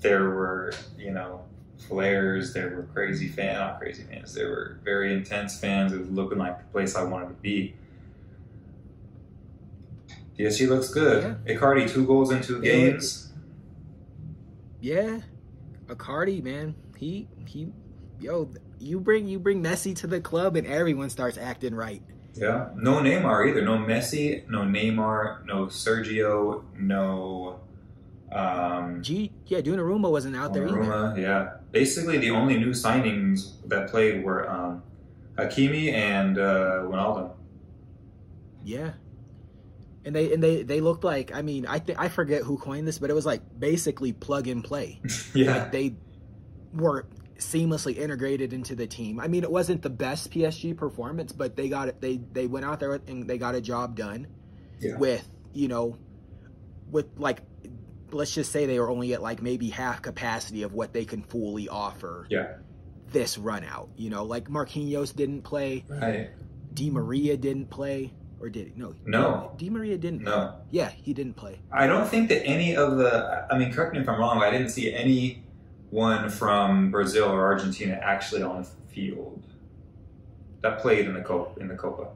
There 0.00 0.30
were 0.30 0.72
you 0.98 1.12
know 1.12 1.44
flares. 1.78 2.52
There 2.52 2.70
were 2.70 2.82
crazy 2.92 3.28
fans, 3.28 3.58
not 3.58 3.78
crazy 3.78 4.02
fans. 4.02 4.34
There 4.34 4.48
were 4.48 4.78
very 4.82 5.14
intense 5.14 5.58
fans. 5.58 5.92
It 5.92 6.00
was 6.00 6.10
looking 6.10 6.38
like 6.38 6.58
the 6.58 6.64
place 6.72 6.96
I 6.96 7.04
wanted 7.04 7.28
to 7.28 7.34
be. 7.34 7.74
PSG 10.38 10.68
looks 10.68 10.88
good. 10.88 11.36
Icardi 11.46 11.88
two 11.88 12.06
goals 12.06 12.30
in 12.32 12.42
two 12.42 12.60
Yeah. 12.62 12.72
games. 12.72 13.32
Yeah, 14.80 15.20
Icardi, 15.86 16.42
man, 16.42 16.74
he 16.96 17.28
he, 17.46 17.68
yo, 18.20 18.50
you 18.78 18.98
bring 18.98 19.28
you 19.28 19.38
bring 19.38 19.62
Messi 19.62 19.94
to 19.96 20.06
the 20.06 20.20
club 20.20 20.56
and 20.56 20.66
everyone 20.66 21.10
starts 21.10 21.38
acting 21.38 21.74
right. 21.74 22.02
Yeah. 22.34 22.70
No 22.76 22.94
Neymar 22.94 23.48
either. 23.50 23.62
No 23.62 23.76
Messi. 23.76 24.48
No 24.48 24.60
Neymar. 24.60 25.44
No 25.44 25.66
Sergio. 25.66 26.64
No. 26.78 27.60
Um, 28.32 29.02
G, 29.02 29.30
yeah, 29.46 29.60
Donnarumma 29.60 30.10
wasn't 30.10 30.34
out 30.36 30.54
there 30.54 30.66
either. 30.66 31.14
Yeah. 31.20 31.56
Basically, 31.70 32.16
the 32.16 32.30
only 32.30 32.56
new 32.56 32.70
signings 32.70 33.56
that 33.68 33.90
played 33.90 34.24
were 34.24 34.48
um, 34.50 34.82
Hakimi 35.36 35.92
and 35.92 36.38
uh, 36.38 36.84
Wijnaldum. 36.86 37.32
Yeah. 38.64 38.92
And 40.04 40.14
they 40.16 40.32
and 40.32 40.42
they 40.42 40.62
they 40.64 40.80
looked 40.80 41.04
like 41.04 41.32
I 41.34 41.42
mean 41.42 41.64
I 41.66 41.78
think 41.78 41.98
I 42.00 42.08
forget 42.08 42.42
who 42.42 42.58
coined 42.58 42.88
this 42.88 42.98
but 42.98 43.08
it 43.10 43.14
was 43.14 43.24
like 43.26 43.42
basically 43.58 44.12
plug 44.12 44.48
and 44.48 44.64
play. 44.64 45.00
yeah. 45.34 45.58
Like 45.58 45.72
they 45.72 45.94
were 46.74 47.06
seamlessly 47.38 47.96
integrated 47.96 48.52
into 48.52 48.74
the 48.74 48.86
team. 48.86 49.20
I 49.20 49.28
mean 49.28 49.44
it 49.44 49.50
wasn't 49.50 49.82
the 49.82 49.90
best 49.90 50.30
PSG 50.32 50.76
performance 50.76 51.32
but 51.32 51.54
they 51.56 51.68
got 51.68 51.88
it 51.88 52.00
they 52.00 52.16
they 52.32 52.46
went 52.46 52.64
out 52.66 52.80
there 52.80 52.94
and 53.06 53.28
they 53.28 53.38
got 53.38 53.54
a 53.54 53.60
job 53.60 53.94
done 53.96 54.26
Yeah. 54.80 54.96
with, 54.96 55.28
you 55.52 55.68
know, 55.68 55.96
with 56.90 57.06
like 57.16 57.42
let's 58.10 58.34
just 58.34 58.50
say 58.52 58.66
they 58.66 58.78
were 58.80 58.90
only 58.90 59.14
at 59.14 59.22
like 59.22 59.40
maybe 59.40 59.70
half 59.70 60.02
capacity 60.02 60.64
of 60.64 60.72
what 60.74 60.92
they 60.92 61.04
can 61.04 61.22
fully 61.22 61.68
offer 61.68 62.26
Yeah. 62.28 62.56
this 63.12 63.38
run 63.38 63.62
out. 63.64 63.88
You 63.96 64.10
know, 64.10 64.24
like 64.24 64.48
Marquinhos 64.48 65.14
didn't 65.14 65.42
play, 65.42 65.84
Right. 65.88 66.30
Di 66.74 66.90
Maria 66.90 67.36
didn't 67.36 67.70
play 67.70 68.12
or 68.42 68.50
did 68.50 68.66
he? 68.66 68.72
No. 68.76 68.94
No. 69.06 69.52
Di 69.56 69.70
Maria 69.70 69.96
didn't. 69.96 70.22
No. 70.22 70.56
Yeah, 70.70 70.90
he 70.90 71.14
didn't 71.14 71.34
play. 71.34 71.60
I 71.70 71.86
don't 71.86 72.08
think 72.08 72.28
that 72.30 72.44
any 72.44 72.76
of 72.76 72.98
the. 72.98 73.46
I 73.50 73.56
mean, 73.56 73.72
correct 73.72 73.94
me 73.94 74.00
if 74.00 74.08
I'm 74.08 74.18
wrong, 74.18 74.38
but 74.40 74.48
I 74.48 74.50
didn't 74.50 74.70
see 74.70 74.92
anyone 74.92 76.28
from 76.28 76.90
Brazil 76.90 77.26
or 77.30 77.42
Argentina 77.42 77.94
actually 78.02 78.42
on 78.42 78.62
the 78.62 78.68
field 78.92 79.42
that 80.60 80.80
played 80.80 81.06
in 81.06 81.14
the 81.14 81.22
Copa. 81.22 81.60
In 81.60 81.68
the 81.68 81.76
Copa. 81.76 82.08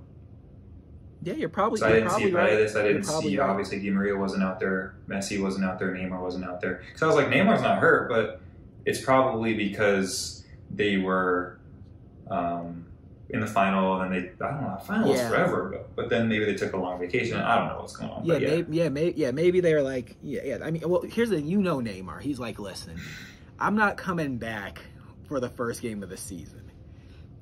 Yeah, 1.22 1.34
you're 1.34 1.48
probably, 1.48 1.78
So 1.80 1.86
I 1.86 1.90
you're 1.90 2.00
didn't 2.00 2.12
see 2.12 2.30
right. 2.30 2.50
Paredes. 2.50 2.76
I 2.76 2.82
didn't 2.82 3.04
see 3.04 3.38
right. 3.38 3.48
obviously 3.48 3.80
Di 3.80 3.90
Maria 3.90 4.16
wasn't 4.16 4.42
out 4.42 4.60
there. 4.60 4.94
Messi 5.08 5.40
wasn't 5.40 5.64
out 5.64 5.78
there. 5.78 5.92
Neymar 5.92 6.20
wasn't 6.20 6.44
out 6.44 6.60
there. 6.60 6.82
Because 6.86 7.02
I 7.02 7.06
was 7.06 7.16
like, 7.16 7.28
Neymar's 7.28 7.62
not 7.62 7.78
hurt, 7.78 8.08
but 8.08 8.40
it's 8.84 9.00
probably 9.00 9.54
because 9.54 10.44
they 10.70 10.98
were 10.98 11.58
um, 12.30 12.86
in 13.30 13.40
the 13.40 13.46
final 13.46 14.00
and 14.02 14.12
they 14.14 14.30
I 14.44 14.50
don't 14.50 14.62
know. 14.62 14.76
The 14.78 14.84
final 14.86 15.08
was 15.10 15.20
forever 15.20 15.68
ago. 15.68 15.84
But 15.96 16.08
then 16.10 16.28
maybe 16.28 16.44
they 16.44 16.54
took 16.54 16.72
a 16.72 16.76
long 16.76 16.98
vacation. 17.00 17.38
I 17.38 17.56
don't 17.56 17.68
know 17.68 17.78
what's 17.80 17.96
going 17.96 18.10
on. 18.10 18.24
Yeah, 18.24 18.34
but 18.34 18.42
yeah. 18.42 18.48
maybe, 18.48 18.76
yeah, 18.76 18.88
maybe, 18.88 19.20
yeah, 19.20 19.30
maybe 19.32 19.60
they 19.60 19.74
were 19.74 19.82
like, 19.82 20.16
yeah, 20.22 20.40
yeah. 20.44 20.58
I 20.62 20.70
mean, 20.70 20.88
well, 20.88 21.02
here's 21.02 21.30
the, 21.30 21.40
you 21.40 21.60
know, 21.60 21.78
Neymar. 21.78 22.20
He's 22.20 22.38
like, 22.38 22.58
listen, 22.58 23.00
I'm 23.58 23.74
not 23.74 23.96
coming 23.96 24.38
back 24.38 24.80
for 25.26 25.40
the 25.40 25.48
first 25.48 25.82
game 25.82 26.02
of 26.02 26.08
the 26.08 26.16
season. 26.16 26.62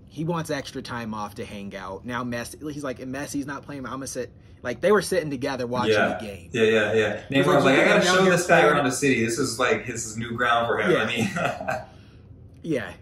He 0.09 0.25
wants 0.25 0.49
extra 0.51 0.81
time 0.81 1.13
off 1.13 1.35
to 1.35 1.45
hang 1.45 1.75
out. 1.77 2.07
Now 2.07 2.23
Messi, 2.25 2.73
he's 2.73 2.85
like, 2.85 2.99
Messi's 3.01 3.47
not 3.47 3.63
playing, 3.65 3.85
I'm 3.85 3.93
gonna 3.93 4.07
sit. 4.07 4.31
Like 4.63 4.81
they 4.81 4.93
were 4.93 5.03
sitting 5.03 5.29
together 5.29 5.67
watching 5.67 5.93
Yeah. 5.93 6.17
the 6.19 6.25
game. 6.27 6.51
Yeah, 6.53 6.63
yeah, 6.63 6.93
yeah. 6.95 7.23
He's 7.29 7.45
Neymar 7.45 7.57
was 7.57 7.65
like, 7.65 7.77
like, 7.79 7.87
I 7.87 7.99
gotta 7.99 8.07
show 8.07 8.25
this 8.25 8.47
guy 8.47 8.65
around 8.65 8.85
the 8.85 8.91
city. 8.93 9.23
This 9.25 9.39
is 9.39 9.59
like 9.59 9.85
his 9.85 10.07
is 10.07 10.17
new 10.17 10.33
ground 10.33 10.67
for 10.69 10.79
him. 10.81 10.93
Yeah. 10.93 11.03
I 11.03 11.07
mean, 11.07 11.85
Yeah, 12.63 12.93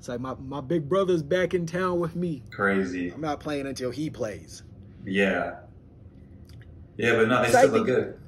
it's 0.00 0.08
like 0.08 0.18
my 0.18 0.34
my 0.34 0.62
big 0.62 0.88
brother's 0.88 1.22
back 1.22 1.52
in 1.52 1.66
town 1.66 2.00
with 2.00 2.16
me. 2.16 2.42
crazy. 2.50 3.10
I'm 3.10 3.20
not 3.20 3.38
playing 3.38 3.66
until 3.66 3.90
he 3.90 4.08
plays. 4.08 4.62
Yeah. 5.04 5.56
Yeah, 6.96 7.16
but 7.16 7.28
no, 7.28 7.42
they 7.42 7.50
still 7.50 7.68
look 7.68 7.86
good. 7.86 8.18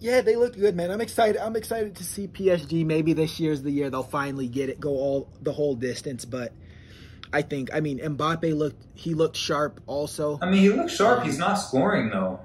Yeah, 0.00 0.20
they 0.20 0.34
look 0.34 0.56
good, 0.56 0.74
man. 0.74 0.90
I'm 0.90 1.00
excited. 1.00 1.40
I'm 1.40 1.54
excited 1.54 1.94
to 1.96 2.04
see 2.04 2.26
PSG. 2.26 2.84
Maybe 2.84 3.12
this 3.12 3.38
year's 3.38 3.62
the 3.62 3.70
year 3.70 3.88
they'll 3.88 4.02
finally 4.02 4.48
get 4.48 4.68
it, 4.68 4.80
go 4.80 4.90
all 4.90 5.28
the 5.42 5.52
whole 5.52 5.76
distance. 5.76 6.24
But 6.24 6.52
I 7.32 7.42
think, 7.42 7.70
I 7.72 7.78
mean, 7.78 8.00
Mbappe 8.00 8.52
looked. 8.56 8.84
He 8.94 9.14
looked 9.14 9.36
sharp. 9.36 9.80
Also, 9.86 10.40
I 10.42 10.50
mean, 10.50 10.60
he 10.60 10.70
looks 10.70 10.96
sharp. 10.96 11.22
He's 11.22 11.38
not 11.38 11.54
scoring 11.54 12.10
though. 12.10 12.40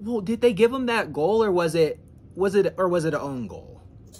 well, 0.00 0.20
did 0.20 0.40
they 0.40 0.52
give 0.52 0.72
him 0.72 0.86
that 0.86 1.12
goal, 1.12 1.44
or 1.44 1.52
was 1.52 1.76
it, 1.76 2.00
was 2.34 2.56
it, 2.56 2.74
or 2.76 2.88
was 2.88 3.04
it 3.04 3.14
an 3.14 3.20
own 3.20 3.46
goal? 3.46 3.69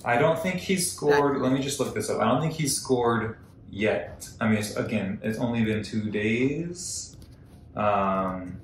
I 0.05 0.17
don't 0.17 0.39
think 0.39 0.57
he's 0.57 0.91
scored. 0.91 1.41
Let 1.41 1.53
me 1.53 1.61
just 1.61 1.79
look 1.79 1.95
this 1.95 2.09
up. 2.11 2.21
I 2.21 2.25
don't 2.27 2.41
think 2.41 2.55
he's 2.55 2.77
scored 2.77 3.37
yet. 3.71 4.29
I 4.41 4.49
mean, 4.49 4.59
it's, 4.59 4.77
again, 4.77 5.21
it's 5.23 5.39
only 5.39 5.65
been 5.65 5.83
two 5.83 6.11
days. 6.11 7.17
Um, 7.77 8.61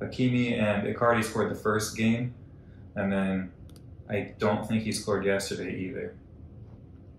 Hakimi 0.00 0.58
and 0.58 0.86
Icardi 0.86 1.24
scored 1.24 1.50
the 1.50 1.54
first 1.54 1.96
game, 1.96 2.34
and 2.96 3.12
then 3.12 3.52
I 4.08 4.34
don't 4.38 4.66
think 4.66 4.82
he 4.82 4.92
scored 4.92 5.24
yesterday 5.24 5.74
either. 5.76 6.14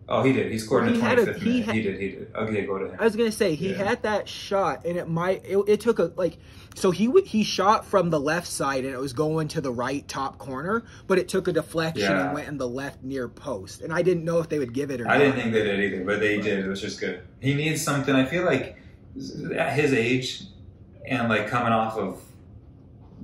Oh, 0.08 0.22
he 0.22 0.34
did. 0.34 0.52
He 0.52 0.60
scored 0.60 0.88
in 0.88 0.94
He 0.94 1.00
the 1.00 1.06
had 1.06 1.18
a- 1.20 1.34
he 1.34 1.50
minute. 1.50 1.66
had- 1.66 1.76
he 1.76 1.82
did. 1.82 2.00
He 2.00 2.10
did. 2.10 2.28
Okay, 2.36 2.66
go 2.66 2.78
to 2.78 2.86
him. 2.90 2.98
I 3.00 3.04
was 3.06 3.16
gonna 3.16 3.32
say 3.32 3.56
he 3.56 3.72
Yeah. 3.72 3.84
had 3.84 4.04
that 4.04 4.30
shot, 4.30 4.86
and 4.86 4.98
it 4.98 5.10
might. 5.10 5.44
It, 5.46 5.58
it 5.68 5.80
took 5.80 5.98
a 5.98 6.12
like. 6.16 6.38
So 6.76 6.92
he 6.92 7.08
would 7.08 7.26
he 7.26 7.44
shot 7.44 7.86
from 7.88 8.12
the 8.12 8.20
left 8.20 8.46
side, 8.48 8.84
and 8.86 8.94
it 8.94 9.00
was 9.00 9.14
going 9.14 9.48
to 9.50 9.62
the 9.62 9.72
right 9.72 10.08
top 10.08 10.38
corner, 10.38 10.84
but 11.08 11.18
it 11.18 11.28
took 11.28 11.48
a 11.48 11.54
deflection 11.54 12.04
Yeah. 12.12 12.26
and 12.26 12.34
went 12.36 12.48
in 12.48 12.58
the 12.60 12.68
left 12.68 13.04
near 13.04 13.28
post. 13.28 13.82
And 13.82 13.92
I 13.92 14.04
didn't 14.04 14.26
know 14.26 14.40
if 14.40 14.50
they 14.50 14.60
would 14.60 14.74
give 14.74 14.92
it 14.92 15.02
or 15.02 15.06
not. 15.06 15.14
I 15.14 15.18
not. 15.18 15.24
didn't 15.24 15.42
think 15.42 15.54
they 15.54 15.64
did 15.64 15.80
either, 15.80 16.04
but 16.06 16.20
they 16.20 16.40
did. 16.40 16.60
It 16.66 16.68
was 16.68 16.82
just 16.82 17.00
good. 17.00 17.22
He 17.40 17.56
needs 17.56 17.82
something. 17.82 18.14
I 18.14 18.26
feel 18.26 18.44
like 18.46 18.78
at 19.58 19.74
his 19.74 19.92
age 19.94 20.44
and 21.08 21.30
like 21.30 21.48
coming 21.48 21.72
off 21.74 21.98
of, 21.98 22.22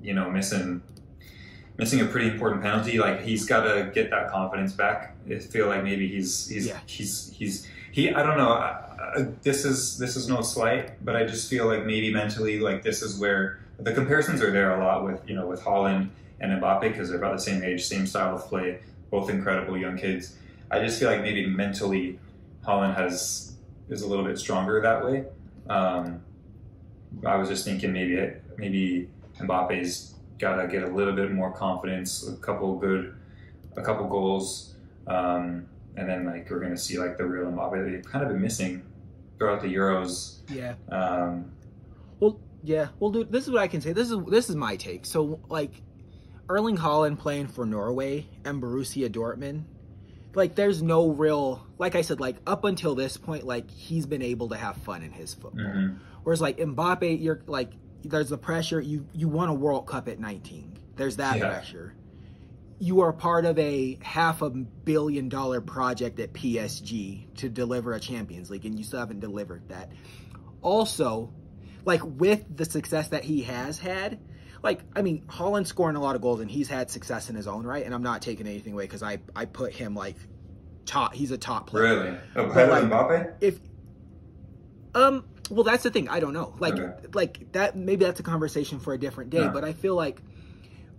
you 0.02 0.14
know, 0.14 0.32
missing 0.32 0.82
missing 1.82 2.00
a 2.00 2.06
pretty 2.06 2.28
important 2.30 2.62
penalty, 2.62 3.00
like 3.00 3.22
he's 3.22 3.44
got 3.44 3.64
to 3.64 3.90
get 3.92 4.12
that 4.12 4.30
confidence 4.30 4.72
back. 4.72 5.16
I 5.28 5.40
feel 5.40 5.68
like 5.68 5.84
maybe 5.84 6.08
he's 6.08 6.48
he's 6.48 6.68
Yeah. 6.68 6.80
he's 6.86 7.34
he's 7.36 7.68
he. 7.92 8.14
I 8.14 8.22
don't 8.24 8.38
know. 8.38 8.54
This 9.42 9.66
is 9.66 9.98
this 9.98 10.16
is 10.16 10.30
no 10.30 10.42
slight, 10.42 11.04
but 11.04 11.16
I 11.16 11.24
just 11.26 11.50
feel 11.50 11.66
like 11.66 11.84
maybe 11.84 12.14
mentally, 12.14 12.60
like 12.60 12.84
this 12.84 13.02
is 13.02 13.20
where 13.20 13.60
the 13.80 13.94
comparisons 13.94 14.44
are 14.44 14.52
there 14.52 14.80
a 14.80 14.86
lot 14.86 15.04
with 15.04 15.28
you 15.28 15.36
know 15.36 15.48
with 15.48 15.60
Haaland 15.62 16.10
and 16.40 16.62
Mbappe 16.62 16.82
because 16.82 17.10
they're 17.10 17.18
about 17.18 17.36
the 17.36 17.42
same 17.42 17.64
age, 17.64 17.84
same 17.84 18.06
style 18.06 18.36
of 18.36 18.46
play, 18.46 18.80
both 19.10 19.30
incredible 19.32 19.76
young 19.76 19.98
kids. 19.98 20.38
I 20.70 20.80
just 20.80 21.00
feel 21.00 21.10
like 21.10 21.22
maybe 21.22 21.48
mentally 21.48 22.20
Haaland 22.64 22.96
has 22.96 23.54
is 23.90 24.04
a 24.04 24.08
little 24.08 24.24
bit 24.24 24.38
stronger 24.38 24.80
that 24.82 25.04
way. 25.04 25.26
Um, 25.68 26.22
I 27.26 27.38
was 27.38 27.50
just 27.50 27.66
thinking 27.66 27.92
maybe 27.92 28.34
maybe 28.56 29.10
Mbappe's 29.40 30.14
got 30.42 30.62
to 30.62 30.68
get 30.68 30.84
a 30.84 30.88
little 30.88 31.14
bit 31.14 31.32
more 31.32 31.52
confidence, 31.54 32.28
a 32.28 32.36
couple 32.38 32.76
good, 32.78 33.16
a 33.78 33.82
couple 33.82 34.08
goals, 34.08 34.74
um, 35.08 35.68
and 35.96 36.10
then 36.10 36.26
like 36.26 36.50
we're 36.50 36.60
gonna 36.60 36.78
see 36.78 36.98
like 36.98 37.18
the 37.18 37.26
real 37.26 37.46
Mbappe 37.52 37.86
that 37.86 37.90
they've 37.92 38.06
kind 38.06 38.24
of 38.24 38.32
been 38.32 38.42
missing 38.42 38.84
throughout 39.38 39.62
the 39.62 39.74
Euros. 39.74 40.40
Yeah. 40.50 40.76
Um, 40.92 41.52
Well, 42.20 42.40
yeah. 42.64 42.90
Well, 43.00 43.12
dude, 43.12 43.32
this 43.32 43.46
is 43.46 43.52
what 43.52 43.62
I 43.62 43.68
can 43.68 43.82
say. 43.82 43.94
This 43.94 44.12
is 44.12 44.18
this 44.28 44.50
is 44.50 44.56
my 44.56 44.76
take. 44.76 45.06
So, 45.06 45.40
like, 45.50 45.82
Erling 46.50 46.78
Haaland 46.78 47.20
playing 47.20 47.48
for 47.48 47.66
Norway 47.66 48.28
and 48.46 48.62
Borussia 48.62 49.10
Dortmund, 49.10 49.64
like, 50.34 50.56
there's 50.56 50.82
no 50.82 51.10
real, 51.10 51.66
like 51.78 51.96
I 51.96 52.02
said, 52.02 52.20
like 52.20 52.38
up 52.46 52.64
until 52.64 52.96
this 52.96 53.18
point, 53.18 53.46
like 53.46 53.70
he's 53.70 54.06
been 54.06 54.22
able 54.22 54.50
to 54.50 54.56
have 54.56 54.78
fun 54.78 55.02
in 55.04 55.12
his 55.12 55.34
football. 55.34 55.66
mhm. 55.66 55.98
Whereas, 56.24 56.40
like 56.42 56.58
Mbappe, 56.58 57.22
you're 57.22 57.42
like, 57.48 57.72
there's 58.04 58.30
the 58.30 58.38
pressure. 58.38 58.80
You 58.82 59.06
you 59.14 59.28
won 59.28 59.50
a 59.50 59.54
World 59.54 59.88
Cup 59.88 60.08
at 60.08 60.20
19. 60.20 60.78
There's 60.96 61.18
that 61.18 61.38
Yeah. 61.38 61.50
pressure. 61.50 61.94
You 62.80 63.02
are 63.02 63.14
part 63.14 63.46
of 63.46 63.60
a 63.60 64.00
half 64.02 64.42
a 64.42 64.50
billion 64.50 65.30
dollar 65.30 65.62
project 65.62 66.20
at 66.20 66.34
PSG 66.34 67.28
to 67.36 67.48
deliver 67.50 67.94
a 67.94 68.00
Champions 68.00 68.50
League, 68.50 68.66
and 68.66 68.78
you 68.78 68.84
still 68.84 69.00
haven't 69.00 69.20
delivered 69.20 69.70
that. 69.70 69.92
Also, 70.62 71.32
like 71.86 72.02
with 72.04 72.44
the 72.56 72.66
success 72.66 73.10
that 73.10 73.24
he 73.24 73.44
has 73.44 73.78
had, 73.80 74.20
like 74.64 74.82
I 74.96 75.02
mean, 75.04 75.24
Haaland 75.28 75.68
scoring 75.68 75.96
a 75.96 76.02
lot 76.02 76.16
of 76.16 76.22
goals, 76.22 76.40
and 76.40 76.50
he's 76.50 76.68
had 76.70 76.90
success 76.90 77.30
in 77.30 77.36
his 77.36 77.48
own 77.48 77.66
right. 77.66 77.86
And 77.86 77.94
I'm 77.94 78.04
not 78.04 78.22
taking 78.22 78.48
anything 78.48 78.74
away 78.74 78.84
because 78.86 79.04
I 79.04 79.20
I 79.36 79.46
put 79.46 79.74
him 79.74 79.94
like 79.96 80.16
top. 80.86 81.14
He's 81.14 81.32
a 81.32 81.38
top 81.38 81.68
player. 81.68 81.84
Really, 82.04 82.18
oh, 82.36 82.54
better 82.54 82.72
like- 82.72 82.82
than 82.82 82.90
Mbappe? 82.90 83.34
If 83.42 83.60
um 84.96 85.24
Well, 85.52 85.64
that's 85.64 85.84
the 85.84 85.92
thing. 85.92 86.08
I 86.10 86.20
don't 86.20 86.34
know. 86.34 86.54
Like, 86.60 86.74
Okay. 86.80 87.08
like 87.14 87.52
that. 87.52 87.76
Maybe 87.76 88.06
that's 88.06 88.20
a 88.20 88.24
conversation 88.24 88.80
for 88.80 88.94
a 88.94 88.98
different 88.98 89.30
day. 89.30 89.42
Yeah. 89.42 89.50
But 89.50 89.64
I 89.64 89.74
feel 89.74 89.96
like 89.96 90.22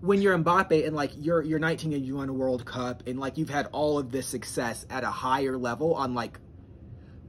when 0.01 0.21
you're 0.21 0.37
Mbappe 0.37 0.87
and 0.87 0.95
like 0.95 1.13
you're 1.17 1.43
you're 1.43 1.59
19 1.59 1.93
and 1.93 2.05
you 2.05 2.17
won 2.17 2.29
a 2.29 2.33
World 2.33 2.65
Cup 2.65 3.05
and 3.07 3.19
like 3.19 3.39
you've 3.39 3.51
had 3.51 3.67
all 3.73 3.99
of 3.99 4.11
this 4.13 4.27
success 4.27 4.85
at 4.91 5.05
a 5.05 5.11
higher 5.11 5.57
level 5.57 5.95
on 5.95 6.15
like 6.15 6.39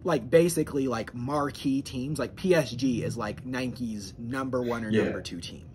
like 0.03 0.29
basically 0.29 0.87
like 0.87 1.13
marquee 1.15 1.81
teams. 1.81 2.19
Like 2.19 2.35
PSG 2.35 2.97
mm-hmm. 2.97 3.05
is 3.05 3.15
like 3.17 3.45
Nike's 3.45 4.13
number 4.17 4.61
one 4.61 4.83
or 4.83 4.89
Yeah. 4.89 5.05
number 5.05 5.21
two 5.21 5.39
team 5.39 5.65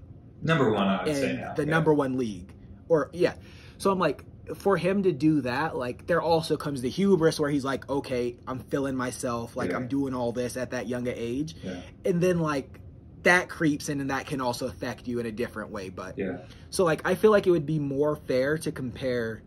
Number 0.42 0.70
one, 0.70 0.86
I 0.86 1.04
would 1.04 1.16
say 1.16 1.36
now. 1.36 1.54
the 1.54 1.64
yeah. 1.64 1.70
number 1.70 1.92
one 1.94 2.16
league. 2.18 2.52
Or 2.88 3.10
yeah. 3.12 3.34
So 3.78 3.90
I'm 3.90 3.98
like, 3.98 4.22
for 4.56 4.76
him 4.76 5.02
to 5.04 5.12
do 5.12 5.40
that, 5.42 5.76
like 5.76 6.06
there 6.06 6.22
also 6.22 6.56
comes 6.56 6.80
the 6.82 6.88
hubris 6.90 7.38
where 7.40 7.50
he's 7.50 7.64
like, 7.64 7.88
okay, 7.88 8.36
I'm 8.46 8.60
feeling 8.60 8.96
myself, 8.96 9.56
like 9.56 9.70
Yeah. 9.70 9.76
I'm 9.76 9.88
doing 9.88 10.14
all 10.14 10.32
this 10.32 10.56
at 10.56 10.70
that 10.70 10.86
younger 10.88 11.12
age, 11.14 11.54
Yeah. 11.62 11.80
and 12.04 12.20
then 12.20 12.38
like 12.40 12.80
that 13.24 13.48
creeps 13.48 13.88
in 13.88 14.00
and 14.00 14.10
that 14.10 14.26
can 14.26 14.40
also 14.40 14.66
affect 14.68 15.06
you 15.08 15.18
in 15.18 15.26
a 15.26 15.32
different 15.32 15.70
way. 15.70 15.88
But 15.88 16.16
Yeah. 16.18 16.38
so 16.70 16.84
like 16.84 17.02
I 17.06 17.14
feel 17.14 17.30
like 17.30 17.46
it 17.46 17.50
would 17.50 17.66
be 17.66 17.78
more 17.78 18.16
fair 18.16 18.56
to 18.58 18.72
compare 18.72 19.42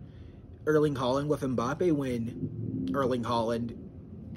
Erling 0.68 0.96
Haaland 0.96 1.28
with 1.28 1.42
Mbappe 1.42 1.92
when 1.92 2.90
Erling 2.94 3.24
Haaland 3.24 3.76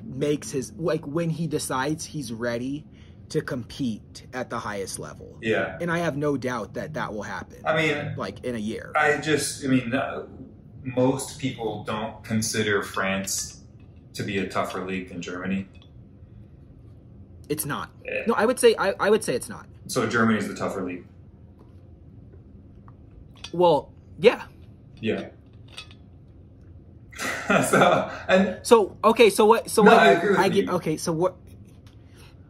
makes 0.04 0.50
his 0.50 0.72
like 0.76 1.06
when 1.06 1.30
he 1.30 1.46
decides 1.46 2.04
he's 2.04 2.32
ready 2.32 2.86
to 3.30 3.40
compete 3.40 4.26
at 4.32 4.50
the 4.50 4.58
highest 4.58 4.98
level. 4.98 5.38
Yeah. 5.40 5.78
And 5.80 5.90
I 5.90 5.98
have 5.98 6.16
no 6.16 6.36
doubt 6.36 6.74
that 6.74 6.94
that 6.94 7.12
will 7.12 7.22
happen. 7.22 7.58
I 7.64 7.74
mean, 7.76 8.14
like 8.16 8.44
in 8.44 8.54
a 8.54 8.58
year. 8.58 8.92
I 8.94 9.16
just, 9.16 9.64
I 9.64 9.68
mean, 9.68 9.94
uh, 9.94 10.26
most 10.85 11.39
people 11.39 11.82
don't 11.85 12.22
consider 12.24 12.82
France 12.82 13.62
to 14.12 14.22
be 14.22 14.39
a 14.39 14.49
tougher 14.49 14.85
league 14.85 15.09
than 15.09 15.20
Germany. 15.22 15.66
It's 17.49 17.64
not. 17.66 17.91
Eh, 18.07 18.24
No, 18.26 18.35
I 18.35 18.47
would 18.47 18.59
say 18.61 18.74
I, 18.78 18.93
I 19.01 19.11
would 19.11 19.24
say 19.24 19.35
it's 19.35 19.49
not. 19.49 19.66
So 19.87 20.07
Germany 20.07 20.39
is 20.39 20.49
the 20.49 20.55
tougher 20.55 20.82
league. 20.85 21.05
Well, 23.53 23.91
yeah. 24.18 24.45
Yeah. 25.01 25.28
so, 27.68 28.11
and 28.28 28.59
So 28.62 28.97
okay, 29.05 29.30
so 29.30 29.47
what? 29.47 29.70
So 29.70 29.82
No, 29.82 29.93
what? 29.93 30.01
I 30.01 30.11
agree 30.12 30.30
with 30.30 30.39
I 30.39 30.49
get 30.49 30.64
you. 30.66 30.70
okay. 30.72 30.97
So 30.97 31.12
what? 31.12 31.37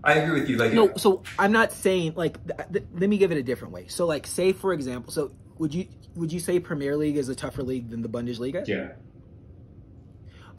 I 0.02 0.14
agree 0.14 0.40
with 0.40 0.48
you. 0.50 0.56
Like, 0.56 0.72
No, 0.72 0.92
so 0.96 1.22
I'm 1.38 1.52
not 1.52 1.72
saying 1.72 2.14
like. 2.16 2.38
Th- 2.46 2.68
th- 2.72 2.84
let 2.98 3.08
me 3.08 3.18
give 3.18 3.32
it 3.32 3.38
a 3.38 3.42
different 3.42 3.72
way. 3.74 3.86
So 3.88 4.06
like, 4.06 4.26
say 4.26 4.52
for 4.52 4.72
example, 4.72 5.12
so 5.12 5.30
would 5.58 5.74
you 5.74 5.86
would 6.16 6.32
you 6.32 6.40
say 6.40 6.60
Premier 6.60 6.96
League 6.96 7.16
is 7.16 7.28
a 7.28 7.34
tougher 7.34 7.62
league 7.62 7.90
than 7.90 8.02
the 8.02 8.08
Bundesliga? 8.08 8.66
yeah, 8.66 8.92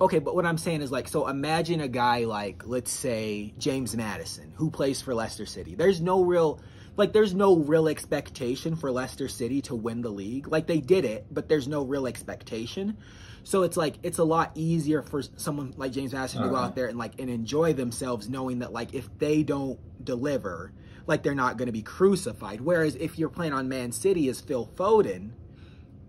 Okay, 0.01 0.19
but 0.19 0.35
what 0.35 0.45
I'm 0.45 0.57
saying 0.57 0.81
is 0.81 0.91
like, 0.91 1.07
so 1.07 1.27
imagine 1.27 1.79
a 1.79 1.87
guy 1.87 2.25
like, 2.25 2.63
let's 2.67 2.91
say 2.91 3.53
James 3.57 3.95
Maddison, 3.95 4.51
who 4.55 4.69
plays 4.69 5.01
for 5.01 5.15
Leicester 5.15 5.45
City. 5.45 5.73
There's 5.75 6.01
no 6.01 6.21
real, 6.25 6.59
like, 6.97 7.13
there's 7.13 7.33
no 7.33 7.55
real 7.55 7.87
expectation 7.87 8.75
for 8.75 8.91
Leicester 8.91 9.29
City 9.29 9.61
to 9.63 9.75
win 9.75 10.01
the 10.01 10.09
league. 10.09 10.49
Like 10.49 10.67
they 10.67 10.81
did 10.81 11.05
it, 11.05 11.27
but 11.31 11.47
there's 11.47 11.69
no 11.69 11.83
real 11.83 12.07
expectation. 12.07 12.97
So 13.45 13.61
it's 13.63 13.77
like 13.77 13.95
it's 14.03 14.17
a 14.17 14.23
lot 14.25 14.51
easier 14.55 15.01
for 15.01 15.21
someone 15.21 15.73
like 15.77 15.91
James 15.93 16.11
Maddison 16.13 16.41
to 16.41 16.49
go 16.49 16.55
Uh-huh. 16.55 16.65
out 16.65 16.75
there 16.75 16.87
and 16.87 16.97
like 16.97 17.19
and 17.19 17.29
enjoy 17.29 17.71
themselves, 17.73 18.27
knowing 18.27 18.59
that 18.59 18.73
like 18.73 18.93
if 18.93 19.07
they 19.19 19.43
don't 19.43 19.79
deliver, 20.03 20.73
like 21.07 21.23
they're 21.23 21.35
not 21.35 21.57
going 21.57 21.67
to 21.67 21.71
be 21.71 21.81
crucified. 21.81 22.61
Whereas 22.61 22.95
if 22.95 23.17
you're 23.17 23.29
playing 23.29 23.53
on 23.53 23.69
Man 23.69 23.91
City 23.91 24.29
as 24.29 24.41
Phil 24.41 24.69
Foden, 24.75 25.31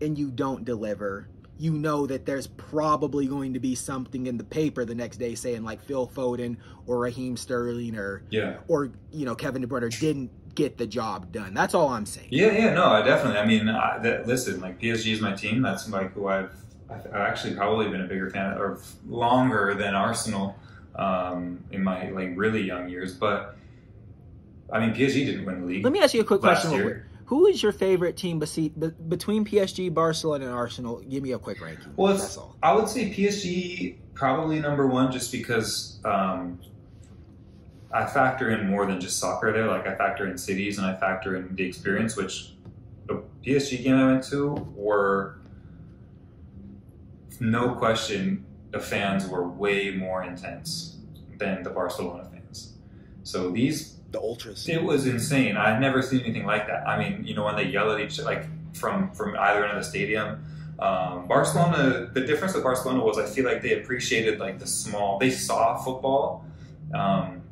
and 0.01 0.19
you 0.19 0.31
don't 0.31 0.65
deliver, 0.65 1.29
you 1.59 1.73
know 1.73 2.07
that 2.07 2.27
there's 2.27 2.47
probably 2.47 3.27
going 3.27 3.55
to 3.55 3.61
be 3.61 3.75
something 3.75 4.27
in 4.27 4.37
the 4.37 4.45
paper 4.45 4.85
the 4.85 4.95
next 4.95 5.17
day 5.17 5.35
saying 5.35 5.65
like 5.65 5.83
Phil 5.83 6.07
Foden 6.07 6.57
or 6.87 6.99
Raheem 6.99 7.37
Sterling 7.37 7.97
or 7.97 8.23
yeah, 8.31 8.59
or 8.69 8.93
you 9.13 9.25
know 9.25 9.35
Kevin 9.35 9.63
De 9.63 9.69
Bruyne 9.69 9.99
didn't 9.99 10.31
get 10.55 10.79
the 10.79 10.87
job 10.87 11.33
done. 11.33 11.55
That's 11.55 11.75
all 11.75 11.89
I'm 11.89 12.07
saying. 12.07 12.29
yeah, 12.31 12.53
yeah. 12.53 12.73
No, 12.75 12.85
I 12.87 13.03
definitely. 13.03 13.39
I 13.39 13.47
mean, 13.47 13.69
I, 13.69 13.99
that, 13.99 14.27
listen, 14.27 14.61
like 14.61 14.81
PSG 14.81 15.13
is 15.13 15.21
my 15.21 15.33
team. 15.33 15.63
That's 15.63 15.89
like 15.89 16.13
who 16.13 16.29
I've, 16.29 16.51
I've 16.91 17.07
actually 17.15 17.55
probably 17.55 17.89
been 17.89 18.03
a 18.03 18.07
bigger 18.07 18.31
fan 18.31 18.53
of 18.53 18.59
or 18.59 18.81
longer 19.07 19.75
than 19.75 19.95
Arsenal 19.95 20.57
um, 20.97 21.65
in 21.71 21.83
my 21.83 22.11
like 22.11 22.33
really 22.35 22.63
young 22.63 22.89
years. 22.89 23.15
But 23.15 23.57
I 24.73 24.81
mean, 24.81 24.95
PSG 24.95 25.27
didn't 25.27 25.45
win 25.45 25.61
the 25.61 25.67
league 25.67 25.85
Let 25.85 25.93
me 25.93 26.01
ask 26.01 26.15
you 26.15 26.21
a 26.21 26.25
quick 26.25 26.41
question. 26.41 26.73
year. 26.73 27.09
Who 27.27 27.47
is 27.47 27.61
your 27.63 27.73
favorite 27.73 28.17
team 28.17 28.39
between 28.39 29.45
PSG, 29.45 29.93
Barcelona, 29.93 30.47
and 30.47 30.55
Arsenal? 30.55 31.01
Give 31.09 31.23
me 31.23 31.33
a 31.33 31.39
quick 31.39 31.61
ranking. 31.61 31.93
Well. 31.97 32.57
I 32.63 32.73
would 32.73 32.89
say 32.89 33.11
PSG 33.11 33.97
probably 34.15 34.61
number 34.61 34.87
one 34.87 35.11
just 35.11 35.33
because 35.33 35.99
um, 36.05 36.61
I 37.93 38.07
factor 38.07 38.51
in 38.51 38.69
more 38.69 38.87
than 38.87 39.01
just 39.01 39.19
soccer 39.19 39.53
there. 39.53 39.67
Like 39.67 39.87
I 39.87 39.97
factor 39.97 40.29
in 40.29 40.39
cities 40.39 40.79
and 40.79 40.87
I 40.87 40.95
factor 40.95 41.37
in 41.37 41.55
the 41.57 41.65
experience, 41.65 42.17
which 42.17 42.53
the 43.07 43.23
PSG 43.45 43.83
game 43.83 43.97
I 43.97 44.07
went 44.07 44.25
to 44.25 44.53
were 44.75 45.39
no 47.41 47.75
question 47.75 48.45
the 48.71 48.81
fans 48.81 49.27
were 49.27 49.49
way 49.49 49.91
more 49.91 50.23
intense 50.23 50.97
than 51.39 51.63
the 51.63 51.71
Barcelona 51.71 52.29
fans. 52.31 52.75
So 53.23 53.51
these 53.51 53.96
The 54.17 54.23
ultras. 54.23 54.67
it 54.67 54.83
was 54.83 55.07
insane. 55.07 55.59
I've 55.59 55.79
never 55.79 56.01
seen 56.01 56.21
anything 56.21 56.47
like 56.47 56.67
that. 56.69 56.89
I 56.89 56.99
mean, 56.99 57.27
you 57.27 57.35
know, 57.35 57.45
when 57.45 57.55
they 57.55 57.67
yell 57.67 57.91
at 57.91 58.01
each 58.01 58.19
like 58.19 58.47
from 58.75 59.11
from 59.13 59.37
either 59.37 59.63
end 59.63 59.77
of 59.77 59.85
the 59.85 59.89
stadium. 59.89 60.43
Um, 60.79 61.29
Barcelona. 61.29 62.11
The 62.13 62.23
difference 62.23 62.55
with 62.55 62.63
Barcelona 62.63 63.05
was 63.05 63.19
I 63.19 63.27
feel 63.27 63.45
like 63.45 63.61
they 63.61 63.79
appreciated 63.79 64.39
like 64.39 64.59
the 64.59 64.67
small. 64.67 65.19
They 65.19 65.31
saw 65.31 65.77
football, 65.77 66.47
um, 66.95 67.43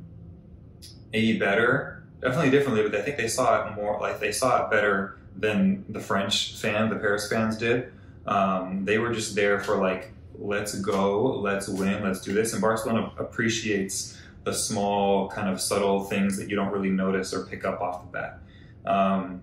maybe 1.13 1.39
better, 1.39 2.05
definitely 2.23 2.51
differently, 2.51 2.83
but 2.83 2.95
I 2.95 3.03
think 3.03 3.19
they 3.19 3.29
saw 3.29 3.67
it 3.67 3.75
more 3.77 4.01
like 4.01 4.19
they 4.19 4.33
saw 4.33 4.65
it 4.65 4.71
better 4.71 5.19
than 5.37 5.85
the 5.91 6.01
French 6.01 6.57
fan, 6.57 6.89
the 6.89 6.97
Paris 6.97 7.29
fans 7.29 7.59
did. 7.59 7.93
Um, 8.27 8.87
they 8.87 8.97
were 8.97 9.13
just 9.13 9.35
there 9.35 9.61
for 9.61 9.77
like, 9.77 10.13
let's 10.39 10.75
go, 10.81 11.41
let's 11.41 11.69
win, 11.69 12.03
let's 12.03 12.23
do 12.23 12.33
this. 12.33 12.53
And 12.55 12.63
Barcelona 12.63 13.13
appreciates 13.19 14.19
the 14.45 14.53
small, 14.53 15.29
kind 15.29 15.49
of 15.49 15.61
subtle 15.61 16.05
things 16.05 16.37
that 16.37 16.49
you 16.49 16.57
don't 16.57 16.71
really 16.71 16.91
notice 16.91 17.33
or 17.33 17.47
pick 17.47 17.65
up 17.65 17.81
off 17.81 18.03
the 18.03 18.19
bat. 18.19 18.39
Um, 18.87 19.43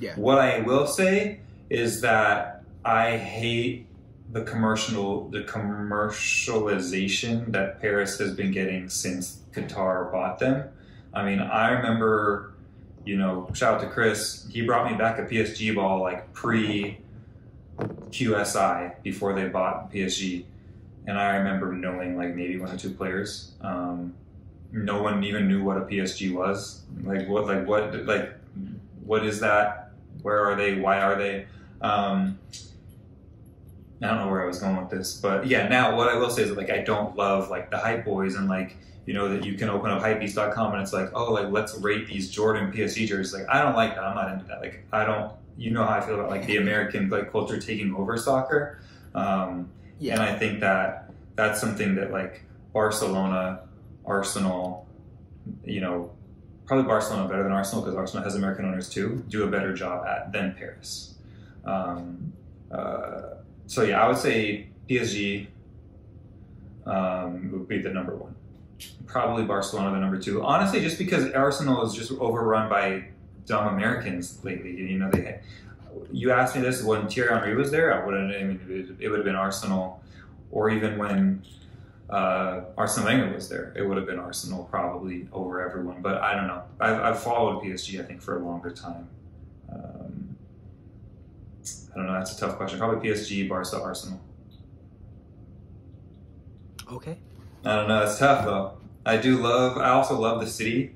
Yeah. 0.00 0.14
What 0.16 0.38
I 0.38 0.60
will 0.60 0.86
say 0.86 1.40
is 1.70 2.00
that 2.00 2.64
I 2.84 3.16
hate 3.16 3.86
the 4.32 4.42
commercial, 4.42 5.28
the 5.28 5.42
commercialization 5.42 7.52
that 7.52 7.80
Paris 7.80 8.18
has 8.18 8.34
been 8.34 8.50
getting 8.50 8.88
since 8.88 9.40
Qatar 9.52 10.10
bought 10.10 10.38
them. 10.38 10.68
I 11.14 11.24
mean, 11.24 11.40
I 11.40 11.70
remember, 11.70 12.54
you 13.04 13.18
know, 13.18 13.48
shout 13.52 13.74
out 13.74 13.80
to 13.82 13.88
Chris. 13.88 14.46
He 14.50 14.62
brought 14.62 14.90
me 14.90 14.96
back 14.96 15.18
a 15.18 15.22
PSG 15.22 15.74
ball 15.74 16.00
like 16.00 16.32
pre 16.32 16.98
QSI 17.78 19.02
before 19.02 19.34
they 19.34 19.48
bought 19.48 19.92
PSG, 19.92 20.44
and 21.06 21.18
I 21.18 21.36
remember 21.36 21.72
knowing 21.72 22.16
like 22.16 22.34
maybe 22.34 22.58
one 22.58 22.70
or 22.70 22.76
two 22.76 22.90
players. 22.90 23.52
Um, 23.60 24.14
no 24.72 25.02
one 25.02 25.22
even 25.22 25.46
knew 25.48 25.62
what 25.62 25.76
a 25.76 25.82
PSG 25.82 26.34
was. 26.34 26.82
Like 27.02 27.28
what? 27.28 27.46
Like 27.46 27.66
what? 27.66 27.94
Like 28.06 28.32
what 29.04 29.24
is 29.24 29.40
that? 29.40 29.90
Where 30.22 30.44
are 30.44 30.54
they? 30.56 30.76
Why 30.80 31.00
are 31.00 31.16
they? 31.16 31.46
Um, 31.80 32.38
I 34.02 34.06
don't 34.08 34.18
know 34.18 34.28
where 34.28 34.42
I 34.42 34.46
was 34.46 34.58
going 34.58 34.76
with 34.76 34.90
this, 34.90 35.14
but 35.20 35.46
yeah. 35.46 35.68
Now, 35.68 35.96
what 35.96 36.08
I 36.08 36.16
will 36.16 36.30
say 36.30 36.42
is 36.42 36.48
that, 36.48 36.58
like 36.58 36.70
I 36.70 36.78
don't 36.82 37.16
love 37.16 37.50
like 37.50 37.70
the 37.70 37.78
hype 37.78 38.04
boys 38.04 38.34
and 38.34 38.48
like 38.48 38.76
you 39.06 39.14
know 39.14 39.28
that 39.28 39.44
you 39.44 39.54
can 39.54 39.68
open 39.68 39.90
up 39.90 40.02
hypebeast.com 40.02 40.72
and 40.74 40.82
it's 40.82 40.92
like 40.92 41.10
oh 41.14 41.32
like 41.32 41.50
let's 41.50 41.76
rate 41.78 42.06
these 42.06 42.30
Jordan 42.30 42.72
PSG 42.72 43.06
jerseys. 43.06 43.34
Like 43.34 43.48
I 43.48 43.62
don't 43.62 43.74
like 43.76 43.94
that. 43.94 44.02
I'm 44.04 44.14
not 44.14 44.32
into 44.32 44.44
that. 44.46 44.60
Like 44.60 44.84
I 44.92 45.04
don't. 45.04 45.32
You 45.58 45.70
know 45.70 45.84
how 45.84 45.98
I 45.98 46.00
feel 46.00 46.14
about 46.14 46.30
like 46.30 46.46
the 46.46 46.56
American 46.56 47.10
like 47.10 47.30
culture 47.30 47.60
taking 47.60 47.94
over 47.94 48.16
soccer. 48.16 48.80
Um, 49.14 49.70
Yeah. 49.98 50.14
and 50.14 50.22
I 50.22 50.36
think 50.38 50.60
that 50.60 51.10
that's 51.36 51.60
something 51.60 51.94
that 51.96 52.10
like 52.10 52.42
Barcelona, 52.72 53.60
Arsenal, 54.04 54.86
you 55.64 55.80
know, 55.80 56.10
probably 56.66 56.86
Barcelona 56.86 57.28
better 57.28 57.42
than 57.42 57.52
Arsenal 57.52 57.82
because 57.82 57.96
Arsenal 57.96 58.24
has 58.24 58.34
American 58.34 58.64
owners 58.64 58.88
too, 58.88 59.24
do 59.28 59.44
a 59.44 59.46
better 59.46 59.74
job 59.74 60.06
at 60.06 60.32
than 60.32 60.54
Paris. 60.54 61.14
Um, 61.64 62.32
uh, 62.70 63.34
so 63.66 63.82
yeah, 63.82 64.02
I 64.02 64.08
would 64.08 64.16
say 64.16 64.68
PSG 64.88 65.46
um, 66.86 67.50
would 67.52 67.68
be 67.68 67.80
the 67.80 67.90
number 67.90 68.14
one. 68.14 68.34
Probably 69.06 69.44
Barcelona 69.44 69.92
the 69.92 70.00
number 70.00 70.18
two. 70.18 70.42
Honestly, 70.42 70.80
just 70.80 70.98
because 70.98 71.30
Arsenal 71.32 71.84
is 71.86 71.94
just 71.94 72.12
overrun 72.12 72.68
by 72.68 73.04
dumb 73.46 73.68
Americans 73.74 74.42
lately. 74.44 74.70
You 74.76 74.98
know, 74.98 75.10
they. 75.10 75.40
You 76.10 76.30
asked 76.30 76.56
me 76.56 76.62
this 76.62 76.82
when 76.82 77.06
Thierry 77.08 77.28
Henry 77.28 77.54
was 77.54 77.70
there. 77.70 77.94
I 77.94 78.04
wouldn't. 78.04 78.34
I 78.34 78.42
mean, 78.42 78.96
it 78.98 79.08
would 79.08 79.18
have 79.18 79.24
been 79.24 79.36
Arsenal, 79.36 80.02
or 80.50 80.70
even 80.70 80.98
when 80.98 81.44
uh, 82.10 82.62
Wenger 82.76 83.32
was 83.34 83.48
there, 83.48 83.72
it 83.76 83.82
would 83.82 83.96
have 83.96 84.06
been 84.06 84.18
Arsenal 84.18 84.64
probably 84.64 85.28
over 85.32 85.60
everyone. 85.60 86.02
But 86.02 86.20
I 86.20 86.34
don't 86.34 86.46
know. 86.46 86.62
I've, 86.80 87.00
I've 87.00 87.22
followed 87.22 87.62
PSG, 87.62 88.00
I 88.00 88.04
think, 88.04 88.20
for 88.20 88.38
a 88.38 88.44
longer 88.44 88.70
time. 88.70 89.08
Um, 89.72 90.36
I 91.92 91.96
don't 91.96 92.06
know. 92.06 92.12
That's 92.14 92.36
a 92.36 92.40
tough 92.40 92.56
question. 92.56 92.78
Probably 92.78 93.08
PSG, 93.08 93.48
Barca, 93.48 93.80
Arsenal. 93.80 94.20
Okay. 96.90 97.16
I 97.64 97.76
don't 97.76 97.88
know. 97.88 98.02
It's 98.02 98.18
tough 98.18 98.44
though. 98.44 98.74
I 99.06 99.16
do 99.16 99.38
love. 99.38 99.78
I 99.78 99.90
also 99.90 100.18
love 100.18 100.40
the 100.40 100.46
city 100.46 100.94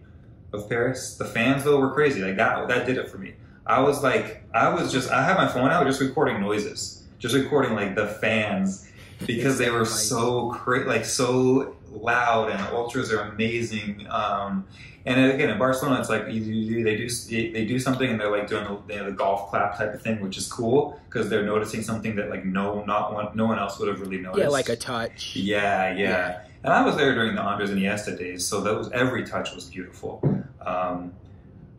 of 0.53 0.69
Paris. 0.69 1.17
The 1.17 1.25
fans 1.25 1.65
though 1.65 1.79
were 1.81 1.93
crazy. 1.93 2.21
Like 2.21 2.37
that. 2.37 2.69
That 2.69 2.87
did 2.87 2.99
it 2.99 3.09
for 3.09 3.19
me. 3.19 3.35
I 3.67 3.81
was 3.81 4.03
like, 4.03 4.45
I 4.53 4.69
was 4.69 4.93
just. 4.93 5.11
I 5.11 5.25
had 5.25 5.37
my 5.37 5.49
phone 5.49 5.71
out, 5.71 5.87
just 5.87 6.01
recording 6.01 6.41
noises, 6.41 7.05
just 7.19 7.35
recording 7.35 7.75
like 7.75 7.95
the 7.95 8.07
fans 8.07 8.91
because 9.27 9.59
they 9.59 9.71
were 9.71 9.85
so 9.85 10.51
cra- 10.51 10.87
like 10.87 11.05
so 11.05 11.77
loud 11.91 12.51
and 12.51 12.59
the 12.61 12.75
ultras 12.75 13.13
are 13.13 13.21
amazing. 13.21 14.07
Um, 14.11 14.67
and 15.07 15.33
again, 15.33 15.51
in 15.51 15.59
Barcelona, 15.59 16.01
it's 16.01 16.09
like 16.09 16.27
you, 16.29 16.83
they 16.83 16.97
do 16.97 17.09
they 17.09 17.65
do 17.65 17.79
something 17.79 18.11
and 18.11 18.21
they're 18.21 18.31
like 18.31 18.49
doing 18.49 18.65
the, 18.65 18.95
you 18.95 19.01
know, 19.01 19.07
the 19.07 19.13
golf 19.13 19.51
clap 19.51 19.79
type 19.79 19.95
of 19.95 20.03
thing, 20.03 20.21
which 20.21 20.37
is 20.37 20.51
cool 20.51 21.01
because 21.09 21.31
they're 21.31 21.47
noticing 21.47 21.83
something 21.83 22.17
that 22.17 22.29
like 22.29 22.45
no 22.45 22.85
not 22.85 23.15
one 23.15 23.29
no 23.35 23.47
one 23.47 23.59
else 23.59 23.79
would 23.79 23.89
have 23.89 24.01
really 24.01 24.19
noticed. 24.19 24.43
Yeah, 24.43 24.49
like 24.49 24.69
a 24.69 24.77
touch. 24.77 25.37
Yeah, 25.37 25.93
yeah. 25.95 25.97
Yeah. 25.97 26.41
And 26.65 26.73
I 26.73 26.85
was 26.85 26.97
there 26.97 27.15
during 27.15 27.37
the 27.37 27.41
Andres 27.41 27.71
and 27.71 27.81
Iniesta 27.81 28.19
days, 28.19 28.45
so 28.45 28.61
that 28.63 28.77
was 28.77 28.91
every 28.91 29.25
touch 29.25 29.55
was 29.55 29.67
beautiful. 29.67 30.21
Um, 30.61 31.13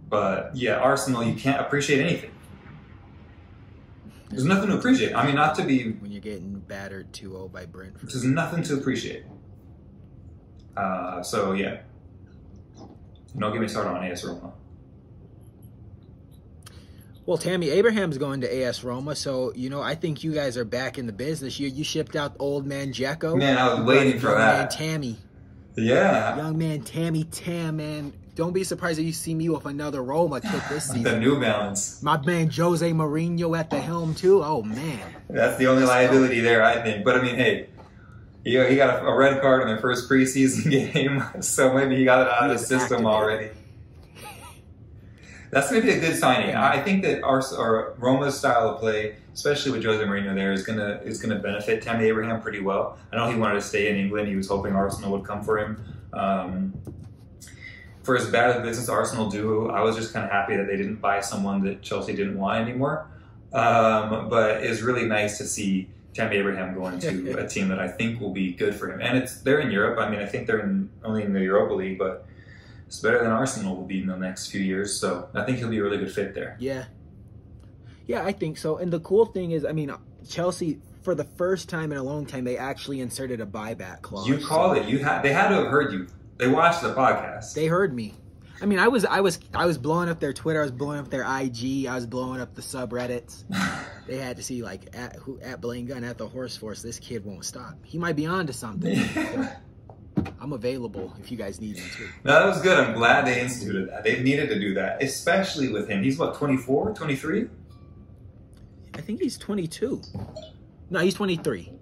but 0.09 0.55
yeah, 0.55 0.77
Arsenal, 0.77 1.21
you 1.21 1.35
can't 1.35 1.59
appreciate 1.59 1.99
anything. 1.99 2.31
There's 4.29 4.43
nothing 4.45 4.69
to 4.69 4.77
appreciate. 4.77 5.13
I 5.13 5.25
mean, 5.25 5.35
not 5.35 5.55
to 5.55 5.63
be 5.63 5.91
when 5.91 6.11
you're 6.11 6.21
getting 6.21 6.59
battered 6.59 7.13
2-0 7.13 7.51
by 7.51 7.65
Brentford. 7.65 8.09
there's 8.09 8.25
nothing 8.25 8.61
to 8.63 8.75
appreciate. 8.75 9.23
Uh, 10.75 11.23
so 11.23 11.53
yeah, 11.53 11.77
don't 13.37 13.51
get 13.51 13.61
me 13.61 13.67
started 13.67 13.89
on 13.89 14.03
AS 14.03 14.23
Roma. 14.23 14.53
Well, 17.25 17.37
Tammy 17.37 17.69
Abraham's 17.71 18.17
going 18.17 18.41
to 18.41 18.63
AS 18.63 18.83
Roma, 18.83 19.15
so 19.15 19.51
you 19.53 19.69
know 19.69 19.81
I 19.81 19.95
think 19.95 20.23
you 20.23 20.33
guys 20.33 20.55
are 20.57 20.63
back 20.65 20.97
in 20.97 21.07
the 21.07 21.13
business. 21.13 21.59
You 21.59 21.67
you 21.67 21.83
shipped 21.83 22.15
out 22.15 22.35
old 22.39 22.65
man 22.65 22.93
Dzeko. 22.93 23.37
Man, 23.37 23.57
I 23.57 23.73
was 23.73 23.85
waiting 23.85 24.19
for 24.19 24.27
young 24.29 24.37
man 24.37 24.57
that. 24.59 24.71
Tammy, 24.71 25.17
Yeah, 25.75 26.37
young 26.37 26.57
man 26.57 26.81
Tammy 26.81 27.23
Tam, 27.25 27.77
man. 27.77 28.13
Don't 28.37 28.53
be 28.53 28.63
surprised 28.63 28.99
if 28.99 29.05
you 29.05 29.13
see 29.13 29.33
me 29.33 29.49
with 29.49 29.65
another 29.65 30.03
Roma 30.03 30.39
kit 30.39 30.61
this 30.69 30.85
season. 30.89 31.01
the. 31.01 31.19
New 31.19 31.39
Balance. 31.39 32.03
My 32.03 32.23
man 32.23 32.51
Jose 32.51 32.87
Mourinho 32.91 33.57
at 33.57 33.71
the 33.71 33.79
helm 33.79 34.13
too. 34.13 34.43
Oh 34.43 34.61
man, 34.61 34.99
That's 35.27 35.57
the 35.57 35.65
only 35.65 35.83
liability 35.85 36.39
there, 36.39 36.63
I 36.63 36.79
think. 36.83 37.03
But 37.03 37.17
I 37.17 37.21
mean, 37.23 37.35
hey, 37.35 37.67
he, 38.43 38.51
he 38.69 38.75
got 38.75 39.03
a, 39.03 39.11
red 39.11 39.41
card 39.41 39.63
in 39.63 39.67
their 39.67 39.79
first 39.79 40.07
preseason 40.07 40.69
game, 40.93 41.23
so 41.41 41.73
maybe 41.73 41.95
he 41.95 42.05
got 42.05 42.21
it 42.21 42.31
out 42.31 42.45
He 42.45 42.51
of 42.51 42.59
the 42.59 42.63
system 42.63 43.05
activated. 43.05 43.05
already. 43.07 43.49
That's 45.49 45.71
going 45.71 45.81
to 45.81 45.87
be 45.87 45.97
a 45.97 45.99
good 45.99 46.15
signing. 46.15 46.53
I 46.55 46.79
think 46.81 47.03
that 47.03 47.23
our, 47.23 47.41
our 47.57 47.95
Roma's 47.97 48.37
style 48.37 48.69
of 48.69 48.79
play, 48.79 49.15
especially 49.33 49.71
with 49.71 49.83
Jose 49.83 50.03
Mourinho 50.03 50.35
there, 50.35 50.51
is 50.53 50.61
gonna 50.61 51.01
is 51.03 51.19
gonna 51.21 51.39
benefit 51.39 51.81
Tammy 51.81 52.05
Abraham 52.05 52.39
pretty 52.41 52.59
well. 52.59 52.99
I 53.11 53.15
know 53.15 53.31
he 53.31 53.37
wanted 53.39 53.55
to 53.55 53.61
stay 53.61 53.89
in 53.89 53.95
England. 53.95 54.27
He 54.27 54.35
was 54.35 54.47
hoping 54.47 54.73
Arsenal 54.73 55.11
would 55.13 55.23
come 55.25 55.41
for 55.43 55.57
him. 55.57 55.83
Um, 56.13 56.73
for 58.07 58.15
as 58.15 58.25
bad 58.29 58.55
a 58.55 58.61
business 58.61 58.87
Arsenal 58.87 59.29
do, 59.29 59.69
I 59.69 59.81
was 59.81 59.97
just 59.97 60.13
kind 60.13 60.23
of 60.23 60.31
happy 60.31 60.55
that 60.55 60.65
they 60.65 60.77
didn't 60.77 61.01
buy 61.01 61.19
someone 61.19 61.61
that 61.65 61.81
Chelsea 61.81 62.15
didn't 62.15 62.37
want 62.37 62.61
anymore. 62.65 63.05
Um, 63.51 64.29
but 64.29 64.63
it's 64.63 64.81
really 64.81 65.05
nice 65.05 65.37
to 65.39 65.43
see 65.45 65.89
Tammy 66.13 66.37
Abraham 66.37 66.73
going 66.73 66.99
to 66.99 67.37
a 67.43 67.49
team 67.49 67.67
that 67.67 67.79
I 67.79 67.89
think 67.89 68.21
will 68.21 68.31
be 68.31 68.53
good 68.53 68.73
for 68.75 68.89
him. 68.89 69.01
And 69.01 69.17
it's 69.17 69.41
they're 69.41 69.59
in 69.59 69.71
Europe. 69.71 69.99
I 69.99 70.09
mean, 70.09 70.21
I 70.21 70.25
think 70.25 70.47
they're 70.47 70.61
in, 70.61 70.89
only 71.03 71.23
in 71.23 71.33
the 71.33 71.41
Europa 71.41 71.73
League, 71.73 71.99
but 71.99 72.25
it's 72.87 73.01
better 73.01 73.19
than 73.19 73.27
Arsenal 73.27 73.75
will 73.75 73.83
be 73.83 73.99
in 73.99 74.07
the 74.07 74.15
next 74.15 74.51
few 74.51 74.61
years. 74.61 74.97
So 74.97 75.27
I 75.33 75.43
think 75.43 75.57
he'll 75.57 75.67
be 75.67 75.79
a 75.79 75.83
really 75.83 75.97
good 75.97 76.13
fit 76.13 76.33
there. 76.33 76.55
yeah, 76.61 76.85
yeah, 78.07 78.23
I 78.23 78.31
think 78.31 78.57
so. 78.57 78.77
And 78.77 78.89
the 78.89 79.01
cool 79.01 79.25
thing 79.25 79.51
is, 79.51 79.65
I 79.65 79.73
mean, 79.73 79.93
Chelsea 80.29 80.79
for 81.01 81.13
the 81.13 81.25
first 81.25 81.67
time 81.67 81.91
in 81.91 81.97
a 81.97 82.03
long 82.03 82.25
time 82.25 82.45
they 82.45 82.57
actually 82.57 83.01
inserted 83.01 83.41
a 83.41 83.45
buyback 83.45 84.01
clause. 84.01 84.29
You 84.29 84.37
called 84.37 84.77
it. 84.77 84.87
You 84.87 84.99
had 84.99 85.23
they 85.23 85.33
had 85.33 85.49
to 85.49 85.55
have 85.55 85.67
heard 85.67 85.91
you. 85.91 86.07
They 86.37 86.47
watched 86.47 86.81
the 86.81 86.93
podcast. 86.93 87.53
They 87.53 87.67
heard 87.67 87.93
me. 87.93 88.13
I 88.61 88.65
mean, 88.65 88.79
I 88.79 88.87
was, 88.87 89.05
I 89.05 89.21
was, 89.21 89.39
I 89.53 89.65
was 89.65 89.77
blowing 89.77 90.09
up 90.09 90.19
their 90.19 90.33
Twitter. 90.33 90.59
I 90.59 90.63
was 90.63 90.71
blowing 90.71 90.99
up 90.99 91.09
their 91.09 91.21
IG. 91.23 91.85
I 91.85 91.95
was 91.95 92.07
blowing 92.07 92.41
up 92.41 92.55
the 92.55 92.61
subreddits. 92.61 93.43
They 94.07 94.15
had 94.15 94.37
to 94.37 94.43
see 94.43 94.63
like 94.63 94.95
at 94.95 95.17
who 95.17 95.37
at 95.41 95.59
Blaine 95.59 95.85
Gun 95.85 96.05
at 96.05 96.17
the 96.17 96.25
Horse 96.25 96.55
Force. 96.55 96.81
This 96.81 96.97
kid 96.97 97.25
won't 97.25 97.43
stop. 97.43 97.75
He 97.83 97.97
might 97.97 98.15
be 98.15 98.25
on 98.25 98.47
to 98.47 98.53
something. 98.53 98.97
I'm 100.39 100.53
available 100.53 101.13
if 101.19 101.29
you 101.29 101.37
guys 101.37 101.59
need 101.59 101.75
me 101.75 101.81
to. 101.97 102.03
No, 102.23 102.31
that 102.39 102.45
was 102.45 102.61
good. 102.61 102.77
I'm 102.77 102.93
glad 102.93 103.27
they 103.27 103.41
instituted 103.41 103.89
that. 103.89 104.05
They 104.05 104.23
needed 104.23 104.47
to 104.47 104.57
do 104.57 104.73
that, 104.75 105.03
especially 105.03 105.67
with 105.67 105.89
him. 105.89 106.03
He's 106.03 106.17
what, 106.17 106.35
24, 106.35 106.93
23? 106.93 107.47
I 108.93 109.01
think 109.01 109.21
he's 109.21 109.37
22. 109.37 110.01
No, 110.89 110.99
he's 110.99 111.13
23. 111.13 111.73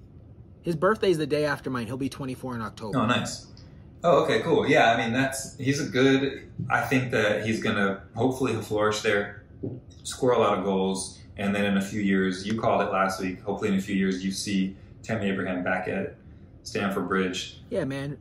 His 0.64 0.76
birthday's 0.76 1.20
the 1.20 1.28
day 1.28 1.46
after 1.46 1.70
mine. 1.70 1.86
He'll 1.86 1.96
be 1.96 2.10
24 2.10 2.56
in 2.56 2.62
October. 2.64 2.98
Oh, 2.98 3.06
nice. 3.06 3.46
Oh, 4.06 4.24
okay, 4.24 4.42
cool. 4.42 4.70
Yeah, 4.70 4.94
I 4.94 4.98
mean, 4.98 5.14
that's 5.14 5.58
he's 5.58 5.82
a 5.82 5.90
good. 5.90 6.52
I 6.70 6.82
think 6.82 7.10
that 7.12 7.44
he's 7.44 7.62
gonna 7.62 8.04
hopefully 8.16 8.52
he'll 8.52 8.62
flourish 8.62 9.02
there, 9.02 9.44
score 10.04 10.34
a 10.34 10.38
lot 10.38 10.60
of 10.60 10.64
goals, 10.64 11.20
and 11.38 11.56
then 11.56 11.66
in 11.66 11.78
a 11.78 11.82
few 11.82 12.02
years, 12.02 12.46
you 12.46 12.60
called 12.60 12.84
it 12.84 12.92
last 12.92 13.20
week. 13.20 13.42
Hopefully, 13.42 13.72
in 13.72 13.80
a 13.80 13.82
few 13.82 13.96
years, 13.96 14.24
you 14.24 14.32
see 14.32 14.76
Tammy 15.02 15.28
Abraham 15.30 15.64
back 15.64 15.88
at 15.88 16.18
Stamford 16.62 17.08
Bridge. 17.08 17.62
Yeah, 17.72 17.84
man. 17.86 18.20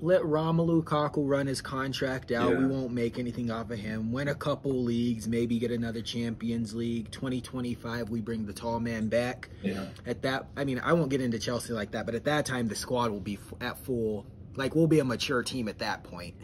Let 0.00 0.22
Romelu 0.22 0.82
Lukaku 0.82 1.28
run 1.28 1.46
his 1.46 1.60
contract 1.60 2.32
out. 2.32 2.50
Yeah. 2.50 2.56
We 2.56 2.66
won't 2.66 2.90
make 2.90 3.20
anything 3.20 3.52
off 3.52 3.70
of 3.70 3.78
him. 3.78 4.10
Win 4.12 4.28
a 4.28 4.34
couple 4.34 4.72
leagues, 4.72 5.28
maybe 5.28 5.60
get 5.60 5.70
another 5.70 6.00
Champions 6.02 6.74
League. 6.74 7.12
2025, 7.12 8.08
we 8.10 8.20
bring 8.20 8.44
the 8.44 8.52
tall 8.52 8.80
man 8.80 9.06
back. 9.06 9.48
Yeah, 9.62 9.84
At 10.04 10.22
that, 10.22 10.46
I 10.56 10.64
mean, 10.64 10.80
I 10.80 10.94
won't 10.94 11.10
get 11.10 11.20
into 11.20 11.38
Chelsea 11.38 11.72
like 11.72 11.92
that, 11.92 12.04
but 12.04 12.16
at 12.16 12.24
that 12.24 12.46
time, 12.46 12.66
the 12.66 12.74
squad 12.74 13.12
will 13.12 13.20
be 13.20 13.38
at 13.60 13.78
full. 13.78 14.26
Like, 14.56 14.74
we'll 14.74 14.86
be 14.86 14.98
a 15.00 15.04
mature 15.04 15.42
team 15.42 15.68
at 15.68 15.78
that 15.78 16.04
point. 16.04 16.34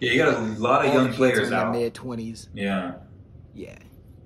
yeah. 0.00 0.12
You 0.12 0.18
got 0.24 0.34
a 0.34 0.40
lot 0.58 0.84
of 0.84 0.90
All 0.90 0.96
young 1.04 1.12
players 1.12 1.48
in 1.48 1.54
out. 1.54 1.72
mid 1.72 1.94
20s. 1.94 2.48
Yeah, 2.54 2.94
Yeah. 3.54 3.78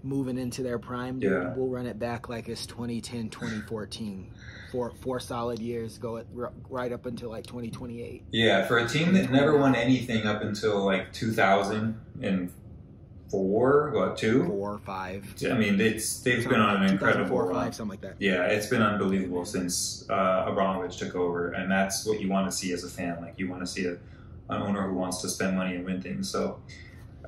Moving 0.02 0.38
into 0.38 0.62
their 0.62 0.78
prime, 0.78 1.18
Yeah. 1.20 1.52
we'll 1.56 1.68
run 1.68 1.86
it 1.86 1.98
back 1.98 2.28
like 2.28 2.48
it's 2.48 2.64
2010, 2.64 3.28
2014. 3.28 4.30
Four, 4.70 4.92
four 5.00 5.18
solid 5.20 5.58
years, 5.58 5.98
go 5.98 6.16
it 6.16 6.26
right 6.70 6.92
up 6.92 7.06
until 7.06 7.30
like 7.30 7.44
2028. 7.46 8.22
yeah. 8.30 8.66
For 8.66 8.78
a 8.78 8.88
team 8.88 9.14
that 9.14 9.30
never 9.32 9.58
won 9.58 9.74
anything 9.74 10.24
up 10.26 10.42
until 10.42 10.84
like 10.84 11.12
2004, 13.30 13.90
what 13.90 14.16
two? 14.16 14.44
Four, 14.46 14.78
five. 14.78 15.34
I 15.50 15.54
mean, 15.54 15.80
it's 15.80 16.20
they've 16.20 16.48
been 16.48 16.60
on 16.60 16.82
an 16.82 16.90
incredible 16.90 17.24
2004, 17.26 17.46
run. 17.46 17.54
five, 17.64 17.74
something 17.74 17.90
like 17.90 18.00
that. 18.02 18.16
Yeah, 18.18 18.44
it's 18.46 18.66
been 18.66 18.82
unbelievable 18.82 19.44
since 19.44 20.08
uh, 20.10 20.44
Abramovich 20.46 20.96
took 20.98 21.14
over, 21.14 21.50
and 21.52 21.70
that's 21.70 22.06
what 22.06 22.20
you 22.20 22.28
want 22.28 22.50
to 22.50 22.56
see 22.56 22.72
as 22.72 22.84
a 22.84 22.88
fan. 22.88 23.18
Like 23.20 23.34
you 23.38 23.48
want 23.48 23.62
to 23.62 23.66
see 23.66 23.86
a, 23.86 23.92
an 23.92 24.62
owner 24.62 24.86
who 24.88 24.94
wants 24.94 25.20
to 25.22 25.28
spend 25.28 25.56
money 25.56 25.74
and 25.76 25.84
win 25.84 26.00
things. 26.00 26.30
So, 26.30 26.60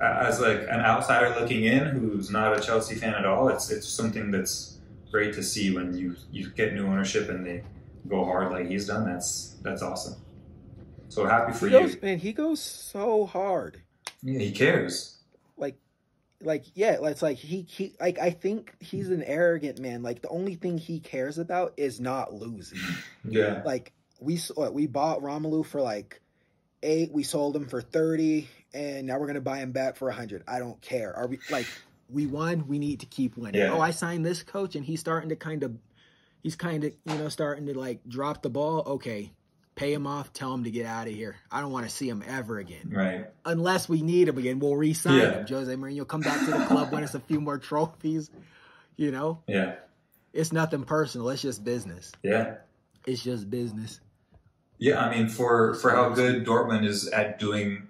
as 0.01 0.40
like 0.40 0.61
an 0.62 0.80
outsider 0.80 1.38
looking 1.40 1.64
in, 1.64 1.86
who's 1.86 2.30
not 2.30 2.57
a 2.57 2.61
Chelsea 2.61 2.94
fan 2.94 3.14
at 3.14 3.24
all, 3.26 3.49
it's 3.49 3.70
it's 3.70 3.88
something 3.88 4.30
that's 4.30 4.78
great 5.11 5.34
to 5.34 5.42
see 5.42 5.74
when 5.74 5.96
you 5.96 6.14
you 6.30 6.51
get 6.51 6.74
new 6.74 6.86
ownership 6.86 7.28
and 7.28 7.44
they 7.44 7.64
go 8.09 8.24
hard 8.24 8.53
like 8.53 8.68
he's 8.68 8.86
done. 8.86 9.05
That's 9.05 9.57
that's 9.62 9.82
awesome. 9.82 10.16
So 11.11 11.24
happy 11.26 11.53
for 11.55 11.66
He 11.66 11.72
goes, 11.72 11.94
you. 11.94 12.01
man, 12.03 12.18
he 12.18 12.32
goes 12.34 12.61
so 12.61 13.24
hard. 13.26 13.80
Yeah, 14.22 14.40
he 14.40 14.53
cares. 14.53 15.18
Like, 16.43 16.64
yeah, 16.74 16.99
it's 17.03 17.22
like 17.22 17.36
he, 17.36 17.62
he, 17.68 17.95
like, 18.01 18.18
I 18.18 18.30
think 18.30 18.72
he's 18.80 19.11
an 19.11 19.22
arrogant 19.24 19.80
man. 19.80 20.03
Like, 20.03 20.22
the 20.22 20.28
only 20.28 20.55
thing 20.55 20.78
he 20.78 21.01
cares 21.01 21.39
about 21.39 21.74
is 21.76 22.01
not 22.01 22.32
losing. 22.32 22.78
Yeah, 23.24 23.61
like, 23.64 23.93
we, 24.20 24.36
s- 24.36 24.53
we 24.57 24.86
bought 24.86 25.20
Romelu 25.20 25.66
for 25.66 25.82
like 25.82 26.20
eight, 26.82 27.12
we 27.12 27.22
sold 27.24 27.55
him 27.57 27.66
for 27.66 27.82
30, 27.82 28.49
and 28.72 29.07
now 29.07 29.14
we're 29.18 29.26
going 29.26 29.34
to 29.34 29.41
buy 29.41 29.59
him 29.59 29.72
back 29.72 29.97
for 29.97 30.07
100. 30.09 30.45
I 30.49 30.61
don't 30.61 30.80
care. 30.80 31.14
Are 31.14 31.26
we, 31.26 31.39
like, 31.51 31.66
we 32.09 32.26
won, 32.26 32.68
we 32.68 32.78
need 32.78 33.01
to 33.01 33.07
keep 33.07 33.36
winning. 33.36 33.61
Yeah. 33.61 33.72
Oh, 33.72 33.80
I 33.80 33.91
signed 33.91 34.24
this 34.24 34.43
coach, 34.43 34.76
and 34.76 34.84
he's 34.84 35.01
starting 35.01 35.28
to 35.28 35.36
kind 35.36 35.62
of, 35.62 35.76
he's 36.43 36.57
kind 36.57 36.84
of, 36.84 36.93
you 37.05 37.16
know, 37.18 37.28
starting 37.28 37.66
to 37.66 37.78
like 37.78 38.01
drop 38.09 38.41
the 38.43 38.49
ball. 38.49 38.82
Okay, 38.86 39.32
pay 39.79 39.93
him 39.93 40.07
off, 40.07 40.33
tell 40.33 40.53
him 40.53 40.64
to 40.64 40.70
get 40.70 40.87
out 40.87 41.07
of 41.07 41.14
here. 41.14 41.37
I 41.53 41.61
don't 41.61 41.70
want 41.72 41.87
to 41.87 41.91
see 41.91 42.09
him 42.09 42.22
ever 42.26 42.59
again. 42.59 42.91
right. 42.93 43.26
Unless 43.45 43.89
we 43.89 44.03
need 44.03 44.29
him 44.29 44.37
again, 44.37 44.59
we'll 44.59 44.76
re-sign 44.76 45.18
Yeah. 45.18 45.31
him. 45.41 45.47
Jose 45.47 45.72
Mourinho 45.74 46.07
come 46.07 46.20
back 46.20 46.45
to 46.45 46.51
the 46.51 46.64
club, 46.66 46.93
win 46.93 47.05
us 47.05 47.14
a 47.14 47.20
few 47.20 47.41
more 47.41 47.59
trophies. 47.59 48.31
You 48.97 49.12
know, 49.12 49.43
Yeah, 49.47 49.76
it's 50.33 50.53
nothing 50.53 50.83
personal. 50.83 51.29
It's 51.31 51.43
just 51.43 51.62
business. 51.64 52.11
yeah. 52.22 52.57
It's 53.07 53.22
just 53.22 53.49
business. 53.49 54.01
Yeah, 54.79 55.01
I 55.05 55.16
mean, 55.16 55.29
for 55.29 55.74
for 55.74 55.91
how 55.91 56.11
good 56.11 56.45
Dortmund 56.45 56.85
is 56.85 57.09
at 57.09 57.39
doing 57.39 57.87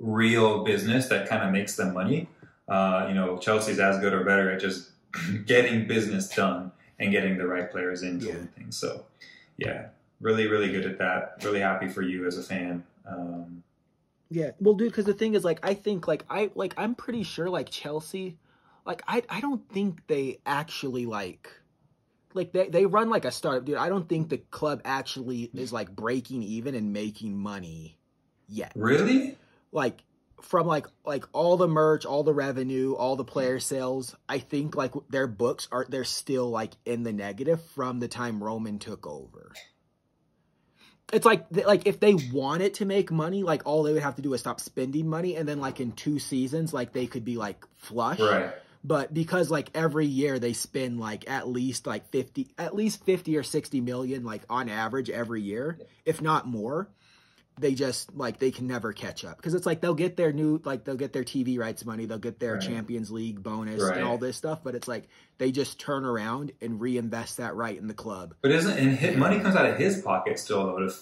real 0.00 0.64
business 0.64 1.06
that 1.08 1.28
kind 1.28 1.42
of 1.44 1.52
makes 1.52 1.76
them 1.76 1.94
money, 1.94 2.28
uh, 2.68 3.06
you 3.08 3.14
know, 3.14 3.38
Chelsea's 3.38 3.78
as 3.78 3.98
good 4.00 4.12
or 4.12 4.24
better 4.24 4.50
at 4.50 4.60
just 4.60 4.90
getting 5.46 5.86
business 5.86 6.28
done 6.28 6.72
and 6.98 7.10
getting 7.12 7.38
the 7.38 7.46
right 7.46 7.70
players 7.70 8.02
in 8.02 8.20
Yeah. 8.20 8.34
things. 8.56 8.76
So, 8.76 9.04
yeah, 9.56 9.86
really, 10.20 10.46
really 10.46 10.70
good 10.70 10.86
at 10.86 10.98
that. 10.98 11.42
Really 11.42 11.60
happy 11.60 11.88
for 11.88 12.02
you 12.02 12.26
as 12.26 12.38
a 12.38 12.42
fan. 12.42 12.84
Um, 13.06 13.62
Yeah, 14.30 14.50
well, 14.60 14.74
dude, 14.74 14.90
because 14.90 15.06
the 15.06 15.14
thing 15.14 15.34
is, 15.34 15.44
like, 15.44 15.58
I 15.62 15.74
think, 15.74 16.06
like, 16.06 16.24
I, 16.30 16.50
like, 16.54 16.74
I'm 16.76 16.94
pretty 16.94 17.22
sure, 17.24 17.48
like, 17.50 17.70
Chelsea, 17.70 18.36
like, 18.86 19.02
I, 19.08 19.22
I 19.28 19.40
don't 19.40 19.68
think 19.70 20.06
they 20.06 20.38
actually 20.46 21.06
like, 21.06 21.50
like, 22.34 22.52
they, 22.52 22.68
they 22.68 22.86
run 22.86 23.10
like 23.10 23.24
a 23.24 23.30
startup, 23.30 23.64
dude. 23.64 23.76
I 23.76 23.88
don't 23.88 24.08
think 24.08 24.28
the 24.28 24.38
club 24.38 24.82
actually 24.84 25.50
is 25.52 25.72
like 25.72 25.94
breaking 25.96 26.42
even 26.44 26.74
and 26.76 26.92
making 26.92 27.36
money. 27.36 27.98
yet. 28.50 28.72
Really? 28.74 29.36
Like 29.72 30.02
from 30.42 30.66
like 30.66 30.86
like 31.04 31.24
all 31.32 31.56
the 31.56 31.68
merch, 31.68 32.04
all 32.04 32.22
the 32.22 32.34
revenue, 32.34 32.94
all 32.94 33.16
the 33.16 33.24
player 33.24 33.60
sales, 33.60 34.16
I 34.28 34.38
think 34.38 34.74
like 34.74 34.92
their 35.08 35.26
books 35.26 35.68
are 35.70 35.86
they're 35.88 36.04
still 36.04 36.50
like 36.50 36.74
in 36.84 37.02
the 37.04 37.12
negative 37.12 37.62
from 37.74 38.00
the 38.00 38.08
time 38.08 38.42
Roman 38.42 38.78
took 38.78 39.06
over. 39.06 39.52
It's 41.12 41.26
like 41.26 41.46
like 41.50 41.86
if 41.86 42.00
they 42.00 42.14
wanted 42.32 42.74
to 42.74 42.84
make 42.84 43.10
money, 43.10 43.42
like 43.42 43.62
all 43.64 43.82
they 43.82 43.92
would 43.92 44.02
have 44.02 44.16
to 44.16 44.22
do 44.22 44.32
is 44.34 44.40
stop 44.40 44.60
spending 44.60 45.08
money, 45.08 45.36
and 45.36 45.48
then 45.48 45.60
like 45.60 45.80
in 45.80 45.92
two 45.92 46.18
seasons, 46.18 46.72
like 46.72 46.92
they 46.92 47.06
could 47.06 47.24
be 47.24 47.36
like 47.36 47.64
flush. 47.76 48.20
Right. 48.20 48.52
But 48.82 49.12
because 49.12 49.50
like 49.50 49.70
every 49.74 50.06
year 50.06 50.38
they 50.38 50.52
spend 50.54 50.98
like 50.98 51.28
at 51.28 51.48
least 51.48 51.86
like 51.86 52.08
fifty, 52.10 52.48
at 52.56 52.74
least 52.74 53.04
fifty 53.04 53.36
or 53.36 53.42
sixty 53.42 53.80
million, 53.80 54.24
like 54.24 54.42
on 54.48 54.68
average 54.68 55.10
every 55.10 55.42
year, 55.42 55.78
if 56.04 56.22
not 56.22 56.46
more, 56.46 56.88
they 57.60 57.74
just 57.74 58.14
like 58.16 58.38
they 58.38 58.50
can 58.50 58.66
never 58.66 58.92
catch 58.92 59.24
up 59.24 59.36
because 59.36 59.54
it's 59.54 59.66
like 59.66 59.80
they'll 59.80 59.94
get 59.94 60.16
their 60.16 60.32
new 60.32 60.60
like 60.64 60.84
they'll 60.84 60.96
get 60.96 61.12
their 61.12 61.24
TV 61.24 61.58
rights 61.58 61.84
money, 61.84 62.06
they'll 62.06 62.18
get 62.18 62.40
their 62.40 62.54
Right. 62.54 62.62
Champions 62.62 63.10
League 63.10 63.42
bonus 63.42 63.80
Right. 63.82 63.96
and 63.98 64.04
all 64.06 64.18
this 64.18 64.36
stuff, 64.36 64.60
but 64.64 64.74
it's 64.74 64.88
like 64.88 65.08
they 65.38 65.52
just 65.52 65.78
turn 65.78 66.04
around 66.04 66.52
and 66.60 66.80
reinvest 66.80 67.36
that 67.36 67.54
right 67.54 67.76
in 67.76 67.86
the 67.86 67.94
club. 67.94 68.34
But 68.42 68.50
isn't 68.52 68.78
and 68.78 68.96
his, 68.96 69.16
money 69.16 69.40
comes 69.40 69.54
out 69.56 69.66
of 69.66 69.76
his 69.76 70.00
pocket 70.02 70.38
still 70.38 70.66
though 70.66 70.78
to 70.88 70.94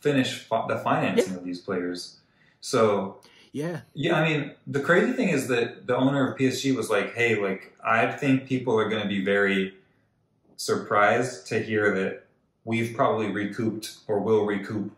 finish 0.00 0.38
fi- 0.38 0.66
the 0.68 0.78
financing 0.78 1.34
of 1.36 1.44
these 1.44 1.60
players. 1.60 2.16
So 2.60 3.20
Yeah, 3.52 3.80
yeah, 3.94 4.14
I 4.20 4.28
mean 4.28 4.54
the 4.66 4.80
crazy 4.80 5.12
thing 5.12 5.28
is 5.28 5.48
that 5.48 5.86
the 5.86 5.96
owner 5.96 6.30
of 6.32 6.38
PSG 6.38 6.74
was 6.74 6.88
like, 6.88 7.14
"Hey, 7.14 7.40
like 7.40 7.74
I 7.84 8.10
think 8.12 8.46
people 8.46 8.78
are 8.78 8.88
going 8.88 9.02
to 9.02 9.08
be 9.08 9.24
very 9.24 9.74
surprised 10.56 11.46
to 11.48 11.58
hear 11.62 11.94
that 11.94 12.24
we've 12.64 12.94
probably 12.94 13.30
recouped 13.30 13.96
or 14.06 14.20
will 14.20 14.44
recoup 14.46 14.92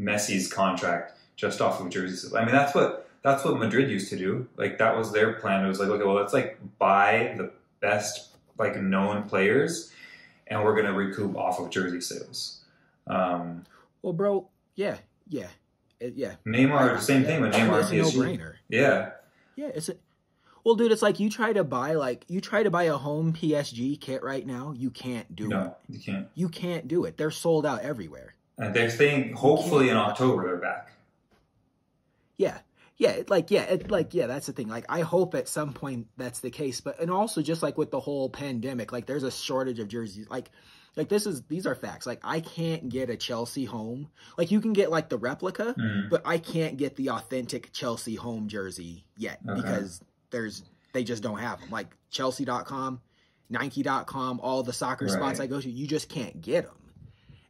Messi's 0.00 0.50
contract 0.52 1.18
just 1.36 1.60
off 1.60 1.80
of 1.80 1.90
jersey 1.90 2.16
sales." 2.16 2.34
I 2.34 2.44
mean 2.44 2.54
that's 2.54 2.74
what 2.74 3.08
that's 3.22 3.44
what 3.44 3.58
Madrid 3.58 3.90
used 3.90 4.08
to 4.10 4.16
do. 4.16 4.48
Like 4.56 4.78
that 4.78 4.96
was 4.96 5.12
their 5.12 5.34
plan. 5.34 5.64
It 5.64 5.68
was 5.68 5.78
like, 5.80 5.88
okay, 5.90 6.04
well 6.04 6.14
let's 6.16 6.32
like 6.32 6.58
buy 6.78 7.34
the 7.36 7.50
best 7.80 8.28
like 8.58 8.80
known 8.80 9.24
players, 9.28 9.92
and 10.46 10.62
we're 10.64 10.74
going 10.74 10.86
to 10.86 10.92
recoup 10.92 11.36
off 11.36 11.58
of 11.60 11.70
jersey 11.70 12.00
sales. 12.00 12.60
Um, 13.06 13.64
well, 14.02 14.12
bro, 14.12 14.48
yeah, 14.74 14.98
yeah, 15.28 15.48
It- 15.98 16.14
yeah. 16.14 16.34
Neymar, 16.46 16.94
the 16.96 17.00
same 17.02 17.24
thing 17.24 17.40
with 17.40 17.52
Neymar. 17.54 17.80
It's 17.80 17.90
a 17.90 18.18
no-brainer. 18.18 18.54
Yeah, 18.68 19.10
Yeah, 19.56 19.68
it's 19.74 19.88
a 19.88 19.94
well, 20.62 20.74
dude. 20.74 20.92
It's 20.92 21.00
like 21.02 21.18
you 21.20 21.30
try 21.30 21.54
to 21.54 21.64
buy 21.64 21.94
like 21.94 22.24
you 22.28 22.40
try 22.42 22.62
to 22.62 22.70
buy 22.70 22.84
a 22.84 22.96
home 22.96 23.32
PSG 23.32 23.98
kit 23.98 24.22
right 24.22 24.46
now. 24.46 24.72
You 24.76 24.90
can't 24.90 25.34
do 25.34 25.46
it. 25.46 25.48
no, 25.48 25.74
you 25.88 25.98
can't. 25.98 26.28
You 26.34 26.48
can't 26.50 26.86
do 26.86 27.04
it. 27.06 27.16
They're 27.16 27.30
sold 27.30 27.64
out 27.64 27.80
everywhere. 27.80 28.34
And 28.60 28.74
they're 28.74 28.90
saying 28.90 29.32
hopefully 29.32 29.88
in 29.88 29.96
October 29.96 30.44
they're 30.46 30.56
back. 30.58 30.92
Yeah, 32.36 32.58
yeah. 32.96 33.22
Like 33.28 33.50
yeah, 33.50 33.62
it, 33.62 33.90
like 33.90 34.14
yeah. 34.14 34.26
That's 34.26 34.46
the 34.46 34.52
thing. 34.52 34.68
Like 34.68 34.84
I 34.88 35.00
hope 35.00 35.34
at 35.34 35.48
some 35.48 35.72
point 35.72 36.06
that's 36.16 36.40
the 36.40 36.50
case. 36.50 36.80
But 36.80 37.00
and 37.00 37.10
also 37.10 37.42
just 37.42 37.62
like 37.62 37.76
with 37.78 37.90
the 37.90 38.00
whole 38.00 38.28
pandemic, 38.30 38.92
like 38.92 39.06
there's 39.06 39.22
a 39.22 39.30
shortage 39.30 39.78
of 39.78 39.88
jerseys. 39.88 40.28
Like 40.30 40.50
like 40.96 41.08
this 41.08 41.26
is 41.26 41.42
these 41.48 41.66
are 41.66 41.74
facts. 41.74 42.06
Like 42.06 42.20
I 42.22 42.40
can't 42.40 42.88
get 42.88 43.10
a 43.10 43.16
Chelsea 43.16 43.64
home. 43.64 44.10
Like 44.38 44.50
you 44.50 44.60
can 44.60 44.72
get 44.72 44.90
like 44.90 45.08
the 45.08 45.18
replica, 45.18 45.74
Mhm. 45.78 46.10
but 46.10 46.22
I 46.24 46.38
can't 46.38 46.76
get 46.76 46.96
the 46.96 47.10
authentic 47.10 47.72
Chelsea 47.72 48.14
home 48.14 48.48
jersey 48.48 49.04
yet 49.16 49.40
Okay. 49.48 49.60
because 49.60 50.00
there's 50.30 50.62
they 50.92 51.04
just 51.04 51.22
don't 51.22 51.38
have 51.38 51.60
them. 51.60 51.70
Like 51.70 51.88
Chelsea.com, 52.10 53.00
Nike.com, 53.48 54.40
all 54.40 54.62
the 54.62 54.72
soccer 54.72 55.08
spots 55.08 55.40
I 55.40 55.46
go 55.46 55.60
to, 55.60 55.70
you 55.70 55.86
just 55.86 56.08
can't 56.08 56.40
get 56.40 56.64
them. 56.64 56.74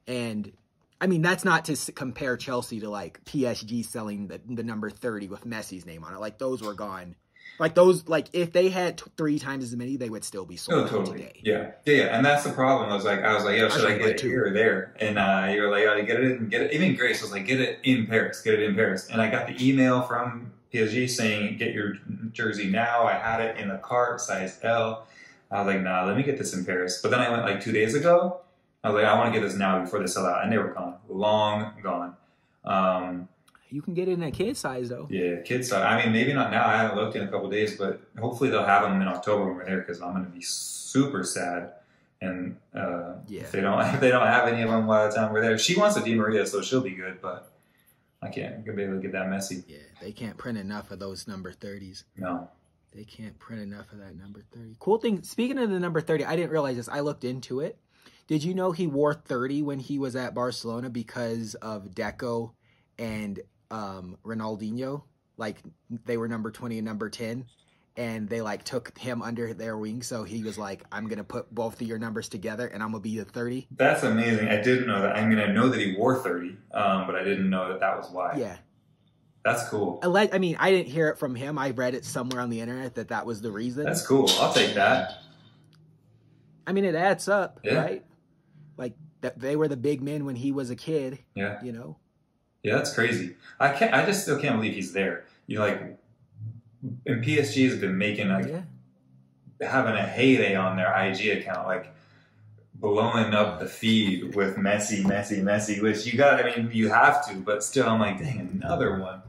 And 0.07 0.53
I 1.01 1.07
mean, 1.07 1.23
that's 1.23 1.45
not 1.45 1.65
to 1.67 1.93
compare 1.93 2.37
Chelsea 2.37 2.81
to 2.81 2.91
like 2.91 3.25
PSG 3.25 3.85
selling 3.85 4.29
the, 4.29 4.41
the 4.49 4.63
number 4.63 4.91
30 4.91 5.29
with 5.29 5.47
Messi's 5.47 5.87
name 5.87 6.05
on 6.05 6.15
it. 6.15 6.21
Like 6.21 6.39
those 6.39 6.63
were 6.63 6.75
gone. 6.75 7.17
Like 7.59 7.75
those, 7.75 8.09
like 8.09 8.29
if 8.33 8.53
they 8.53 8.69
had 8.71 8.99
t- 8.99 9.05
three 9.19 9.39
times 9.39 9.65
as 9.65 9.77
many, 9.77 9.97
they 9.97 10.09
would 10.09 10.25
still 10.25 10.47
be 10.47 10.57
sold 10.57 10.85
Oh, 10.85 10.89
totally. 10.89 11.19
today. 11.19 11.41
Yeah, 11.43 11.73
yeah, 11.85 11.95
yeah. 12.05 12.17
And 12.17 12.25
that's 12.25 12.45
the 12.45 12.53
problem. 12.53 12.91
I 12.91 12.95
was 12.95 13.05
like, 13.05 13.21
I 13.21 13.35
was 13.35 13.45
like, 13.45 13.59
yo, 13.59 13.69
should 13.69 13.85
I 13.85 13.89
should 13.93 13.99
get 13.99 14.09
it 14.11 14.19
two. 14.19 14.29
here 14.29 14.47
or 14.47 14.51
there? 14.51 14.95
And 14.99 15.19
uh, 15.19 15.49
you 15.53 15.61
were 15.63 15.69
like, 15.71 15.85
oh, 15.85 16.03
get 16.05 16.21
it 16.21 16.31
in, 16.33 16.49
get 16.49 16.63
it. 16.63 16.73
Even 16.73 16.95
Grace 16.97 17.21
was 17.21 17.33
like, 17.33 17.47
get 17.47 17.61
it 17.61 17.79
in 17.83 18.07
Paris, 18.07 18.41
get 18.41 18.55
it 18.55 18.63
in 18.63 18.75
Paris. 18.75 19.09
And 19.11 19.21
I 19.21 19.31
got 19.31 19.47
the 19.47 19.57
email 19.69 20.03
from 20.03 20.53
PSG 20.73 21.09
saying, 21.11 21.59
get 21.59 21.75
your 21.75 21.95
jersey 22.33 22.69
now. 22.71 23.05
I 23.05 23.15
had 23.15 23.41
it 23.43 23.59
in 23.59 23.69
the 23.69 23.79
cart, 23.79 24.21
size 24.23 24.59
L. 24.63 25.07
I 25.51 25.63
was 25.63 25.67
like, 25.75 25.83
nah, 25.83 26.05
let 26.05 26.17
me 26.17 26.23
get 26.23 26.39
this 26.39 26.55
in 26.55 26.65
Paris. 26.65 27.01
But 27.03 27.11
then 27.11 27.21
I 27.21 27.29
went 27.31 27.43
like 27.45 27.61
two 27.61 27.73
days 27.73 27.95
ago. 27.95 28.41
I 28.83 28.89
was 28.91 29.03
like, 29.03 29.05
I 29.11 29.15
want 29.19 29.33
to 29.33 29.39
get 29.41 29.47
this 29.47 29.57
now 29.57 29.81
before 29.81 30.01
they 30.01 30.07
sell 30.07 30.27
out, 30.27 30.43
and 30.43 30.53
they 30.53 30.59
were 30.59 30.73
gone, 30.73 30.97
long 31.09 31.73
gone. 31.83 32.17
Um, 32.65 33.29
You 33.69 33.83
can 33.83 33.95
get 33.95 34.09
it 34.09 34.13
in 34.13 34.23
a 34.23 34.31
kid 34.31 34.57
size 34.57 34.89
though. 34.89 35.07
Yeah, 35.11 35.43
kid 35.43 35.65
size. 35.67 35.83
I 35.85 36.03
mean, 36.03 36.13
maybe 36.13 36.33
not 36.33 36.51
now. 36.51 36.67
I 36.67 36.77
haven't 36.79 36.97
looked 36.97 37.15
in 37.17 37.23
a 37.23 37.29
couple 37.29 37.51
days, 37.51 37.77
but 37.77 38.01
hopefully 38.19 38.51
they'll 38.51 38.65
have 38.65 38.83
them 38.83 39.01
in 39.01 39.09
October 39.09 39.47
when 39.47 39.57
we're 39.57 39.65
there 39.67 39.79
because 39.81 40.01
I'm 40.01 40.13
going 40.13 40.25
to 40.25 40.31
be 40.31 40.41
super 40.43 41.23
sad. 41.25 41.73
And 42.23 42.57
uh, 42.75 43.15
Yeah. 43.29 43.43
if 43.43 43.53
they 43.53 43.61
don't, 43.61 43.81
if 43.95 44.01
they 44.01 44.11
don't 44.11 44.27
have 44.27 44.49
any 44.49 44.63
of 44.63 44.71
them 44.71 44.87
by 44.87 45.07
the 45.07 45.13
time 45.15 45.33
we're 45.33 45.41
there, 45.43 45.59
she 45.59 45.77
wants 45.79 45.97
a 45.97 46.05
Di 46.05 46.15
Maria, 46.15 46.47
so 46.47 46.63
she'll 46.63 46.81
be 46.81 46.91
good. 46.91 47.21
But 47.21 47.53
I 48.23 48.29
can't. 48.29 48.57
I'm 48.57 48.63
gonna 48.65 48.77
be 48.77 48.83
able 48.85 48.95
to 48.97 49.01
get 49.03 49.13
that 49.13 49.29
messy. 49.29 49.63
Yeah, 49.69 49.79
they 50.01 50.13
can't 50.13 50.37
print 50.39 50.57
enough 50.59 50.91
of 50.91 50.99
those 50.99 51.29
number 51.29 51.53
30s. 51.53 52.05
No. 52.17 52.49
They 52.93 53.05
can't 53.05 53.39
print 53.39 53.63
enough 53.63 53.93
of 53.93 53.99
that 53.99 54.17
number 54.17 54.43
30. 54.53 54.75
Cool 54.81 54.99
thing, 54.99 55.23
speaking 55.23 55.59
of 55.59 55.71
the 55.71 55.79
number 55.79 56.01
30, 56.01 56.25
I 56.25 56.35
didn't 56.35 56.51
realize 56.51 56.77
this. 56.77 56.89
I 56.89 57.01
looked 57.01 57.23
into 57.25 57.61
it. 57.61 57.79
Did 58.31 58.45
you 58.45 58.55
know 58.55 58.71
he 58.71 58.87
wore 58.87 59.13
30 59.13 59.63
when 59.63 59.81
he 59.81 59.99
was 59.99 60.15
at 60.15 60.35
Barcelona 60.37 60.89
because 60.89 61.57
of 61.57 61.89
Deco 61.91 62.53
and 62.97 63.41
um, 63.73 64.19
Ronaldinho? 64.25 65.03
Like 65.37 65.57
they 66.07 66.17
were 66.17 66.29
number 66.29 66.53
20 66.53 66.79
and 66.79 66.87
number 66.87 67.11
10. 67.11 67.47
And 67.97 68.29
they 68.29 68.41
like 68.41 68.63
took 68.63 68.97
him 68.97 69.21
under 69.21 69.53
their 69.53 69.77
wing. 69.77 70.03
So 70.03 70.23
he 70.23 70.45
was 70.45 70.57
like, 70.57 70.85
I'm 70.93 71.07
going 71.09 71.19
to 71.19 71.25
put 71.25 71.53
both 71.53 71.81
of 71.81 71.89
your 71.89 71.99
numbers 71.99 72.29
together 72.29 72.69
and 72.69 72.85
I'm 72.85 72.93
going 72.93 73.03
to 73.03 73.09
be 73.09 73.19
the 73.19 73.25
30. 73.25 73.67
That's 73.73 74.05
amazing. 74.05 74.47
I 74.47 74.63
didn't 74.63 74.87
know 74.87 75.03
that. 75.03 75.17
I 75.17 75.27
mean, 75.27 75.41
I 75.41 75.47
know 75.47 75.69
that 75.69 75.81
he 75.81 75.97
wore 75.97 76.23
30, 76.23 76.57
um, 76.73 77.07
but 77.09 77.17
I 77.17 77.25
didn't 77.25 77.51
know 77.51 77.69
that 77.69 77.81
that 77.81 77.97
was 77.97 78.13
why. 78.13 78.37
Yeah. 78.39 78.59
That's 79.45 79.69
cool. 79.69 79.99
I, 80.05 80.39
mean, 80.39 80.57
I 80.61 80.71
didn't 80.71 80.87
hear 80.93 81.09
it 81.09 81.19
from 81.19 81.35
him. 81.35 81.59
I 81.59 81.71
read 81.71 81.97
it 81.97 82.05
somewhere 82.05 82.41
on 82.41 82.49
the 82.49 82.61
internet 82.61 82.95
that 82.95 83.09
that 83.09 83.27
was 83.27 83.41
the 83.41 83.51
reason. 83.51 83.87
That's 83.87 84.07
cool. 84.07 84.31
I'll 84.39 84.53
take 84.55 84.75
that. 84.77 85.15
I 86.65 86.73
mean, 86.73 86.85
it 86.85 86.95
adds 86.95 87.27
up, 87.27 87.59
Yeah. 87.65 87.75
right? 87.75 88.05
Like 88.81 88.95
that 89.21 89.39
they 89.39 89.57
were 89.57 89.69
the 89.69 89.77
big 89.77 90.01
men 90.01 90.25
when 90.25 90.37
he 90.37 90.51
was 90.51 90.71
a 90.71 90.77
kid, 90.77 91.19
Yeah. 91.35 91.63
you 91.63 91.71
know. 91.71 91.99
Yeah, 92.63 92.77
that's 92.77 92.95
crazy. 92.95 93.37
I 93.59 93.73
can't. 93.73 93.93
I 93.93 94.07
just 94.07 94.23
still 94.23 94.41
can't 94.41 94.57
believe 94.57 94.75
he's 94.75 94.93
there. 94.95 95.25
You 95.47 95.59
know, 95.59 95.67
like, 95.67 95.99
and 97.07 97.23
PSG 97.23 97.69
has 97.69 97.79
been 97.79 97.99
making 97.99 98.29
like 98.31 98.49
yeah. 98.49 98.63
having 99.61 99.95
a 99.95 100.03
heyday 100.07 100.55
on 100.57 100.79
their 100.79 100.91
IG 100.95 101.39
account, 101.39 101.67
like 101.67 101.93
blowing 102.75 103.35
up 103.35 103.61
the 103.61 103.67
feed 103.67 104.35
with 104.35 104.57
Messi, 104.57 105.03
Messi, 105.05 105.43
Messi. 105.43 105.83
Which 105.83 106.07
you 106.07 106.17
got. 106.17 106.43
I 106.43 106.57
mean, 106.57 106.71
you 106.73 106.89
have 106.89 107.27
to, 107.29 107.35
but 107.35 107.63
still, 107.63 107.87
I'm 107.87 108.01
like, 108.01 108.19
dang, 108.19 108.61
another 108.63 108.99
one. 108.99 109.23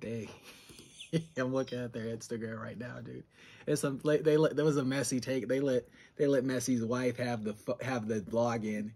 They, 0.00 0.28
I'm 1.36 1.52
looking 1.52 1.78
at 1.78 1.92
their 1.92 2.04
Instagram 2.04 2.60
right 2.60 2.78
now, 2.78 3.00
dude. 3.04 3.24
It's 3.66 3.80
some 3.82 4.00
like, 4.02 4.24
they 4.24 4.36
let 4.36 4.56
there 4.56 4.64
was 4.64 4.76
a 4.76 4.84
messy 4.84 5.20
take. 5.20 5.48
They 5.48 5.60
let 5.60 5.84
they 6.16 6.26
let 6.26 6.44
Messi's 6.44 6.84
wife 6.84 7.18
have 7.18 7.44
the 7.44 7.54
have 7.82 8.08
the 8.08 8.20
login. 8.22 8.92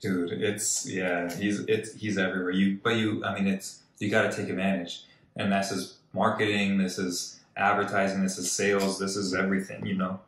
Dude, 0.00 0.32
it's 0.32 0.88
yeah, 0.88 1.34
he's 1.34 1.60
it's 1.60 1.94
he's 1.94 2.18
everywhere. 2.18 2.50
You, 2.50 2.78
but 2.82 2.96
you, 2.96 3.24
I 3.24 3.34
mean, 3.34 3.46
it's 3.46 3.82
you 3.98 4.10
got 4.10 4.30
to 4.30 4.36
take 4.36 4.48
advantage, 4.48 5.04
and 5.36 5.52
this 5.52 5.70
is 5.70 5.98
marketing. 6.12 6.78
This 6.78 6.98
is 6.98 7.40
advertising. 7.56 8.22
This 8.22 8.38
is 8.38 8.50
sales. 8.50 8.98
This 8.98 9.16
is 9.16 9.34
everything. 9.34 9.86
You 9.86 9.96
know, 9.96 10.20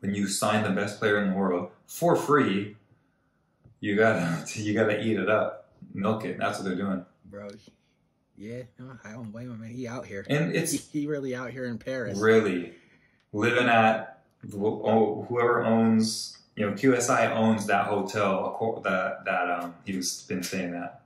when 0.00 0.14
you 0.14 0.26
sign 0.26 0.64
the 0.64 0.70
best 0.70 0.98
player 0.98 1.22
in 1.22 1.30
the 1.30 1.36
world 1.36 1.70
for 1.86 2.16
free, 2.16 2.76
you 3.80 3.96
gotta 3.96 4.44
you 4.60 4.74
gotta 4.74 5.00
eat 5.00 5.18
it 5.18 5.28
up, 5.28 5.68
milk 5.94 6.24
it. 6.24 6.38
That's 6.38 6.58
what 6.58 6.64
they're 6.64 6.76
doing, 6.76 7.04
Bro, 7.26 7.50
yeah, 8.40 8.62
no, 8.78 8.98
I 9.04 9.12
don't 9.12 9.30
blame 9.30 9.50
him, 9.50 9.60
man. 9.60 9.70
He 9.70 9.86
out 9.86 10.06
here. 10.06 10.24
and 10.28 10.52
He, 10.52 10.58
it's 10.58 10.72
he 10.90 11.06
really 11.06 11.34
out 11.34 11.50
here 11.50 11.66
in 11.66 11.76
Paris. 11.78 12.18
really 12.18 12.72
living 13.32 13.68
at 13.68 14.22
oh, 14.54 15.26
whoever 15.28 15.62
owns. 15.62 16.38
You 16.56 16.68
know, 16.68 16.72
QSI 16.72 17.30
owns 17.36 17.66
that 17.66 17.86
hotel 17.86 18.80
that 18.84 19.24
that 19.26 19.50
um 19.50 19.74
he 19.84 19.96
was 19.96 20.22
been 20.22 20.42
staying 20.42 20.74
at. 20.74 21.02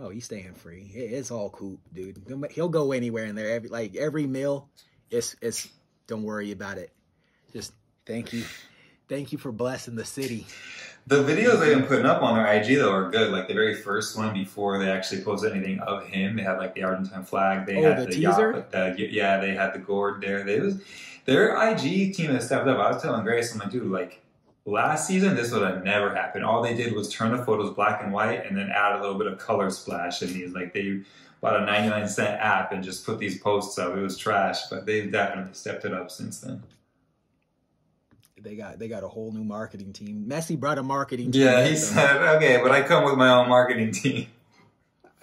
Oh, 0.00 0.10
he's 0.10 0.24
staying 0.24 0.54
free. 0.54 0.90
It's 0.94 1.30
all 1.30 1.50
cool, 1.50 1.78
dude. 1.92 2.22
He'll 2.52 2.68
go 2.68 2.92
anywhere 2.92 3.24
in 3.24 3.34
there. 3.34 3.50
Every 3.50 3.68
like 3.68 3.96
every 3.96 4.26
meal, 4.26 4.68
it's 5.10 5.36
it's. 5.42 5.68
Don't 6.06 6.22
worry 6.22 6.52
about 6.52 6.78
it. 6.78 6.90
Just 7.52 7.72
thank 8.06 8.32
you, 8.32 8.44
thank 9.08 9.30
you 9.32 9.36
for 9.38 9.52
blessing 9.52 9.94
the 9.94 10.06
city. 10.06 10.46
The 11.08 11.22
videos 11.24 11.58
they've 11.60 11.74
been 11.74 11.86
putting 11.86 12.04
up 12.04 12.22
on 12.22 12.34
their 12.36 12.46
IG 12.52 12.76
though 12.76 12.92
are 12.92 13.10
good. 13.10 13.32
Like 13.32 13.48
the 13.48 13.54
very 13.54 13.74
first 13.74 14.14
one 14.16 14.34
before 14.34 14.78
they 14.78 14.90
actually 14.90 15.22
posted 15.22 15.52
anything 15.52 15.80
of 15.80 16.04
him, 16.06 16.36
they 16.36 16.42
had 16.42 16.58
like 16.58 16.74
the 16.74 16.82
Argentine 16.82 17.24
flag. 17.24 17.64
They 17.66 17.78
Oh, 17.78 17.94
had 17.94 18.06
the 18.10 18.18
yacht- 18.18 18.36
teaser? 18.36 18.66
the- 18.70 19.08
yeah, 19.10 19.38
they 19.40 19.54
had 19.54 19.72
the 19.72 19.78
gourd 19.78 20.20
there. 20.20 20.44
They 20.44 20.60
was 20.60 20.82
their 21.24 21.56
IG 21.56 22.14
team 22.14 22.30
has 22.32 22.44
stepped 22.44 22.66
up. 22.68 22.78
I 22.78 22.90
was 22.92 23.00
telling 23.02 23.24
Grace, 23.24 23.52
I'm 23.54 23.58
like, 23.60 23.70
dude, 23.70 23.90
like 23.90 24.20
last 24.66 25.06
season, 25.06 25.34
this 25.34 25.50
would 25.50 25.62
have 25.62 25.82
never 25.82 26.14
happened. 26.14 26.44
All 26.44 26.62
they 26.62 26.74
did 26.74 26.92
was 26.94 27.10
turn 27.10 27.34
the 27.34 27.42
photos 27.42 27.74
black 27.74 28.02
and 28.02 28.12
white 28.12 28.44
and 28.46 28.54
then 28.54 28.68
add 28.70 28.96
a 28.96 29.00
little 29.00 29.16
bit 29.16 29.28
of 29.28 29.38
color 29.38 29.70
splash 29.70 30.20
in 30.20 30.28
these. 30.34 30.52
Like 30.52 30.74
they 30.74 31.00
bought 31.40 31.56
a 31.56 31.64
99 31.64 32.06
cent 32.08 32.38
app 32.40 32.72
and 32.72 32.84
just 32.84 33.06
put 33.06 33.18
these 33.18 33.38
posts 33.38 33.78
up. 33.78 33.96
It 33.96 34.00
was 34.00 34.18
trash, 34.18 34.66
but 34.68 34.84
they've 34.84 35.10
definitely 35.10 35.54
stepped 35.54 35.86
it 35.86 35.94
up 35.94 36.10
since 36.10 36.40
then. 36.40 36.62
They 38.42 38.56
got 38.56 38.78
they 38.78 38.88
got 38.88 39.04
a 39.04 39.08
whole 39.08 39.32
new 39.32 39.44
marketing 39.44 39.92
team. 39.92 40.26
Messi 40.28 40.58
brought 40.58 40.78
a 40.78 40.82
marketing 40.82 41.32
team. 41.32 41.42
Yeah, 41.42 41.66
he 41.66 41.76
said, 41.76 42.36
okay, 42.36 42.60
but 42.62 42.70
I 42.70 42.82
come 42.82 43.04
with 43.04 43.16
my 43.16 43.30
own 43.30 43.48
marketing 43.48 43.92
team. 43.92 44.28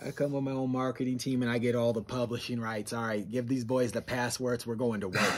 I 0.06 0.12
come 0.12 0.34
with 0.34 0.44
my 0.44 0.52
own 0.52 0.72
marketing 0.72 1.18
team 1.18 1.42
and 1.42 1.50
I 1.50 1.58
get 1.58 1.76
all 1.76 1.94
the 1.94 2.02
publishing 2.02 2.60
rights. 2.60 2.94
All 2.94 3.04
right, 3.04 3.30
give 3.30 3.48
these 3.48 3.64
boys 3.64 3.92
the 3.92 4.02
passwords. 4.02 4.68
We're 4.68 4.76
going 4.76 5.02
to 5.02 5.08
work. 5.10 5.34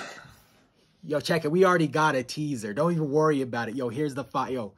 Yo, 1.03 1.19
check 1.19 1.45
it. 1.45 1.51
We 1.51 1.63
already 1.63 1.87
got 1.87 2.15
a 2.15 2.23
teaser. 2.23 2.73
Don't 2.73 2.91
even 2.91 3.09
worry 3.09 3.41
about 3.41 3.69
it. 3.69 3.75
Yo, 3.75 3.87
here's 3.89 4.13
the 4.13 4.25
file. 4.25 4.51
Yo, 4.51 4.73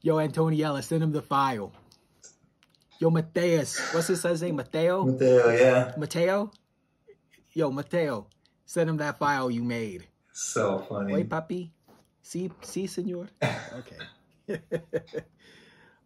yo, 0.00 0.16
Antonela, 0.16 0.82
send 0.82 1.02
him 1.02 1.12
the 1.12 1.22
file. 1.22 1.72
Yo, 2.98 3.08
Mateus, 3.08 3.78
what's 3.94 4.08
his 4.08 4.20
son's 4.20 4.42
name? 4.42 4.56
Mateo. 4.56 5.04
Mateo, 5.04 5.50
yeah. 5.50 5.92
Mateo. 5.96 6.50
Yo, 7.52 7.70
Mateo, 7.70 8.26
send 8.64 8.90
him 8.90 8.96
that 8.96 9.18
file 9.18 9.50
you 9.50 9.62
made. 9.62 10.06
So 10.32 10.84
funny. 10.88 11.12
Wait, 11.12 11.28
papi. 11.28 11.70
See, 12.22 12.50
see, 12.62 12.86
senor. 12.86 13.28
Okay. 13.42 14.60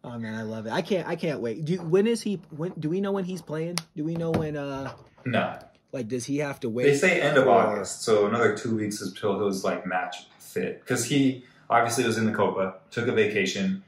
oh 0.03 0.17
man, 0.19 0.35
I 0.35 0.43
love 0.43 0.65
it. 0.65 0.71
I 0.71 0.81
can't. 0.81 1.07
I 1.07 1.15
can't 1.15 1.39
wait. 1.39 1.65
Do 1.65 1.77
when 1.81 2.07
is 2.07 2.21
he? 2.21 2.41
When 2.49 2.73
do 2.79 2.89
we 2.89 3.01
know 3.01 3.11
when 3.11 3.25
he's 3.25 3.41
playing? 3.41 3.77
Do 3.95 4.03
we 4.03 4.15
know 4.15 4.31
when? 4.31 4.55
Uh, 4.57 4.91
No. 5.25 5.59
like, 5.91 6.07
does 6.07 6.25
he 6.25 6.37
have 6.37 6.59
to 6.61 6.69
wait? 6.69 6.85
They 6.85 6.95
say 6.95 7.21
end 7.21 7.37
of 7.37 7.45
for- 7.45 7.51
August, 7.51 8.03
so 8.03 8.27
another 8.27 8.55
two 8.57 8.75
weeks 8.75 9.01
until 9.01 9.37
he 9.37 9.43
was 9.43 9.63
like 9.63 9.85
match 9.85 10.27
fit. 10.39 10.79
Because 10.81 11.05
he 11.05 11.43
obviously 11.69 12.05
was 12.05 12.17
in 12.17 12.25
the 12.25 12.31
Copa, 12.31 12.75
took 12.91 13.07
a 13.07 13.11
vacation, 13.11 13.83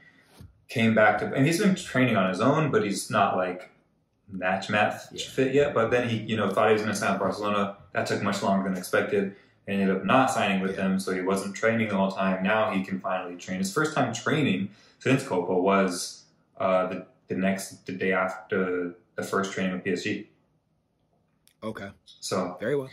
came 0.68 0.94
back 0.94 1.18
to, 1.20 1.32
and 1.32 1.46
he's 1.46 1.60
been 1.60 1.74
training 1.74 2.16
on 2.16 2.28
his 2.28 2.40
own, 2.40 2.70
but 2.70 2.84
he's 2.84 3.10
not 3.10 3.36
like 3.36 3.70
match 4.30 4.68
match 4.68 5.02
Yeah. 5.12 5.26
fit 5.28 5.54
yet. 5.54 5.74
But 5.74 5.90
then 5.90 6.08
he, 6.08 6.18
you 6.18 6.36
know, 6.36 6.50
thought 6.50 6.66
he 6.68 6.72
was 6.74 6.82
going 6.82 6.92
to 6.94 6.98
sign 6.98 7.18
Barcelona. 7.18 7.76
That 7.92 8.06
took 8.06 8.22
much 8.22 8.42
longer 8.42 8.68
than 8.68 8.76
expected. 8.76 9.34
And 9.68 9.82
ended 9.82 9.94
up 9.96 10.04
not 10.04 10.30
signing 10.30 10.60
with 10.62 10.72
Yeah. 10.72 10.76
them, 10.84 10.98
so 10.98 11.12
he 11.12 11.20
wasn't 11.20 11.54
training 11.54 11.88
the 11.90 11.94
whole 11.96 12.10
time. 12.10 12.42
Now 12.42 12.70
he 12.72 12.82
can 12.82 12.98
finally 13.00 13.36
train. 13.36 13.58
His 13.58 13.70
first 13.72 13.94
time 13.94 14.14
training 14.14 14.70
since 14.98 15.22
Copa 15.22 15.54
was 15.54 16.24
uh, 16.56 16.86
the 16.86 17.06
the 17.28 17.34
next 17.36 17.84
the 17.86 17.92
day 17.92 18.12
after 18.12 18.94
the 19.14 19.22
first 19.22 19.52
training 19.52 19.74
with 19.74 19.84
PSG. 19.84 20.26
Okay, 21.62 21.90
So 22.06 22.56
very 22.58 22.76
well. 22.76 22.88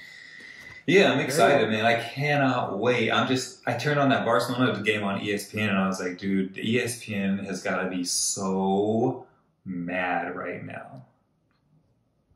yeah, 0.85 1.13
I'm 1.13 1.19
excited, 1.19 1.69
man. 1.69 1.85
I 1.85 1.99
cannot 2.01 2.77
wait. 2.77 3.09
I'm 3.11 3.27
just 3.27 3.61
I 3.65 3.73
turned 3.77 3.99
on 3.99 4.09
that 4.09 4.25
Barcelona 4.25 4.81
game 4.83 5.03
on 5.03 5.21
ESPN 5.21 5.69
and 5.69 5.77
I 5.77 5.87
was 5.87 6.01
like, 6.01 6.17
dude, 6.17 6.55
the 6.55 6.61
ESPN 6.75 7.45
has 7.45 7.63
got 7.63 7.83
to 7.83 7.89
be 7.89 8.03
so 8.03 9.25
mad 9.63 10.35
right 10.35 10.63
now. 10.65 11.05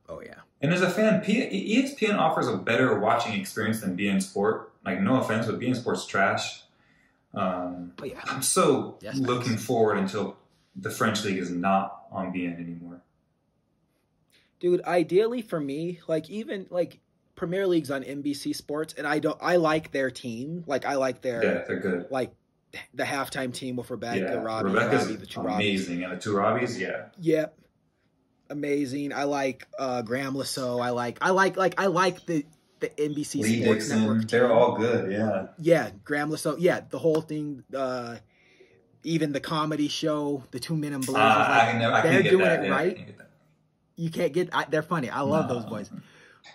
Oh 0.07 0.21
yeah. 0.21 0.35
And 0.61 0.73
as 0.73 0.81
a 0.81 0.89
fan, 0.89 1.21
P- 1.21 1.77
ESPN 1.77 2.17
offers 2.17 2.47
a 2.47 2.57
better 2.57 2.99
watching 2.99 3.33
experience 3.39 3.79
than 3.81 3.95
beIN 3.97 4.21
Sport. 4.21 4.73
Like, 4.85 5.01
no 5.01 5.19
offense, 5.21 5.45
but 5.45 5.59
beIN 5.59 5.75
Sport's 5.75 6.05
trash. 6.05 6.63
Um, 7.33 7.93
Oh 8.01 8.05
yeah. 8.05 8.19
I'm 8.25 8.41
so 8.41 8.97
Yes, 9.01 9.15
looking 9.17 9.49
thanks. 9.49 9.65
forward 9.65 9.97
until 9.99 10.35
the 10.75 10.89
French 10.89 11.23
league 11.23 11.37
is 11.37 11.49
not 11.51 12.03
on 12.11 12.33
beIN 12.33 12.55
anymore. 12.59 13.01
Dude, 14.59 14.81
ideally 14.83 15.41
for 15.41 15.59
me, 15.59 15.99
like 16.07 16.29
even 16.29 16.67
like 16.69 16.99
Premier 17.35 17.65
League's 17.65 17.89
on 17.91 18.03
NBC 18.03 18.53
Sports, 18.53 18.93
and 18.97 19.07
I 19.07 19.19
don't. 19.19 19.37
I 19.41 19.55
like 19.55 19.91
their 19.91 20.11
team. 20.11 20.65
Like 20.67 20.85
I 20.85 20.95
like 20.95 21.21
their 21.21 21.41
Yeah, 21.43 21.63
they're 21.65 21.79
good. 21.79 22.07
like 22.11 22.33
the 22.93 23.03
halftime 23.03 23.53
team 23.53 23.77
with 23.77 23.89
Rebecca, 23.89 24.19
yeah, 24.19 24.33
Robbie, 24.33 24.69
Rebecca's 24.71 25.03
Robbie, 25.05 25.15
the 25.15 25.25
two 25.25 25.39
Robbies. 25.39 25.55
amazing, 25.55 26.03
and 26.03 26.11
the 26.11 26.17
two 26.17 26.33
Robbies, 26.33 26.77
yeah. 26.77 27.05
Yep. 27.21 27.57
Amazing. 28.49 29.13
I 29.13 29.23
like 29.23 29.67
uh 29.77 30.01
Graeme 30.01 30.35
Le 30.35 30.45
Saux. 30.45 30.81
I 30.81 30.89
like 30.89 31.17
I 31.21 31.29
like 31.31 31.55
like 31.57 31.79
I 31.79 31.87
like 31.87 32.25
the 32.25 32.45
the 32.79 32.89
NBC 32.89 33.41
Lee 33.41 33.63
Sports 33.63 33.85
Dixon, 33.89 33.99
Network. 34.07 34.27
they're 34.29 34.51
all 34.51 34.77
good, 34.77 35.11
yeah. 35.11 35.47
Yeah, 35.59 35.89
Graeme 36.05 36.29
Le 36.31 36.37
Saux. 36.37 36.59
Yeah, 36.61 36.81
the 36.89 36.97
whole 36.99 37.21
thing 37.21 37.63
uh 37.75 38.17
even 39.03 39.31
the 39.31 39.39
comedy 39.39 39.87
show, 39.87 40.43
the 40.51 40.59
two 40.59 40.75
men 40.75 40.93
in 40.93 41.01
blue. 41.01 41.15
Uh, 41.15 41.19
like, 41.19 41.75
I 41.75 41.77
never, 41.79 42.07
they're 42.07 42.21
get 42.23 42.29
doing 42.31 42.43
that. 42.45 42.63
it 42.63 42.67
yeah, 42.67 42.71
right. 42.75 42.95
can't 42.97 43.09
you 43.95 44.09
can't 44.09 44.33
get 44.33 44.49
I, 44.53 44.65
they're 44.65 44.81
funny. 44.81 45.09
I 45.09 45.21
love 45.21 45.47
No. 45.47 45.55
those 45.55 45.65
boys. 45.65 45.89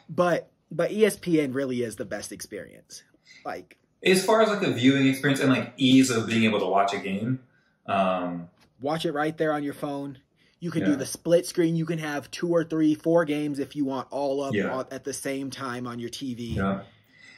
But 0.08 0.50
but 0.70 0.90
ESPN 0.90 1.54
really 1.54 1.82
is 1.82 1.96
the 1.96 2.04
best 2.04 2.32
experience. 2.32 3.02
Like 3.44 3.76
As 4.02 4.24
far 4.24 4.42
as 4.42 4.48
like 4.48 4.62
a 4.62 4.70
viewing 4.72 5.06
experience 5.06 5.40
and 5.40 5.50
like 5.50 5.72
ease 5.76 6.10
of 6.10 6.26
being 6.26 6.44
able 6.44 6.58
to 6.60 6.66
watch 6.66 6.92
a 6.94 6.98
game, 6.98 7.40
um, 7.86 8.48
watch 8.80 9.04
it 9.04 9.12
right 9.12 9.36
there 9.36 9.52
on 9.52 9.62
your 9.62 9.74
phone. 9.74 10.18
You 10.64 10.70
can 10.70 10.80
Yeah. 10.80 10.86
do 10.88 10.96
the 10.96 11.04
split 11.06 11.44
screen. 11.46 11.76
You 11.76 11.84
can 11.84 11.98
have 11.98 12.30
two 12.30 12.48
or 12.48 12.64
three, 12.64 12.94
four 12.94 13.26
games 13.26 13.58
if 13.58 13.76
you 13.76 13.84
want 13.84 14.08
all 14.10 14.42
of 14.42 14.54
Yeah. 14.54 14.72
all- 14.72 14.88
at 14.90 15.04
the 15.04 15.12
same 15.12 15.50
time 15.50 15.86
on 15.86 15.98
your 15.98 16.08
TV. 16.08 16.54
yeah. 16.56 16.80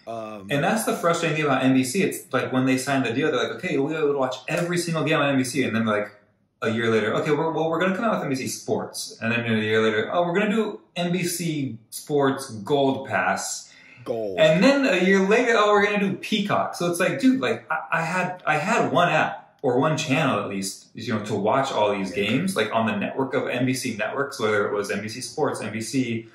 Um, 0.07 0.47
And 0.49 0.63
that's 0.63 0.85
the 0.85 0.95
frustrating 0.95 1.37
thing 1.37 1.47
about 1.47 1.65
NBC. 1.65 2.03
It's 2.05 2.33
like 2.33 2.53
when 2.53 2.65
they 2.67 2.79
signed 2.79 3.05
the 3.05 3.13
deal, 3.13 3.33
they're 3.33 3.43
like, 3.49 3.57
okay, 3.57 3.77
we'll 3.79 3.89
be 3.89 3.97
able 3.97 4.13
to 4.13 4.19
watch 4.19 4.37
every 4.47 4.79
single 4.79 5.03
game 5.03 5.19
on 5.19 5.27
NBC. 5.35 5.65
And 5.67 5.75
then 5.75 5.85
like 5.85 6.13
a 6.63 6.71
year 6.71 6.89
later, 6.89 7.13
okay, 7.17 7.33
we're, 7.33 7.51
well, 7.51 7.69
we're 7.69 7.81
going 7.81 7.91
to 7.91 7.97
come 7.97 8.05
out 8.07 8.13
with 8.21 8.23
NBC 8.39 8.47
Sports. 8.49 9.19
And 9.21 9.33
then 9.33 9.41
a 9.45 9.61
year 9.61 9.83
later, 9.83 10.09
oh, 10.13 10.23
we're 10.23 10.35
going 10.39 10.49
to 10.51 10.57
do 10.57 10.81
NBC 10.97 11.79
Sports 11.91 12.51
Gold 12.51 13.09
Pass. 13.09 13.65
goal. 14.05 14.37
And 14.39 14.63
then 14.63 14.87
a 14.87 15.05
year 15.05 15.19
later, 15.27 15.55
oh, 15.57 15.73
we're 15.73 15.85
going 15.85 15.99
to 15.99 16.07
do 16.11 16.15
Peacock. 16.15 16.77
So 16.77 16.89
it's 16.89 17.01
like, 17.01 17.19
dude, 17.19 17.41
like 17.41 17.67
I, 17.69 17.79
I 17.99 18.03
had 18.03 18.41
I 18.47 18.57
had 18.59 18.93
one 18.93 19.09
app 19.09 19.46
or 19.63 19.79
one 19.79 19.97
channel 19.97 20.41
at 20.41 20.49
least, 20.49 20.89
you 20.95 21.13
know, 21.13 21.25
to 21.25 21.35
watch 21.35 21.73
all 21.73 21.93
these 21.97 22.13
games, 22.13 22.57
like 22.57 22.75
on 22.75 22.87
the 22.87 22.97
network 22.97 23.35
of 23.35 23.45
NBC 23.45 23.99
networks, 23.99 24.39
whether 24.39 24.67
it 24.67 24.73
was 24.73 24.91
NBC 24.91 25.23
Sports, 25.23 25.61
NBC, 25.61 26.29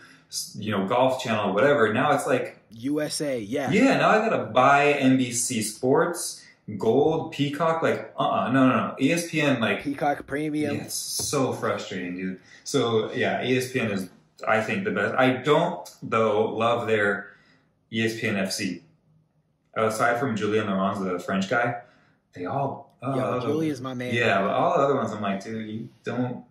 you 0.55 0.71
know, 0.71 0.87
Golf 0.87 1.21
Channel, 1.21 1.53
whatever. 1.53 1.93
Now 1.93 2.13
it's 2.13 2.27
like 2.27 2.57
USA, 2.71 3.39
yeah. 3.39 3.71
yeah, 3.71 3.97
now 3.97 4.09
I 4.09 4.29
gotta 4.29 4.45
buy 4.45 4.93
NBC 4.93 5.63
Sports, 5.63 6.45
Gold, 6.77 7.31
Peacock. 7.31 7.81
Like, 7.81 8.13
uh, 8.17 8.29
uh 8.29 8.51
no, 8.51 8.67
no, 8.67 8.75
no. 8.75 8.95
ESPN, 8.99 9.59
like, 9.59 9.83
Peacock 9.83 10.25
Premium. 10.25 10.75
yeah, 10.75 10.83
it's 10.83 10.93
so 10.93 11.53
frustrating, 11.53 12.15
dude. 12.15 12.39
So 12.63 13.11
yeah, 13.13 13.43
ESPN 13.43 13.91
is, 13.91 14.09
I 14.47 14.61
think, 14.61 14.85
the 14.85 14.91
best. 14.91 15.15
I 15.15 15.33
don't 15.33 15.89
though 16.01 16.49
love 16.49 16.87
their 16.87 17.31
ESPN 17.91 18.35
FC. 18.35 18.81
Aside 19.73 20.19
from 20.19 20.35
Julien 20.35 20.67
Laurens, 20.67 20.99
the 20.99 21.19
French 21.19 21.49
guy, 21.49 21.81
they 22.33 22.45
all. 22.45 22.90
Uh, 23.03 23.15
Yo, 23.15 23.39
Julie 23.39 23.69
is 23.69 23.81
my 23.81 23.93
man. 23.93 24.13
yeah, 24.13 24.41
but 24.41 24.51
all 24.51 24.77
the 24.77 24.83
other 24.83 24.95
ones, 24.95 25.11
I'm 25.11 25.21
like, 25.21 25.43
dude, 25.43 25.67
you 25.67 25.89
don't 26.03 26.43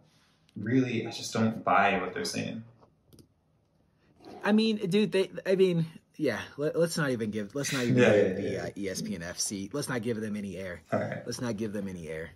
really. 0.57 1.07
I 1.07 1.11
just 1.11 1.33
don't 1.33 1.63
buy 1.65 1.99
what 2.01 2.13
they're 2.13 2.25
saying. 2.25 2.65
I 4.43 4.53
mean, 4.53 4.79
dude, 4.79 5.13
they. 5.13 5.31
I 5.47 5.55
mean, 5.55 5.87
yeah. 6.17 6.41
Let, 6.57 6.75
us 6.77 6.97
not 6.97 7.11
even 7.11 7.31
give. 7.31 7.55
Let's 7.55 7.73
not 7.73 7.85
even 7.85 7.97
Yeah, 7.99 8.13
give 8.13 8.39
yeah, 8.39 8.69
the 8.71 8.81
yeah. 8.81 8.91
Uh, 8.91 8.95
ESPN 8.95 9.21
FC. 9.23 9.73
Let's 9.73 9.89
not 9.89 10.03
give 10.03 10.21
them 10.21 10.37
any 10.37 10.57
air. 10.57 10.83
All 10.93 10.99
right. 10.99 11.23
Let's 11.25 11.41
not 11.41 11.57
give 11.57 11.73
them 11.73 11.87
any 11.89 12.09
air. 12.09 12.31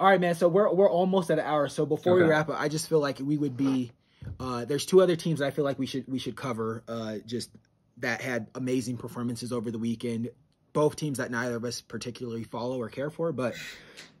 All 0.00 0.08
right, 0.08 0.20
man. 0.20 0.34
So 0.34 0.48
we're 0.48 0.72
we're 0.72 0.90
almost 0.90 1.30
at 1.30 1.38
an 1.38 1.44
hour. 1.44 1.68
So 1.68 1.86
before 1.86 2.14
we 2.14 2.22
wrap 2.22 2.48
up, 2.48 2.58
I 2.58 2.68
just 2.68 2.88
feel 2.88 3.00
like 3.00 3.18
we 3.20 3.36
would 3.36 3.56
be. 3.56 3.92
Uh, 4.38 4.64
there's 4.64 4.84
two 4.84 5.00
other 5.00 5.16
teams 5.16 5.38
that 5.38 5.46
I 5.46 5.50
feel 5.50 5.64
like 5.64 5.78
we 5.78 5.86
should 5.86 6.08
we 6.08 6.18
should 6.18 6.36
cover. 6.36 6.82
Uh, 6.88 7.16
just 7.26 7.50
that 7.98 8.20
had 8.20 8.48
amazing 8.54 8.96
performances 8.96 9.52
over 9.52 9.70
the 9.70 9.78
weekend. 9.78 10.30
Both 10.72 10.96
teams 10.96 11.18
that 11.18 11.30
neither 11.30 11.56
of 11.56 11.64
us 11.64 11.80
particularly 11.80 12.44
follow 12.44 12.80
or 12.80 12.88
care 12.88 13.10
for, 13.10 13.32
but 13.32 13.54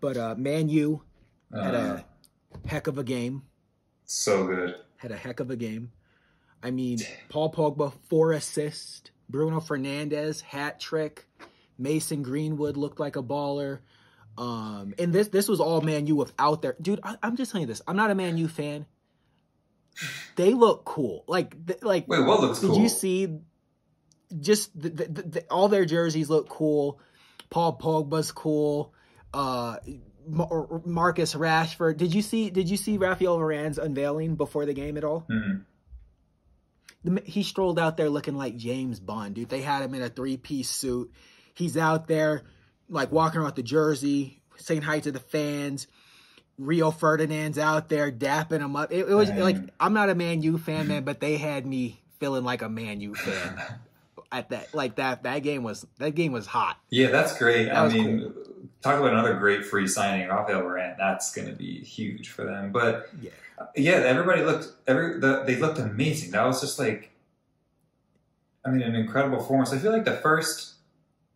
but 0.00 0.16
uh, 0.16 0.34
Man 0.36 0.68
U 0.68 1.02
had 1.52 1.74
Uh, 1.74 2.02
a 2.64 2.68
heck 2.68 2.86
of 2.86 2.98
a 2.98 3.04
game. 3.04 3.42
so 4.04 4.46
good. 4.46 4.74
Had 4.96 5.12
a 5.12 5.16
heck 5.16 5.40
of 5.40 5.50
a 5.50 5.56
game. 5.56 5.92
I 6.62 6.70
mean, 6.70 6.98
Paul 7.28 7.52
Pogba 7.52 7.92
four 8.08 8.32
assists, 8.32 9.10
Bruno 9.28 9.60
Fernandes 9.60 10.40
hat 10.42 10.78
trick, 10.80 11.26
Mason 11.78 12.22
Greenwood 12.22 12.76
looked 12.76 13.00
like 13.00 13.16
a 13.16 13.22
baller. 13.22 13.78
Um, 14.36 14.94
and 14.98 15.12
this 15.12 15.28
this 15.28 15.48
was 15.48 15.60
all 15.60 15.80
Man 15.80 16.06
U 16.06 16.16
without 16.16 16.62
their 16.62 16.76
dude. 16.80 17.00
I, 17.02 17.16
I'm 17.22 17.36
just 17.36 17.52
telling 17.52 17.62
you 17.62 17.72
this. 17.72 17.80
I'm 17.86 17.96
not 17.96 18.10
a 18.10 18.14
Man 18.14 18.36
U 18.38 18.48
fan. 18.48 18.86
They 20.36 20.54
look 20.54 20.84
cool. 20.84 21.24
Like 21.26 21.66
th- 21.66 21.82
like 21.82 22.08
Wait, 22.08 22.24
what 22.24 22.40
looks 22.40 22.60
did 22.60 22.66
cool? 22.68 22.76
Did 22.76 22.82
you 22.82 22.88
see? 22.88 23.38
Just 24.38 24.78
the, 24.80 24.88
the, 24.90 25.04
the, 25.22 25.44
all 25.50 25.68
their 25.68 25.84
jerseys 25.84 26.30
look 26.30 26.48
cool. 26.48 27.00
Paul 27.48 27.76
Pogba's 27.78 28.30
cool. 28.32 28.94
Uh, 29.34 29.76
Mar- 30.26 30.82
Marcus 30.84 31.34
Rashford. 31.34 31.96
Did 31.96 32.14
you 32.14 32.22
see? 32.22 32.50
Did 32.50 32.68
you 32.68 32.76
see 32.76 32.96
Rafael 32.98 33.38
Varane's 33.38 33.78
unveiling 33.78 34.36
before 34.36 34.66
the 34.66 34.74
game 34.74 34.96
at 34.96 35.04
all? 35.04 35.26
Mhm. 35.28 35.64
The- 37.04 37.22
He 37.24 37.42
strolled 37.42 37.78
out 37.78 37.96
there 37.96 38.10
looking 38.10 38.36
like 38.36 38.56
James 38.56 39.00
Bond, 39.00 39.34
dude. 39.34 39.48
They 39.48 39.62
had 39.62 39.82
him 39.82 39.94
in 39.94 40.02
a 40.02 40.08
three 40.08 40.36
piece 40.36 40.68
suit. 40.70 41.10
He's 41.54 41.76
out 41.76 42.06
there, 42.06 42.42
like 42.88 43.10
walking 43.10 43.40
around 43.40 43.56
the 43.56 43.62
jersey, 43.62 44.42
saying 44.56 44.82
hi 44.82 45.00
to 45.00 45.10
the 45.12 45.18
fans. 45.20 45.86
Rio 46.58 46.90
Ferdinand's 46.90 47.58
out 47.58 47.88
there 47.88 48.12
dapping 48.12 48.60
him 48.60 48.76
up. 48.76 48.92
It, 48.92 49.08
it 49.08 49.14
was 49.14 49.30
Man. 49.30 49.40
like 49.40 49.56
I'm 49.80 49.94
not 49.94 50.10
a 50.10 50.14
Man 50.14 50.42
U 50.42 50.58
fan, 50.58 50.88
man, 50.88 51.04
but 51.04 51.18
they 51.20 51.38
had 51.38 51.64
me 51.66 51.98
feeling 52.18 52.44
like 52.44 52.60
a 52.62 52.68
Man 52.68 53.00
U 53.00 53.14
fan 53.14 53.58
at 54.32 54.50
that. 54.50 54.74
Like 54.74 54.96
that, 54.96 55.22
that 55.24 55.40
game 55.40 55.62
was 55.62 55.86
that 55.98 56.14
game 56.14 56.32
was 56.32 56.46
hot. 56.46 56.78
Yeah, 56.90 57.10
that's 57.10 57.36
great. 57.36 57.66
That 57.66 57.76
I 57.76 57.88
mean, 57.88 58.32
talk 58.82 58.98
about 58.98 59.12
another 59.12 59.34
great 59.34 59.64
free 59.64 59.86
signing, 59.86 60.28
Rafael 60.28 60.62
Varane. 60.62 60.96
That's 60.98 61.34
going 61.34 61.48
to 61.48 61.54
be 61.54 61.80
huge 61.80 62.28
for 62.30 62.44
them. 62.44 62.72
But 62.72 63.08
Yeah. 63.20 63.30
yeah, 63.76 63.92
everybody 63.92 64.42
looked 64.42 64.68
every 64.86 65.18
the, 65.20 65.44
they 65.46 65.56
looked 65.56 65.78
amazing. 65.78 66.30
That 66.32 66.44
was 66.44 66.60
just 66.60 66.78
like, 66.78 67.10
I 68.64 68.70
mean, 68.70 68.82
an 68.82 68.94
incredible 68.94 69.38
performance. 69.38 69.72
I 69.72 69.78
feel 69.78 69.92
like 69.92 70.04
the 70.04 70.16
first 70.16 70.74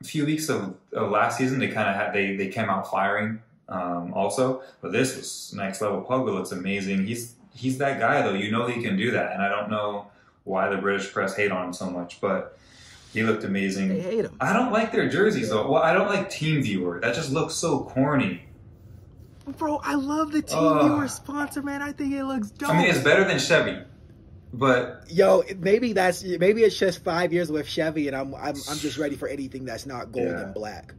few 0.02 0.26
weeks 0.26 0.48
of, 0.48 0.74
of 0.92 1.10
last 1.10 1.38
season, 1.38 1.58
they 1.58 1.68
kind 1.68 1.88
of 1.88 1.96
had 1.96 2.12
they 2.12 2.36
they 2.36 2.48
came 2.48 2.68
out 2.68 2.90
firing. 2.90 3.40
Um, 3.66 4.12
also, 4.12 4.62
but 4.82 4.92
this 4.92 5.16
was 5.16 5.54
next 5.56 5.80
level. 5.80 6.02
Pogba 6.02 6.34
looks 6.34 6.52
amazing. 6.52 7.06
He's 7.06 7.34
he's 7.54 7.78
that 7.78 7.98
guy 7.98 8.20
though. 8.22 8.34
You 8.34 8.50
know 8.50 8.66
he 8.66 8.82
can 8.82 8.96
do 8.96 9.10
that, 9.12 9.32
and 9.32 9.42
I 9.42 9.48
don't 9.48 9.70
know 9.70 10.06
why 10.44 10.68
the 10.68 10.76
British 10.76 11.10
press 11.10 11.34
hate 11.34 11.50
on 11.50 11.68
him 11.68 11.72
so 11.72 11.88
much, 11.88 12.20
but 12.20 12.58
he 13.14 13.22
looked 13.22 13.44
amazing. 13.44 13.88
They 13.88 14.00
hate 14.00 14.24
him. 14.26 14.36
I 14.40 14.52
don't 14.52 14.72
like 14.72 14.92
their 14.92 15.08
jerseys 15.08 15.48
though. 15.48 15.70
Well, 15.70 15.82
I 15.82 15.94
don't 15.94 16.08
like 16.08 16.28
Team 16.28 16.62
Viewer. 16.62 17.00
That 17.00 17.14
just 17.14 17.30
looks 17.30 17.54
so 17.54 17.84
corny. 17.84 18.42
Bro, 19.58 19.80
I 19.82 19.94
love 19.94 20.32
the 20.32 20.42
Team 20.42 20.58
Ugh. 20.58 20.82
Viewer 20.90 21.08
sponsor, 21.08 21.62
man. 21.62 21.80
I 21.82 21.92
think 21.92 22.12
it 22.12 22.24
looks 22.24 22.50
dope. 22.50 22.70
I 22.70 22.78
mean, 22.78 22.90
it's 22.90 23.02
better 23.02 23.24
than 23.24 23.38
Chevy, 23.38 23.78
but 24.52 25.04
Yo, 25.08 25.42
maybe 25.58 25.92
that's 25.92 26.22
maybe 26.24 26.62
it's 26.62 26.78
just 26.78 27.04
five 27.04 27.32
years 27.32 27.50
with 27.52 27.66
Chevy, 27.68 28.08
and 28.08 28.16
I'm 28.16 28.34
I'm, 28.34 28.54
I'm 28.68 28.78
just 28.78 28.98
ready 28.98 29.16
for 29.16 29.28
anything 29.28 29.64
that's 29.64 29.86
not 29.86 30.12
gold 30.12 30.26
Yeah. 30.26 30.42
and 30.44 30.54
black. 30.54 30.94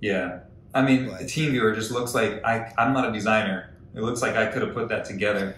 yeah. 0.00 0.40
I 0.74 0.82
mean, 0.82 1.08
But- 1.08 1.28
Team 1.28 1.52
Viewer 1.52 1.74
just 1.74 1.90
looks 1.90 2.14
like 2.14 2.44
I. 2.44 2.72
I'm 2.76 2.92
not 2.92 3.08
a 3.08 3.12
designer. 3.12 3.70
It 3.94 4.00
looks 4.02 4.20
like 4.20 4.36
I 4.36 4.46
could 4.46 4.60
have 4.62 4.74
put 4.74 4.88
that 4.90 5.06
together. 5.06 5.56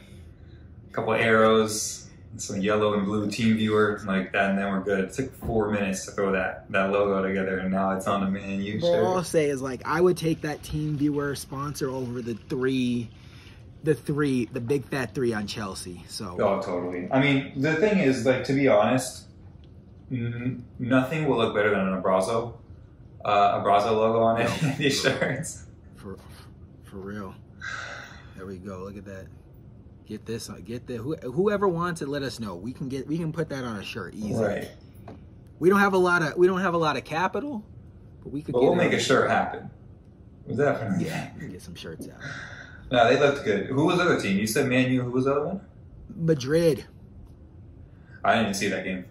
A 0.89 0.93
couple 0.93 1.13
arrows, 1.13 2.08
some 2.37 2.61
yellow 2.61 2.95
and 2.95 3.05
blue 3.07 3.29
Team 3.31 3.57
Viewer 3.57 4.01
like 4.07 4.33
that, 4.33 4.51
and 4.51 4.59
then 4.59 4.71
we're 4.71 4.81
good. 4.81 5.01
It 5.01 5.13
took 5.13 5.35
four 5.45 5.71
minutes 5.71 6.05
to 6.07 6.13
throw 6.13 6.33
that 6.33 6.71
that 6.71 6.91
logo 6.93 7.27
together, 7.27 7.59
and 7.59 7.73
now 7.73 7.97
it's 7.97 8.07
on 8.07 8.21
the 8.21 8.31
Man 8.31 8.79
Bro, 8.81 9.05
all 9.07 9.17
I'll 9.17 9.25
say 9.25 9.47
is 9.51 9.61
like 9.63 9.83
I 9.85 10.01
would 10.01 10.17
take 10.17 10.43
that 10.43 10.63
Team 10.63 10.97
Viewer 10.97 11.35
sponsor 11.35 11.91
over 11.91 12.23
the 12.23 12.35
three, 12.35 13.11
the 13.83 13.95
three, 13.95 14.45
the 14.53 14.61
big 14.61 14.85
fat 14.85 15.15
three 15.15 15.33
on 15.33 15.47
Chelsea. 15.47 16.05
So 16.09 16.37
Oh, 16.39 16.61
totally. 16.61 17.09
I 17.11 17.21
mean, 17.21 17.61
the 17.61 17.75
thing 17.77 17.99
is, 17.99 18.25
like, 18.27 18.45
to 18.45 18.53
be 18.53 18.69
honest, 18.69 19.25
n- 20.13 20.65
nothing 20.79 21.27
will 21.29 21.39
look 21.39 21.55
better 21.55 21.71
than 21.71 21.81
an 21.89 22.01
Abrazo, 22.03 22.55
uh, 23.25 23.61
Abrazo 23.63 23.93
logo 23.97 24.21
on 24.21 24.41
it, 24.43 24.51
No. 24.63 24.73
these 24.79 25.01
shirts. 25.01 25.65
for 25.97 26.17
for 26.85 26.97
real, 26.99 27.35
there 28.37 28.47
we 28.47 28.59
go. 28.59 28.79
Look 28.85 28.97
at 28.97 29.05
that. 29.07 29.27
Get 30.09 30.25
this. 30.25 30.49
Get 30.65 30.87
the 30.87 30.97
who, 30.97 31.17
whoever 31.17 31.69
wants 31.69 32.01
it. 32.01 32.09
Let 32.09 32.23
us 32.23 32.41
know. 32.41 32.55
We 32.57 32.73
can 32.73 32.89
get. 32.89 33.07
We 33.07 33.19
can 33.19 33.31
put 33.31 33.51
that 33.51 33.63
on 33.63 33.77
a 33.77 33.85
shirt 33.85 34.15
easy. 34.15 34.43
Right. 34.43 34.71
We 35.59 35.69
don't 35.69 35.81
have 35.81 35.93
a 35.93 35.99
lot 35.99 36.23
of. 36.23 36.37
We 36.39 36.47
don't 36.47 36.63
have 36.63 36.73
a 36.73 36.79
lot 36.79 36.97
of 36.97 37.05
capital, 37.05 37.63
but 38.23 38.33
we 38.33 38.41
could. 38.41 38.55
But 38.55 38.63
we'll 38.63 38.75
make 38.75 38.95
a 38.95 38.99
shirt 38.99 39.29
happen. 39.29 39.69
Definitely. 40.49 41.05
Yeah, 41.05 41.31
we 41.35 41.41
can 41.41 41.53
get 41.53 41.61
some 41.61 41.75
shirts 41.75 42.09
out. 42.09 42.21
No, 42.91 43.07
they 43.07 43.21
looked 43.21 43.45
good. 43.45 43.67
Who 43.67 43.85
was 43.85 43.99
the 43.99 44.05
other 44.05 44.19
team? 44.19 44.39
You 44.39 44.47
said 44.47 44.67
Man 44.67 44.91
U. 44.91 45.03
Who 45.03 45.11
was 45.11 45.27
the 45.27 45.33
other 45.33 45.47
one? 45.47 45.61
Madrid. 46.17 46.87
I 48.25 48.31
didn't 48.33 48.47
even 48.47 48.55
see 48.55 48.69
that 48.69 48.85
game. 48.85 49.05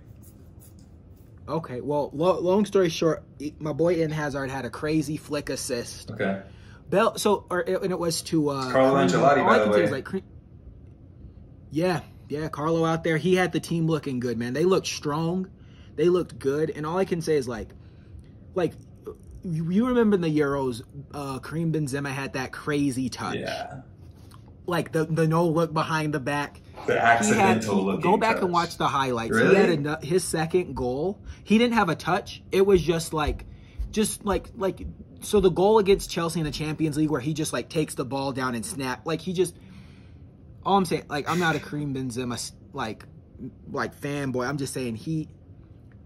Okay, 1.48 1.80
well, 1.80 2.10
lo- 2.12 2.40
long 2.40 2.66
story 2.66 2.90
short, 2.90 3.24
my 3.60 3.72
boy 3.72 3.94
Eden 3.94 4.12
Hazard 4.12 4.50
had 4.50 4.66
a 4.66 4.70
crazy 4.70 5.16
flick 5.16 5.50
assist. 5.50 6.12
Okay. 6.12 6.42
Bell, 6.90 7.18
so 7.18 7.46
or 7.50 7.62
and 7.62 7.92
it 7.92 8.00
was 8.00 8.22
to 8.24 8.50
uh, 8.50 8.72
Carlo 8.72 8.96
Ancelotti, 8.96 9.38
all 9.38 9.46
by 9.46 9.56
I 9.56 9.60
the 9.60 9.64
can 9.66 9.74
say 9.74 9.84
is, 9.84 9.92
like, 9.92 10.08
yeah, 11.72 12.02
yeah, 12.30 12.48
Carlo 12.50 12.86
out 12.86 13.04
there, 13.04 13.18
he 13.18 13.36
had 13.36 13.52
the 13.52 13.60
team 13.60 13.88
looking 13.88 14.20
good, 14.20 14.38
man. 14.38 14.54
They 14.54 14.66
looked 14.66 14.88
strong, 14.88 15.50
they 15.96 16.10
looked 16.10 16.40
good, 16.40 16.70
and 16.72 16.86
all 16.86 16.98
I 16.98 17.06
can 17.06 17.22
say 17.22 17.36
is 17.36 17.48
like, 17.48 17.70
like 18.56 18.74
you, 19.44 19.88
remember 19.88 20.16
in 20.16 20.22
the 20.22 20.40
Euros, 20.40 20.82
uh, 21.14 21.40
Karim 21.40 21.72
Benzema 21.72 22.10
had 22.10 22.34
that 22.34 22.52
crazy 22.52 23.08
touch, 23.10 23.36
Yeah. 23.36 23.82
like 24.66 24.92
the 24.92 25.06
the 25.06 25.28
no 25.28 25.48
look 25.48 25.74
behind 25.74 26.14
the 26.14 26.20
back. 26.20 26.62
The 26.86 27.02
accidental 27.02 27.84
looking. 27.86 28.02
go 28.02 28.18
back 28.18 28.36
touch. 28.36 28.44
and 28.44 28.54
watch 28.54 28.78
the 28.78 28.88
highlights. 28.88 29.32
Really? 29.34 29.56
He 29.56 29.62
had 29.62 29.86
a, 29.86 30.06
his 30.06 30.24
second 30.24 30.76
goal. 30.76 31.20
He 31.44 31.58
didn't 31.58 31.74
have 31.76 31.90
a 31.90 31.96
touch. 31.96 32.44
It 32.52 32.66
was 32.66 32.82
just 32.82 33.14
like, 33.14 33.46
just 33.92 34.26
like 34.26 34.50
like 34.56 34.86
so 35.22 35.40
the 35.40 35.50
goal 35.50 35.80
against 35.80 36.10
Chelsea 36.12 36.40
in 36.40 36.46
the 36.46 36.52
Champions 36.52 36.98
League 36.98 37.10
where 37.10 37.22
he 37.22 37.34
just 37.34 37.52
like 37.54 37.70
takes 37.70 37.96
the 37.96 38.06
ball 38.06 38.32
down 38.32 38.54
and 38.56 38.66
snap. 38.66 39.06
Like 39.06 39.22
he 39.22 39.34
just. 39.34 39.56
All 40.68 40.78
I'm 40.78 40.84
saying, 40.84 41.06
like 41.10 41.30
I'm 41.30 41.40
not 41.40 41.56
a 41.56 41.60
Karim 41.60 41.96
Benzema 41.96 42.52
like 42.74 43.06
like 43.72 44.00
fanboy. 44.00 44.46
I'm 44.46 44.58
just 44.58 44.74
saying 44.74 44.98
he. 44.98 45.30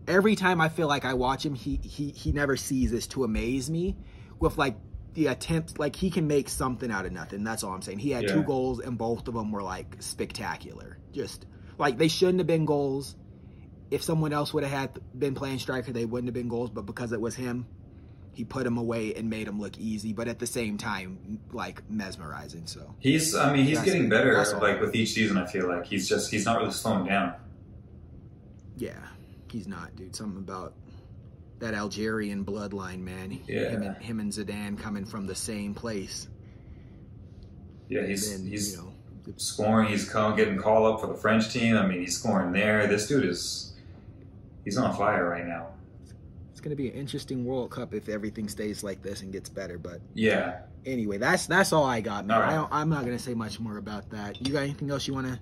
Every 0.07 0.36
time 0.36 0.62
I 0.62 0.70
feel 0.70 0.88
like 0.88 1.03
I 1.03 1.16
watch 1.16 1.43
him, 1.43 1.55
he 1.55 1.80
he 1.84 2.12
he 2.12 2.32
never 2.32 2.55
seizes 2.55 3.07
to 3.07 3.24
amaze 3.24 3.72
me 3.72 3.97
with 4.39 4.59
like 4.59 4.76
the 5.16 5.28
attempt 5.28 5.80
like 5.80 5.95
he 5.95 6.12
can 6.12 6.28
make 6.28 6.47
something 6.47 6.91
out 6.91 7.07
of 7.07 7.12
nothing. 7.12 7.43
That's 7.43 7.64
all 7.64 7.74
I'm 7.74 7.82
saying. 7.82 7.97
He 7.97 8.12
had 8.12 8.24
Yeah. 8.24 8.34
two 8.36 8.43
goals 8.43 8.80
and 8.80 8.99
both 8.99 9.28
of 9.28 9.34
them 9.34 9.51
were 9.51 9.64
like 9.64 9.95
spectacular. 9.99 10.99
Just 11.12 11.47
like 11.80 11.97
they 11.97 12.07
shouldn't 12.07 12.38
have 12.38 12.47
been 12.47 12.66
goals. 12.66 13.16
If 13.89 14.03
someone 14.03 14.32
else 14.32 14.53
would 14.53 14.64
have 14.64 14.72
had 14.72 14.99
been 15.18 15.34
playing 15.34 15.57
striker, 15.57 15.91
they 15.91 16.05
wouldn't 16.05 16.28
have 16.28 16.36
been 16.36 16.49
goals. 16.49 16.70
But 16.70 16.86
because 16.86 17.14
it 17.14 17.20
was 17.20 17.36
him, 17.36 17.66
he 18.34 18.43
put 18.45 18.65
him 18.65 18.77
away 18.77 19.13
and 19.15 19.29
made 19.29 19.47
him 19.47 19.59
look 19.59 19.77
easy. 19.77 20.13
But 20.13 20.27
at 20.27 20.39
the 20.39 20.47
same 20.47 20.77
time, 20.77 21.39
like 21.51 21.82
mesmerizing. 21.89 22.65
So 22.65 22.95
He's. 22.99 23.36
I 23.36 23.53
mean, 23.53 23.65
he's 23.65 23.77
That's- 23.77 23.93
getting 23.93 24.09
better. 24.09 24.34
Like 24.61 24.79
with 24.82 24.95
each 24.95 25.11
season, 25.13 25.38
I 25.38 25.45
feel 25.45 25.67
like 25.67 25.86
he's 25.86 26.07
just. 26.07 26.32
He's 26.32 26.45
not 26.45 26.59
really 26.59 26.71
slowing 26.71 27.05
down. 27.05 27.34
yeah, 28.77 28.93
he's 29.51 29.67
not, 29.67 29.95
dude. 29.95 30.15
Something 30.15 30.39
about 30.39 30.73
that 31.59 31.73
Algerian 31.73 32.43
bloodline, 32.43 32.99
man. 33.01 33.39
Yeah. 33.47 33.69
Him 33.69 33.84
and, 33.84 33.97
him 33.97 34.19
and 34.19 34.32
Zidane 34.32 34.79
coming 34.79 35.05
from 35.05 35.27
the 35.27 35.36
same 35.36 35.73
place. 35.75 36.27
Yeah, 37.89 38.05
he's 38.07 38.32
Then, 38.32 38.47
he's 38.47 38.71
you 38.71 38.77
know, 38.77 38.93
scoring. 39.38 39.89
He's 39.89 40.09
call, 40.09 40.34
getting 40.34 40.57
called 40.57 40.93
up 40.95 41.01
for 41.01 41.07
the 41.07 41.13
French 41.13 41.51
team. 41.51 41.75
I 41.77 41.86
mean, 41.86 41.99
he's 41.99 42.17
scoring 42.17 42.51
there. 42.53 42.88
This 42.88 43.07
dude 43.07 43.25
is. 43.25 43.73
He's 44.63 44.77
on 44.77 44.95
fire 44.95 45.27
right 45.29 45.45
now. 45.45 45.67
It's 46.62 46.68
gonna 46.68 46.76
be 46.76 46.89
an 46.89 46.93
interesting 46.93 47.43
World 47.43 47.72
Cup 47.72 47.91
if 47.91 48.07
everything 48.07 48.47
stays 48.47 48.84
like 48.84 49.01
this 49.01 49.24
and 49.24 49.32
gets 49.34 49.49
better. 49.49 49.80
But 49.80 49.99
Yeah. 50.14 50.59
anyway, 50.86 51.18
that's 51.18 51.47
that's 51.47 51.74
all 51.74 51.86
I 51.86 52.01
got, 52.01 52.28
man. 52.28 52.39
Right. 52.39 52.51
I 52.51 52.55
don't, 52.55 52.70
I'm 52.72 52.88
not 52.88 53.03
gonna 53.03 53.18
say 53.18 53.34
much 53.34 53.59
more 53.59 53.78
about 53.78 54.12
that. 54.12 54.45
You 54.45 54.53
got 54.53 54.62
anything 54.62 54.91
else 54.91 55.07
you 55.07 55.16
wanna? 55.16 55.39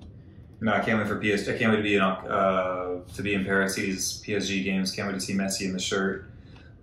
No, 0.61 0.71
I 0.71 0.79
can't 0.79 0.97
wait 0.97 1.07
for 1.09 1.19
PSG. 1.19 1.53
I 1.55 1.57
can't 1.57 1.71
wait 1.71 1.77
to 1.77 1.83
be 1.83 1.95
in 1.95 2.01
uh, 2.01 2.99
to 3.15 3.21
be 3.21 3.33
in 3.33 3.43
Paris. 3.43 3.75
See 3.75 3.87
these 3.87 4.23
PSG 4.25 4.63
games. 4.63 4.93
Can't 4.93 5.09
wait 5.09 5.15
to 5.15 5.19
see 5.19 5.33
Messi 5.33 5.65
in 5.65 5.73
the 5.73 5.79
shirt 5.79 6.31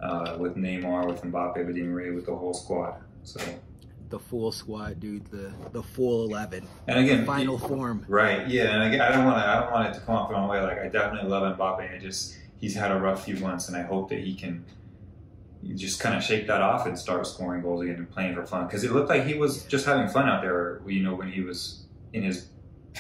uh, 0.00 0.36
with 0.38 0.56
Neymar, 0.56 1.06
with 1.06 1.22
Mbappe, 1.22 1.66
with 1.66 1.74
Di 1.74 1.82
Maria, 1.82 2.12
with 2.12 2.26
the 2.26 2.36
whole 2.36 2.52
squad. 2.52 2.96
So, 3.24 3.40
The 4.10 4.18
full 4.18 4.52
squad, 4.52 5.00
dude. 5.00 5.24
The 5.30 5.50
the 5.72 5.82
full 5.82 6.26
eleven. 6.28 6.66
and 6.88 6.98
again, 6.98 7.24
Final 7.24 7.58
form. 7.58 8.04
Right. 8.06 8.46
Yeah, 8.46 8.74
and 8.74 8.82
again, 8.84 9.00
I 9.00 9.12
don't 9.16 9.24
want 9.24 9.38
to. 9.38 9.48
I 9.48 9.60
don't 9.60 9.72
want 9.72 9.88
it 9.88 9.94
to 9.98 10.00
come 10.04 10.14
off 10.16 10.28
the 10.28 10.34
wrong 10.34 10.48
way. 10.50 10.60
Like 10.60 10.78
I 10.78 10.88
definitely 10.88 11.30
love 11.30 11.56
Mbappe. 11.56 11.94
I 11.94 11.98
just 11.98 12.36
he's 12.58 12.74
had 12.74 12.90
a 12.90 12.98
rough 12.98 13.24
few 13.24 13.36
months, 13.36 13.68
and 13.68 13.76
I 13.76 13.82
hope 13.82 14.08
that 14.10 14.20
he 14.20 14.34
can 14.34 14.64
just 15.74 15.98
kind 15.98 16.14
of 16.14 16.22
shake 16.22 16.46
that 16.46 16.60
off 16.62 16.86
and 16.86 16.96
start 16.98 17.26
scoring 17.26 17.62
goals 17.62 17.82
again 17.82 17.96
and 17.96 18.10
playing 18.10 18.34
for 18.34 18.46
fun. 18.46 18.66
Because 18.66 18.84
it 18.84 18.92
looked 18.92 19.08
like 19.08 19.24
he 19.24 19.34
was 19.34 19.64
just 19.64 19.86
having 19.86 20.08
fun 20.08 20.28
out 20.28 20.42
there. 20.42 20.80
You 20.86 21.02
know, 21.02 21.14
when 21.14 21.30
he 21.30 21.40
was 21.40 21.84
in 22.12 22.22
his 22.22 22.48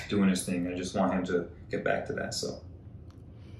doing 0.08 0.28
his 0.28 0.44
thing. 0.44 0.66
I 0.66 0.76
just 0.76 0.94
want 0.94 1.12
him 1.12 1.24
to 1.26 1.48
get 1.70 1.84
back 1.84 2.06
to 2.06 2.12
that. 2.14 2.34
So 2.34 2.60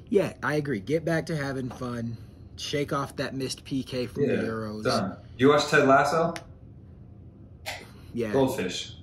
Yeah, 0.09 0.34
I 0.42 0.55
agree. 0.57 0.80
Get 0.80 1.05
back 1.05 1.26
to 1.26 1.36
having 1.36 1.70
fun. 1.70 2.16
Shake 2.57 2.92
off 2.92 3.16
that 3.16 3.34
missed 3.34 3.64
PK 3.64 4.09
from 4.09 4.24
yeah, 4.24 4.36
the 4.36 4.42
Euros. 4.42 4.84
done. 4.84 5.16
You 5.36 5.51
watch 5.51 5.66
Ted 5.68 5.86
Lasso? 5.86 6.34
Yeah. 8.14 8.32
Goldfish. 8.32 8.94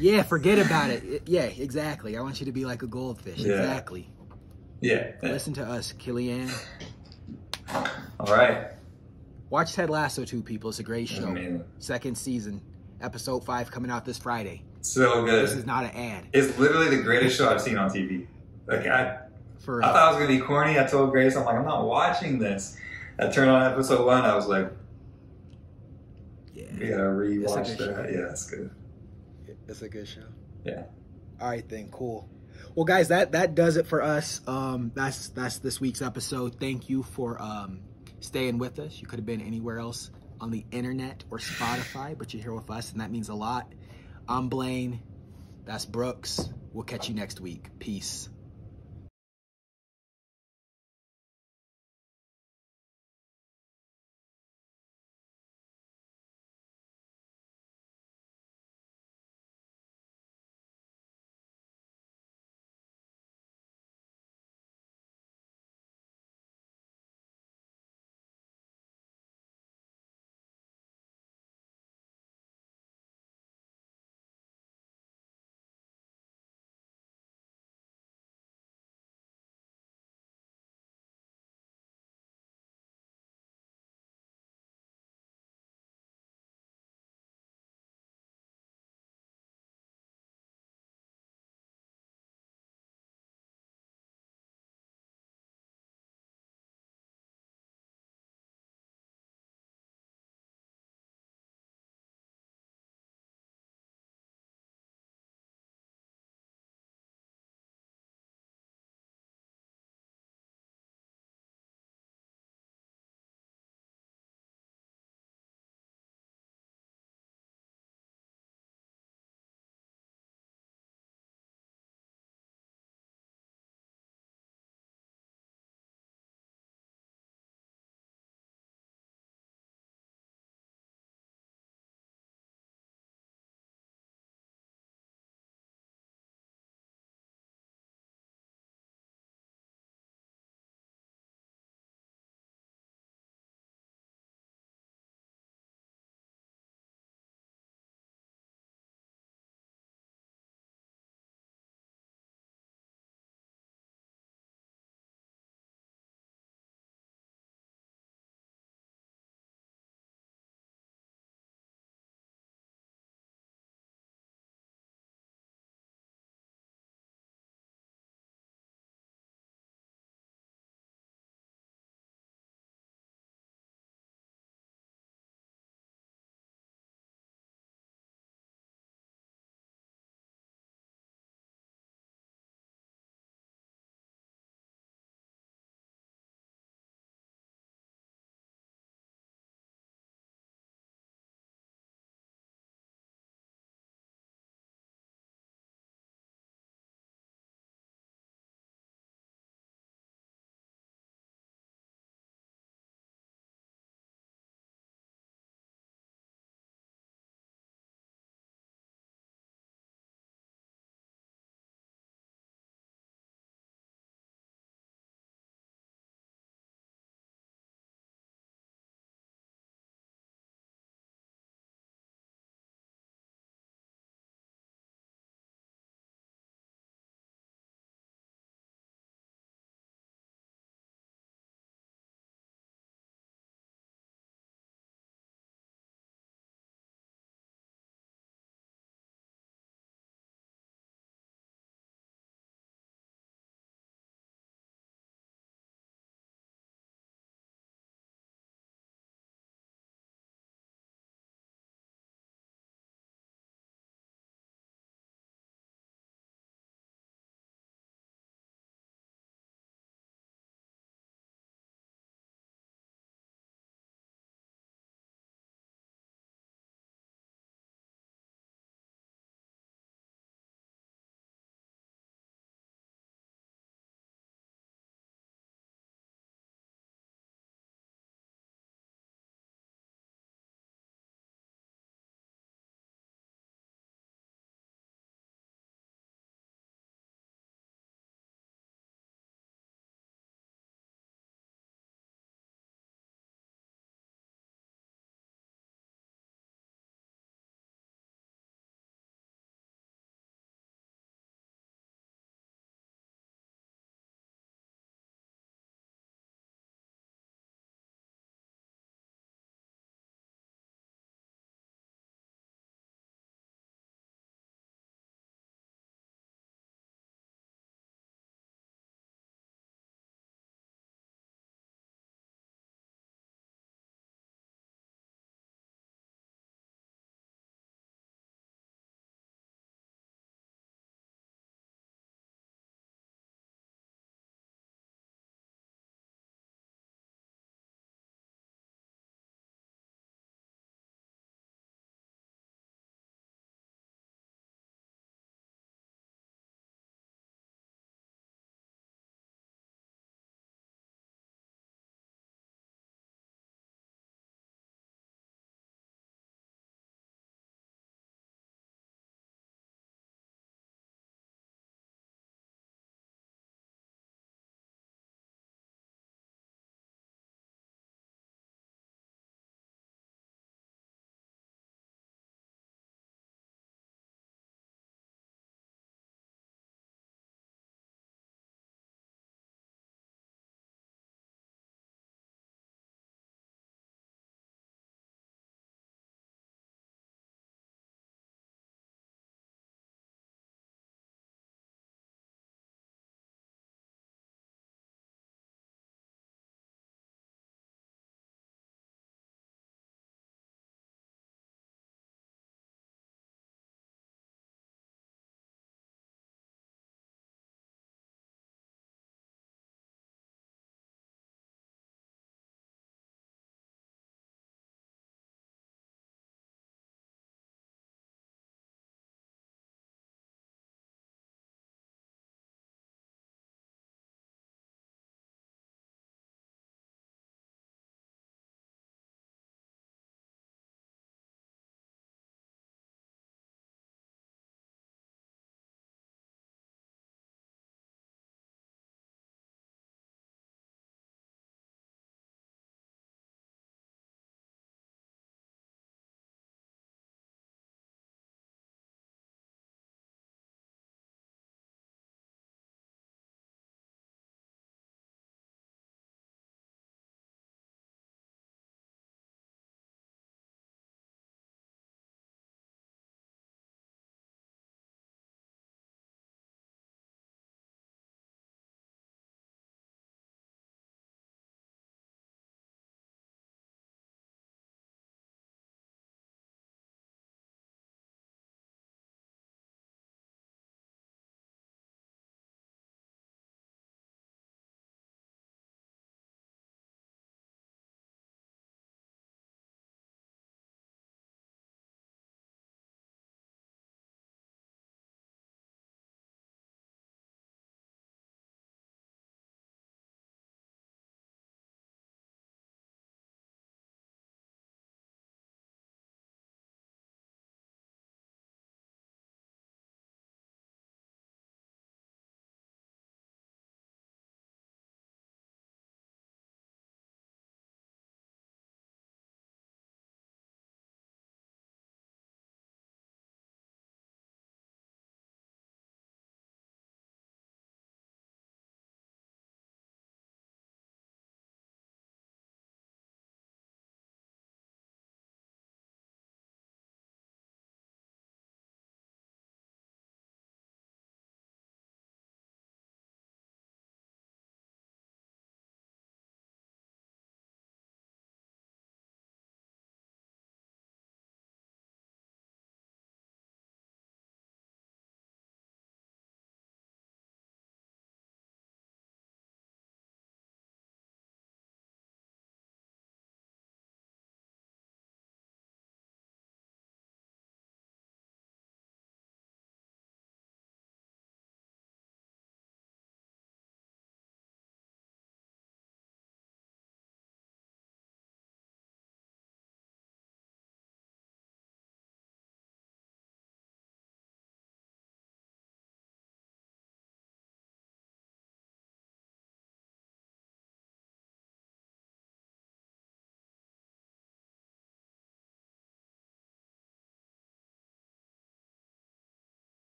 Yeah, 0.00 0.22
forget 0.22 0.58
about 0.58 0.90
it. 0.90 1.22
Yeah, 1.26 1.42
exactly. 1.42 2.16
I 2.16 2.20
want 2.22 2.40
you 2.40 2.46
to 2.46 2.52
be 2.52 2.64
like 2.64 2.82
a 2.82 2.86
goldfish. 2.86 3.38
Yeah. 3.38 3.56
Exactly. 3.56 4.10
Yeah. 4.84 5.12
Listen 5.22 5.54
to 5.54 5.64
us, 5.64 5.94
Kylian. 5.94 6.52
All 8.20 8.26
right. 8.26 8.72
Watch 9.48 9.72
Ted 9.72 9.88
Lasso 9.88 10.26
too, 10.26 10.42
people. 10.42 10.68
It's 10.68 10.78
a 10.78 10.82
great 10.82 11.08
show. 11.08 11.24
Amazing. 11.24 11.64
Second 11.78 12.18
season, 12.18 12.60
episode 13.00 13.46
five 13.46 13.70
coming 13.70 13.90
out 13.90 14.04
this 14.04 14.18
Friday. 14.18 14.62
So 14.82 15.24
good. 15.24 15.42
This 15.42 15.54
is 15.54 15.64
not 15.64 15.84
an 15.84 15.92
ad. 15.92 16.26
It's 16.34 16.58
literally 16.58 16.94
the 16.94 17.02
greatest 17.02 17.38
show 17.38 17.48
I've 17.48 17.62
seen 17.62 17.78
on 17.78 17.88
TV. 17.88 18.26
Like 18.66 18.86
I, 18.86 19.20
For 19.58 19.82
I 19.82 19.90
thought 19.90 20.08
it 20.08 20.16
was 20.18 20.26
gonna 20.26 20.38
be 20.38 20.44
corny. 20.44 20.78
I 20.78 20.84
told 20.84 21.12
Grace, 21.12 21.34
I'm 21.34 21.46
like, 21.46 21.56
I'm 21.56 21.64
not 21.64 21.86
watching 21.86 22.38
this. 22.38 22.76
I 23.18 23.28
turned 23.28 23.50
on 23.50 23.72
episode 23.72 24.04
one. 24.04 24.22
I 24.22 24.34
was 24.34 24.48
like, 24.48 24.70
yeah, 26.52 26.64
we 26.78 26.88
gotta 26.88 27.04
rewatch 27.04 27.58
It's 27.60 27.72
a 27.72 27.76
good 27.76 27.96
that. 27.96 28.12
Yeah, 28.12 28.20
that's 28.28 28.50
good. 28.50 28.70
it's 29.66 29.80
a 29.80 29.88
good 29.88 30.06
show. 30.06 30.26
Yeah. 30.62 30.82
All 31.40 31.48
right, 31.48 31.66
then, 31.70 31.88
cool. 31.90 32.28
Well, 32.74 32.84
guys, 32.84 33.08
that 33.08 33.32
that 33.32 33.54
does 33.54 33.76
it 33.76 33.86
for 33.86 34.02
us. 34.02 34.40
Um, 34.48 34.90
that's 34.94 35.28
that's 35.28 35.58
this 35.58 35.80
week's 35.80 36.02
episode. 36.02 36.58
Thank 36.58 36.88
you 36.88 37.04
for 37.04 37.40
um 37.40 37.80
staying 38.18 38.58
with 38.58 38.80
us. 38.80 39.00
You 39.00 39.06
could 39.06 39.20
have 39.20 39.26
been 39.26 39.40
anywhere 39.40 39.78
else 39.78 40.10
on 40.40 40.50
the 40.50 40.64
internet 40.72 41.22
or 41.30 41.38
Spotify, 41.38 42.18
but 42.18 42.34
you're 42.34 42.42
here 42.42 42.52
with 42.52 42.68
us, 42.70 42.90
and 42.90 43.00
that 43.00 43.12
means 43.12 43.28
a 43.28 43.34
lot. 43.34 43.72
I'm 44.28 44.48
Blaine. 44.48 45.00
That's 45.64 45.86
Brooks. 45.86 46.48
We'll 46.72 46.84
catch 46.84 47.08
you 47.08 47.14
next 47.14 47.40
week. 47.40 47.68
Peace. 47.78 48.28